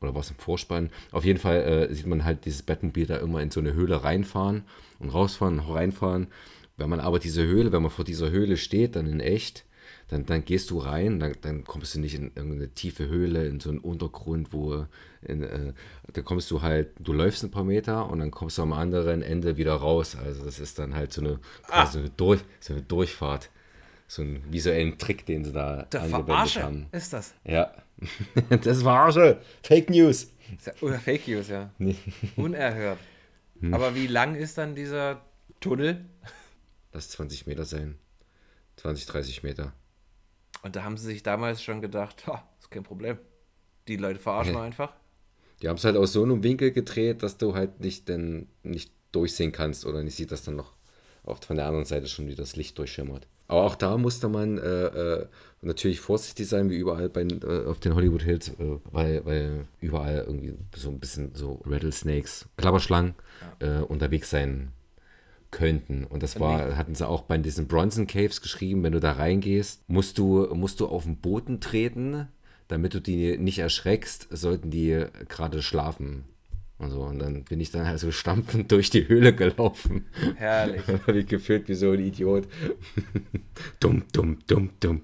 oder 0.00 0.14
was 0.14 0.30
im 0.30 0.36
Vorspann, 0.36 0.90
auf 1.10 1.24
jeden 1.24 1.38
Fall 1.40 1.88
äh, 1.90 1.94
sieht 1.94 2.06
man 2.06 2.24
halt 2.24 2.44
dieses 2.44 2.62
Batmobil 2.62 3.06
da 3.06 3.16
immer 3.16 3.42
in 3.42 3.50
so 3.50 3.60
eine 3.60 3.74
Höhle 3.74 4.04
reinfahren 4.04 4.64
und 4.98 5.10
rausfahren, 5.10 5.58
reinfahren. 5.58 6.28
Wenn 6.76 6.90
man 6.90 7.00
aber 7.00 7.18
diese 7.18 7.44
Höhle, 7.44 7.72
wenn 7.72 7.82
man 7.82 7.90
vor 7.90 8.04
dieser 8.04 8.30
Höhle 8.30 8.56
steht, 8.56 8.94
dann 8.94 9.06
in 9.06 9.18
echt, 9.18 9.64
dann, 10.08 10.24
dann 10.24 10.44
gehst 10.44 10.70
du 10.70 10.78
rein, 10.78 11.18
dann, 11.18 11.34
dann 11.40 11.64
kommst 11.64 11.94
du 11.94 12.00
nicht 12.00 12.14
in 12.14 12.30
irgendeine 12.34 12.68
tiefe 12.68 13.08
Höhle, 13.08 13.46
in 13.46 13.58
so 13.58 13.70
einen 13.70 13.80
Untergrund, 13.80 14.52
wo 14.52 14.86
in, 15.22 15.42
äh, 15.42 15.72
da 16.12 16.22
kommst 16.22 16.50
du 16.50 16.62
halt, 16.62 16.90
du 17.00 17.12
läufst 17.12 17.42
ein 17.42 17.50
paar 17.50 17.64
Meter 17.64 18.08
und 18.08 18.20
dann 18.20 18.30
kommst 18.30 18.58
du 18.58 18.62
am 18.62 18.72
anderen 18.72 19.22
Ende 19.22 19.56
wieder 19.56 19.74
raus. 19.74 20.16
Also 20.16 20.44
das 20.44 20.60
ist 20.60 20.78
dann 20.78 20.94
halt 20.94 21.12
so 21.12 21.20
eine, 21.20 21.40
ah. 21.68 21.86
so 21.86 21.98
eine, 21.98 22.10
Durch, 22.10 22.40
so 22.60 22.74
eine 22.74 22.82
Durchfahrt. 22.82 23.50
So 24.08 24.22
ein 24.22 24.42
visuellen 24.50 24.96
Trick, 24.98 25.26
den 25.26 25.44
sie 25.44 25.52
da 25.52 25.82
Der 25.92 26.00
angewendet 26.00 26.26
Verarsche 26.26 26.62
haben. 26.62 26.86
ist 26.92 27.12
das. 27.12 27.34
Ja. 27.44 27.72
das 28.62 28.82
Verarsche. 28.82 29.40
Fake 29.62 29.90
News. 29.90 30.32
Oder 30.80 30.98
Fake 30.98 31.28
News, 31.28 31.48
ja. 31.48 31.70
Unerhört. 32.36 32.98
Hm. 33.60 33.74
Aber 33.74 33.94
wie 33.94 34.06
lang 34.06 34.34
ist 34.34 34.56
dann 34.56 34.74
dieser 34.74 35.20
Tunnel? 35.60 36.06
Lass 36.92 37.10
20 37.10 37.46
Meter 37.46 37.66
sein. 37.66 37.98
20, 38.76 39.06
30 39.06 39.42
Meter. 39.42 39.74
Und 40.62 40.74
da 40.74 40.84
haben 40.84 40.96
sie 40.96 41.06
sich 41.06 41.22
damals 41.22 41.62
schon 41.62 41.82
gedacht, 41.82 42.24
ist 42.60 42.70
kein 42.70 42.84
Problem. 42.84 43.18
Die 43.88 43.96
Leute 43.96 44.18
verarschen 44.18 44.56
okay. 44.56 44.64
einfach. 44.64 44.92
Die 45.60 45.68
haben 45.68 45.76
es 45.76 45.84
halt 45.84 45.96
aus 45.96 46.12
so 46.12 46.22
einem 46.22 46.42
Winkel 46.42 46.72
gedreht, 46.72 47.22
dass 47.22 47.36
du 47.36 47.54
halt 47.54 47.80
nicht, 47.80 48.08
denn, 48.08 48.48
nicht 48.62 48.92
durchsehen 49.12 49.52
kannst 49.52 49.84
oder 49.84 50.02
nicht 50.02 50.14
sieht, 50.14 50.32
dass 50.32 50.44
dann 50.44 50.56
noch 50.56 50.72
oft 51.24 51.44
von 51.44 51.56
der 51.56 51.66
anderen 51.66 51.84
Seite 51.84 52.08
schon 52.08 52.26
wieder 52.26 52.36
das 52.36 52.56
Licht 52.56 52.78
durchschimmert. 52.78 53.26
Aber 53.48 53.64
auch 53.64 53.74
da 53.74 53.96
musste 53.96 54.28
man 54.28 54.58
äh, 54.58 54.86
äh, 54.86 55.26
natürlich 55.62 56.00
vorsichtig 56.00 56.46
sein, 56.46 56.68
wie 56.70 56.76
überall 56.76 57.08
bei, 57.08 57.22
äh, 57.22 57.66
auf 57.66 57.80
den 57.80 57.94
Hollywood 57.94 58.22
Hills, 58.22 58.50
äh, 58.50 58.78
weil, 58.92 59.24
weil 59.24 59.66
überall 59.80 60.24
irgendwie 60.26 60.54
so 60.76 60.90
ein 60.90 61.00
bisschen 61.00 61.34
so 61.34 61.62
Rattlesnakes, 61.64 62.46
Klapperschlangen 62.58 63.14
ja. 63.60 63.80
Äh, 63.80 63.82
unterwegs 63.82 64.28
sein 64.30 64.72
könnten. 65.50 66.04
Und 66.04 66.22
das 66.22 66.38
war, 66.38 66.76
hatten 66.76 66.94
sie 66.94 67.08
auch 67.08 67.22
bei 67.22 67.38
diesen 67.38 67.68
Bronson 67.68 68.06
Caves 68.06 68.42
geschrieben, 68.42 68.82
wenn 68.82 68.92
du 68.92 69.00
da 69.00 69.12
reingehst, 69.12 69.88
musst 69.88 70.18
du, 70.18 70.46
musst 70.54 70.80
du 70.80 70.86
auf 70.86 71.04
den 71.04 71.16
Boden 71.16 71.60
treten, 71.60 72.28
damit 72.68 72.92
du 72.92 73.00
die 73.00 73.38
nicht 73.38 73.58
erschreckst, 73.58 74.28
sollten 74.30 74.70
die 74.70 75.06
gerade 75.28 75.62
schlafen. 75.62 76.24
Und, 76.78 76.90
so. 76.90 77.02
und 77.02 77.18
dann 77.18 77.44
bin 77.44 77.60
ich 77.60 77.70
dann 77.70 77.86
also 77.86 78.12
stampfend 78.12 78.70
durch 78.72 78.90
die 78.90 79.08
Höhle 79.08 79.34
gelaufen. 79.34 80.06
Herrlich. 80.36 80.82
Habe 81.06 81.18
ich 81.18 81.26
gefühlt 81.26 81.68
wie 81.68 81.74
so 81.74 81.90
ein 81.92 82.00
Idiot. 82.00 82.46
dumm, 83.80 84.04
dumm, 84.12 84.38
dumm, 84.46 84.70
dumm. 84.80 85.02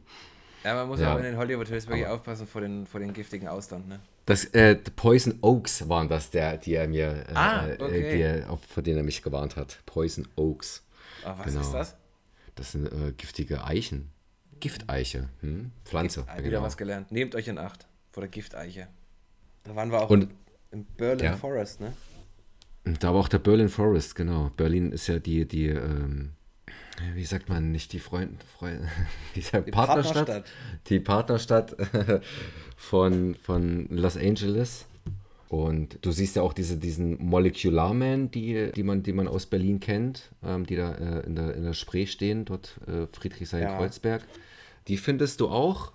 Ja, 0.62 0.75
man 0.75 0.89
muss 0.89 1.01
ja. 1.01 1.12
auch 1.12 1.18
in 1.18 1.25
den 1.25 1.37
Hollywood 1.37 1.68
Hills 1.68 1.87
wirklich 1.87 2.07
aufpassen 2.07 2.47
vor 2.47 2.62
den, 2.62 2.87
vor 2.87 2.99
den 3.01 3.12
giftigen 3.12 3.49
Austern, 3.49 3.87
ne? 3.87 4.01
Das 4.25 4.47
äh, 4.47 4.77
Poison 4.77 5.35
Oaks 5.43 5.87
waren 5.91 6.09
das, 6.09 6.31
der, 6.31 6.57
die 6.57 6.72
er 6.72 6.89
mir, 6.89 7.27
äh, 7.29 7.35
ah, 7.35 7.66
äh, 7.66 7.72
okay. 7.79 8.16
die 8.16 8.22
er, 8.22 8.51
auf, 8.51 8.61
vor 8.66 8.83
denen 8.83 8.97
er 8.97 9.03
mich 9.03 9.22
gewarnt 9.22 9.57
hat. 9.57 9.81
Poison 9.85 10.27
Oaks. 10.37 10.83
Ah, 11.22 11.35
was 11.37 11.47
genau. 11.49 11.61
ist 11.61 11.72
das? 11.72 11.97
Das 12.55 12.72
sind 12.72 12.87
äh, 12.87 13.12
giftige 13.14 13.64
Eichen. 13.64 14.11
Gifteiche. 14.61 15.29
Hm? 15.41 15.72
Pflanze. 15.85 16.20
Gift, 16.22 16.39
wieder 16.39 16.51
genau. 16.51 16.62
was 16.62 16.79
gelernt. 16.79 17.12
Nehmt 17.12 17.35
euch 17.35 17.49
in 17.49 17.59
Acht 17.59 17.87
vor 18.12 18.22
der 18.22 18.31
Gifteiche. 18.31 18.89
Da 19.64 19.77
waren 19.77 19.91
wir 19.91 20.01
auch 20.01 20.09
Und, 20.09 20.31
im 20.75 20.85
Berlin 20.97 21.25
ja. 21.25 21.37
Forest, 21.37 21.81
ne? 21.81 21.93
Da 23.01 23.14
war 23.14 23.20
auch 23.20 23.29
der 23.29 23.39
Berlin 23.39 23.70
Forest, 23.70 24.14
genau. 24.14 24.51
Berlin 24.57 24.93
ist 24.93 25.07
ja 25.07 25.18
die, 25.18 25.49
die, 25.49 25.68
ähm, 25.68 26.33
wie 27.14 27.25
sagt 27.25 27.49
man, 27.49 27.70
nicht 27.72 27.93
die 27.95 27.99
Freund, 27.99 28.43
Freund 28.45 28.83
die, 29.35 29.41
Partnerstadt, 29.41 29.72
Partnerstadt, 29.72 30.45
die 30.89 31.01
Partnerstadt 31.01 31.77
von, 32.77 33.37
von 33.37 33.87
Los 33.89 34.16
Angeles. 34.18 34.87
Und 35.49 35.99
du 36.03 36.11
siehst 36.11 36.37
ja 36.37 36.43
auch 36.43 36.53
diese, 36.53 36.77
diesen 36.77 37.25
Molecular 37.25 37.95
Man, 37.95 38.31
die, 38.31 38.72
die, 38.75 38.83
man, 38.83 39.03
die 39.03 39.12
man 39.12 39.29
aus 39.29 39.47
Berlin 39.47 39.79
kennt, 39.79 40.33
ähm, 40.43 40.66
die 40.66 40.75
da 40.75 40.95
äh, 40.95 41.27
in, 41.27 41.37
der, 41.37 41.55
in 41.55 41.62
der 41.62 41.75
Spree 41.75 42.07
stehen, 42.07 42.45
dort 42.45 42.81
äh, 42.89 43.07
Friedrichshain-Kreuzberg. 43.12 44.22
Ja. 44.22 44.41
Die 44.89 44.97
findest 44.97 45.41
du 45.41 45.49
auch 45.49 45.93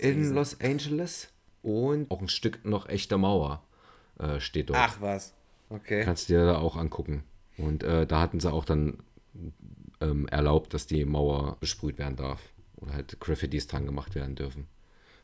in 0.00 0.32
Los 0.32 0.60
Angeles. 0.60 1.28
Und 1.62 2.10
auch 2.10 2.20
ein 2.20 2.28
Stück 2.28 2.64
noch 2.64 2.88
echter 2.88 3.18
Mauer 3.18 3.62
äh, 4.18 4.40
steht 4.40 4.70
dort. 4.70 4.78
Ach 4.80 5.00
was, 5.00 5.34
okay. 5.70 6.02
Kannst 6.04 6.28
du 6.28 6.34
dir 6.34 6.46
da 6.46 6.58
auch 6.58 6.76
angucken. 6.76 7.24
Und 7.58 7.82
äh, 7.82 8.06
da 8.06 8.20
hatten 8.20 8.40
sie 8.40 8.50
auch 8.50 8.64
dann 8.64 8.98
ähm, 10.00 10.26
erlaubt, 10.28 10.74
dass 10.74 10.86
die 10.86 11.04
Mauer 11.04 11.56
besprüht 11.60 11.98
werden 11.98 12.16
darf. 12.16 12.40
Oder 12.76 12.94
halt 12.94 13.20
Graffitis 13.20 13.66
dran 13.66 13.86
gemacht 13.86 14.14
werden 14.14 14.34
dürfen. 14.34 14.66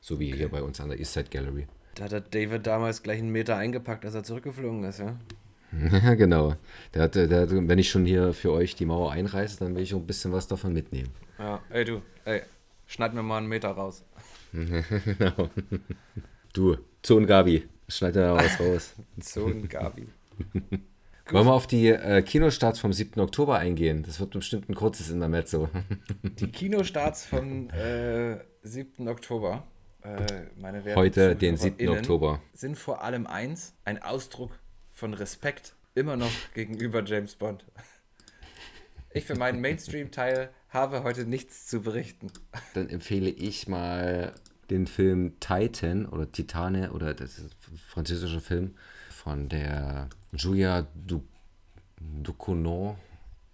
So 0.01 0.21
wie 0.21 0.29
okay. 0.29 0.39
hier 0.39 0.49
bei 0.49 0.63
uns 0.63 0.81
an 0.81 0.91
der 0.91 1.01
Eastside 1.01 1.29
Gallery. 1.31 1.67
Da 1.95 2.05
hat 2.05 2.13
der 2.13 2.21
David 2.21 2.67
damals 2.67 3.03
gleich 3.03 3.19
einen 3.19 3.31
Meter 3.31 3.57
eingepackt, 3.57 4.05
als 4.05 4.15
er 4.15 4.23
zurückgeflogen 4.23 4.85
ist, 4.85 5.01
ja? 5.01 5.17
Ja, 5.73 6.15
genau. 6.15 6.55
Der 6.95 7.03
hat, 7.03 7.15
der 7.17 7.41
hat, 7.41 7.51
wenn 7.51 7.79
ich 7.79 7.91
schon 7.91 8.07
hier 8.07 8.33
für 8.33 8.53
euch 8.53 8.77
die 8.77 8.87
Mauer 8.87 9.13
einreiße, 9.13 9.59
dann 9.59 9.75
will 9.75 9.83
ich 9.83 9.95
auch 9.95 9.99
ein 9.99 10.07
bisschen 10.07 10.33
was 10.33 10.47
davon 10.47 10.73
mitnehmen. 10.73 11.11
Ja, 11.39 11.61
ey 11.71 11.85
du, 11.85 12.03
ey, 12.25 12.43
schneid 12.87 13.15
mir 13.15 13.23
mal 13.23 13.39
einen 13.39 13.49
Meter 13.49 13.71
raus. 13.71 14.05
genau. 14.53 15.51
Du, 16.53 16.77
Zon 17.03 17.27
Gabi, 17.27 17.69
schneid 17.89 18.17
da 18.17 18.35
was 18.37 18.61
raus. 18.61 18.95
Zon 19.21 19.69
Gabi. 19.69 20.09
Wollen 21.31 21.47
wir 21.47 21.53
auf 21.53 21.67
die 21.67 21.89
äh, 21.89 22.23
Kinostarts 22.23 22.79
vom 22.79 22.93
7. 22.93 23.21
Oktober 23.21 23.59
eingehen? 23.59 24.03
Das 24.03 24.19
wird 24.19 24.31
bestimmt 24.31 24.69
ein 24.71 24.75
kurzes 24.75 25.11
Intermezzo. 25.11 25.69
die 26.23 26.51
Kinostarts 26.51 27.27
vom 27.27 27.69
äh, 27.71 28.39
7. 28.63 29.07
Oktober. 29.09 29.67
Äh, 30.03 30.47
meine 30.57 30.85
Werte 30.85 30.99
Heute, 30.99 31.37
den 31.37 31.57
7. 31.57 31.89
Oktober. 31.89 32.41
Sind 32.55 32.79
vor 32.79 33.03
allem 33.03 33.27
eins, 33.27 33.75
ein 33.85 34.01
Ausdruck 34.03 34.59
von 34.91 35.13
Respekt 35.13 35.75
immer 35.95 36.17
noch 36.17 36.33
gegenüber 36.55 37.05
James 37.05 37.35
Bond. 37.35 37.67
Ich 39.13 39.25
für 39.25 39.35
meinen 39.35 39.61
Mainstream-Teil 39.61 40.51
habe 40.69 41.03
heute 41.03 41.25
nichts 41.25 41.67
zu 41.67 41.81
berichten. 41.83 42.31
Dann 42.75 42.89
empfehle 42.89 43.31
ich 43.31 43.69
mal 43.69 44.35
den 44.71 44.87
Film 44.87 45.39
Titan 45.41 46.07
oder 46.07 46.31
Titane 46.31 46.93
oder 46.93 47.15
das 47.15 47.39
ist 47.39 47.57
ein 47.71 47.79
französischer 47.89 48.41
Film 48.41 48.75
von 49.11 49.49
der 49.49 50.09
Julia 50.33 50.87
Ducournau. 52.23 52.99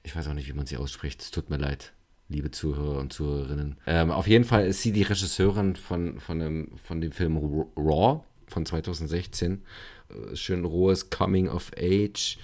Ich 0.03 0.15
weiß 0.15 0.29
auch 0.29 0.35
nicht, 0.35 0.49
wie 0.49 0.53
man 0.53 0.67
sie 0.67 0.77
ausspricht. 0.77 1.23
Es 1.23 1.31
tut 1.31 1.51
mir 1.51 1.57
leid 1.57 1.93
liebe 2.29 2.51
Zuhörer 2.51 2.99
und 2.99 3.13
Zuhörerinnen. 3.13 3.77
Ähm, 3.87 4.11
auf 4.11 4.27
jeden 4.27 4.45
Fall 4.45 4.67
ist 4.67 4.83
sie 4.83 4.93
die 4.93 5.03
Regisseurin 5.03 5.77
von, 5.77 6.19
von, 6.21 6.39
dem, 6.39 6.73
von 6.77 7.01
dem 7.01 7.13
Film 7.13 7.37
Raw 7.77 8.23
von 8.47 8.67
2016. 8.67 9.63
Äh, 10.09 10.37
schön 10.37 10.65
rohes 10.65 11.11
Coming 11.11 11.49
of 11.49 11.71
Age. 11.77 12.39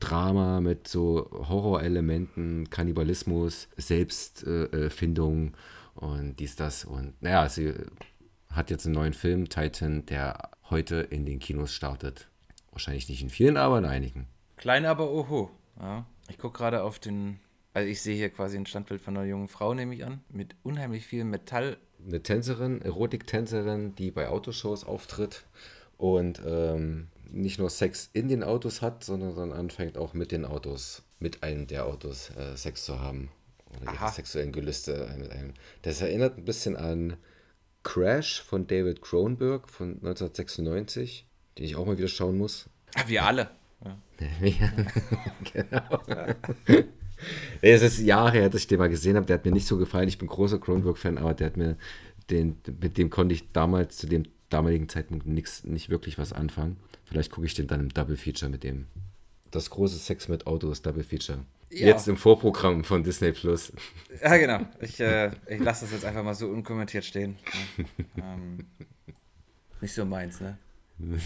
Drama 0.00 0.60
mit 0.60 0.88
so 0.88 1.30
Horrorelementen, 1.30 2.68
Kannibalismus, 2.70 3.68
Selbstfindung 3.76 5.48
äh, 5.48 5.52
und 5.94 6.36
dies, 6.36 6.56
das. 6.56 6.84
Und 6.84 7.20
naja, 7.22 7.48
sie 7.48 7.74
hat 8.50 8.70
jetzt 8.70 8.86
einen 8.86 8.94
neuen 8.94 9.14
Film, 9.14 9.48
Titan, 9.48 10.06
der 10.06 10.50
heute 10.70 10.96
in 10.96 11.24
den 11.26 11.38
Kinos 11.38 11.72
startet. 11.72 12.28
Wahrscheinlich 12.70 13.08
nicht 13.08 13.22
in 13.22 13.30
vielen, 13.30 13.56
aber 13.56 13.78
in 13.78 13.84
einigen. 13.84 14.26
Klein, 14.56 14.86
aber 14.86 15.10
oho. 15.10 15.50
Ja. 15.80 16.06
Ich 16.28 16.38
gucke 16.38 16.58
gerade 16.58 16.82
auf 16.82 16.98
den 16.98 17.40
also 17.74 17.88
ich 17.88 18.02
sehe 18.02 18.14
hier 18.14 18.30
quasi 18.30 18.56
ein 18.56 18.66
Standbild 18.66 19.00
von 19.00 19.16
einer 19.16 19.26
jungen 19.26 19.48
Frau, 19.48 19.72
nehme 19.72 19.94
ich 19.94 20.04
an, 20.04 20.20
mit 20.28 20.54
unheimlich 20.62 21.06
viel 21.06 21.24
Metall. 21.24 21.78
Eine 22.06 22.22
Tänzerin, 22.22 22.82
Erotiktänzerin, 22.82 23.94
die 23.94 24.10
bei 24.10 24.28
Autoshows 24.28 24.84
auftritt 24.84 25.44
und 25.96 26.42
ähm, 26.44 27.08
nicht 27.30 27.58
nur 27.58 27.70
Sex 27.70 28.10
in 28.12 28.28
den 28.28 28.42
Autos 28.42 28.82
hat, 28.82 29.04
sondern 29.04 29.36
dann 29.36 29.52
anfängt 29.52 29.96
auch 29.96 30.12
mit 30.12 30.32
den 30.32 30.44
Autos, 30.44 31.02
mit 31.18 31.42
einem 31.42 31.66
der 31.66 31.86
Autos 31.86 32.30
äh, 32.36 32.56
Sex 32.56 32.84
zu 32.84 33.00
haben. 33.00 33.30
Oder 33.80 33.92
ihre 33.92 34.10
sexuellen 34.10 34.52
Gelüste 34.52 35.14
mit 35.18 35.30
einem. 35.30 35.54
Das 35.82 36.00
erinnert 36.00 36.38
ein 36.38 36.44
bisschen 36.44 36.76
an 36.76 37.16
Crash 37.82 38.42
von 38.42 38.66
David 38.66 39.02
Cronenberg 39.02 39.68
von 39.68 39.94
1996, 39.94 41.26
den 41.58 41.64
ich 41.64 41.76
auch 41.76 41.86
mal 41.86 41.98
wieder 41.98 42.08
schauen 42.08 42.38
muss. 42.38 42.68
Wir 43.06 43.24
alle. 43.24 43.50
Ja. 44.40 44.70
genau. 45.52 46.02
Ja. 46.06 46.34
Es 47.60 47.82
ist 47.82 48.00
Jahre 48.00 48.32
her, 48.32 48.50
dass 48.50 48.62
ich 48.62 48.66
den 48.66 48.78
mal 48.78 48.88
gesehen 48.88 49.16
habe. 49.16 49.26
Der 49.26 49.34
hat 49.34 49.44
mir 49.44 49.52
nicht 49.52 49.66
so 49.66 49.78
gefallen. 49.78 50.08
Ich 50.08 50.18
bin 50.18 50.28
großer 50.28 50.58
Cronenberg-Fan, 50.58 51.18
aber 51.18 51.34
der 51.34 51.46
hat 51.46 51.56
mir 51.56 51.76
den, 52.30 52.56
mit 52.80 52.98
dem 52.98 53.10
konnte 53.10 53.34
ich 53.34 53.52
damals 53.52 53.96
zu 53.96 54.06
dem 54.06 54.24
damaligen 54.48 54.88
Zeitpunkt 54.88 55.26
nix, 55.26 55.64
nicht 55.64 55.88
wirklich 55.88 56.18
was 56.18 56.32
anfangen. 56.32 56.76
Vielleicht 57.04 57.30
gucke 57.30 57.46
ich 57.46 57.54
den 57.54 57.66
dann 57.66 57.80
im 57.80 57.88
Double 57.90 58.16
Feature 58.16 58.50
mit 58.50 58.64
dem. 58.64 58.86
Das 59.50 59.70
große 59.70 59.98
Sex 59.98 60.28
mit 60.28 60.46
Autos 60.46 60.82
Double 60.82 61.04
Feature. 61.04 61.40
Ja. 61.74 61.86
Jetzt 61.86 62.06
im 62.06 62.18
Vorprogramm 62.18 62.84
von 62.84 63.02
Disney 63.02 63.32
Plus. 63.32 63.72
Ja, 64.22 64.36
genau. 64.36 64.60
Ich, 64.80 65.00
äh, 65.00 65.30
ich 65.48 65.58
lasse 65.58 65.86
das 65.86 65.92
jetzt 65.92 66.04
einfach 66.04 66.22
mal 66.22 66.34
so 66.34 66.48
unkommentiert 66.48 67.02
stehen. 67.02 67.38
ähm, 68.18 68.66
nicht 69.80 69.94
so 69.94 70.04
meins, 70.04 70.40
ne? 70.40 70.58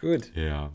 Gut. 0.00 0.30
Ja. 0.36 0.70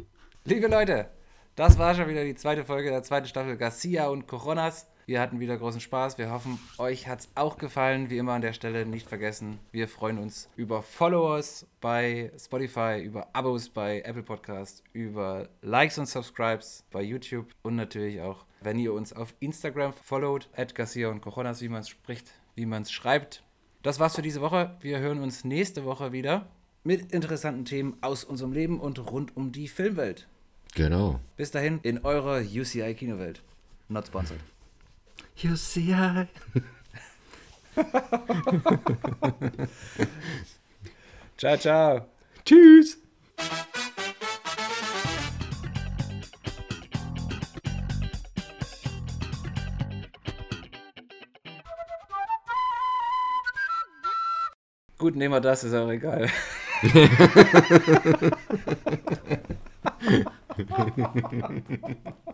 Liebe 0.46 0.68
Leute, 0.68 1.12
das 1.56 1.78
war 1.78 1.94
schon 1.94 2.10
wieder 2.10 2.24
die 2.24 2.36
zweite 2.36 2.66
Folge 2.66 2.90
der 2.90 3.04
zweiten 3.04 3.28
Staffel 3.28 3.56
Garcia 3.56 4.08
und 4.08 4.26
Coronas. 4.26 4.88
Wir 5.08 5.22
hatten 5.22 5.40
wieder 5.40 5.58
großen 5.58 5.80
Spaß. 5.80 6.18
Wir 6.18 6.32
hoffen, 6.32 6.60
euch 6.78 7.08
hat 7.08 7.22
es 7.22 7.30
auch 7.34 7.58
gefallen. 7.58 8.10
Wie 8.10 8.18
immer 8.18 8.34
an 8.34 8.42
der 8.42 8.52
Stelle 8.52 8.86
nicht 8.86 9.08
vergessen, 9.08 9.58
wir 9.72 9.88
freuen 9.88 10.18
uns 10.18 10.50
über 10.58 10.82
Followers 10.82 11.66
bei 11.80 12.30
Spotify, 12.38 13.02
über 13.02 13.34
Abos 13.34 13.70
bei 13.70 14.02
Apple 14.02 14.24
Podcast, 14.24 14.84
über 14.92 15.48
Likes 15.62 15.98
und 15.98 16.08
Subscribes 16.08 16.84
bei 16.92 17.02
YouTube 17.02 17.48
und 17.62 17.78
natürlich 17.78 18.20
auch, 18.20 18.44
wenn 18.60 18.78
ihr 18.78 18.92
uns 18.92 19.14
auf 19.14 19.34
Instagram 19.40 19.94
followt, 19.94 20.50
at 20.54 20.76
Garcia 20.76 21.08
und 21.08 21.22
Coronas, 21.22 21.62
wie 21.62 21.70
man 21.70 21.80
es 21.80 21.88
spricht, 21.88 22.34
wie 22.56 22.66
man 22.66 22.82
es 22.82 22.92
schreibt. 22.92 23.46
Das 23.84 24.02
war's 24.02 24.18
für 24.18 24.22
diese 24.22 24.42
Woche. 24.42 24.76
Wir 24.82 25.00
hören 25.00 25.22
uns 25.22 25.46
nächste 25.46 25.86
Woche 25.86 26.12
wieder 26.12 26.50
mit 26.84 27.14
interessanten 27.14 27.64
Themen 27.64 27.96
aus 28.02 28.26
unserem 28.26 28.52
Leben 28.52 28.82
und 28.82 29.00
rund 29.10 29.38
um 29.38 29.54
die 29.54 29.70
Filmwelt. 29.70 30.28
Genau. 30.76 31.22
Bis 31.38 31.52
dahin 31.52 31.80
in 31.84 32.00
eurer 32.00 32.42
UCI 32.42 32.94
Kinowelt. 32.94 33.42
Not 33.88 34.08
sponsored. 34.08 34.42
UCI. 35.44 36.28
ciao, 41.38 41.58
ciao. 41.58 42.08
Tschüss. 42.44 42.98
Gut, 54.98 55.16
nehmen 55.16 55.34
wir 55.34 55.42
das, 55.42 55.64
ist 55.64 55.76
auch 55.76 55.90
egal. 55.90 56.28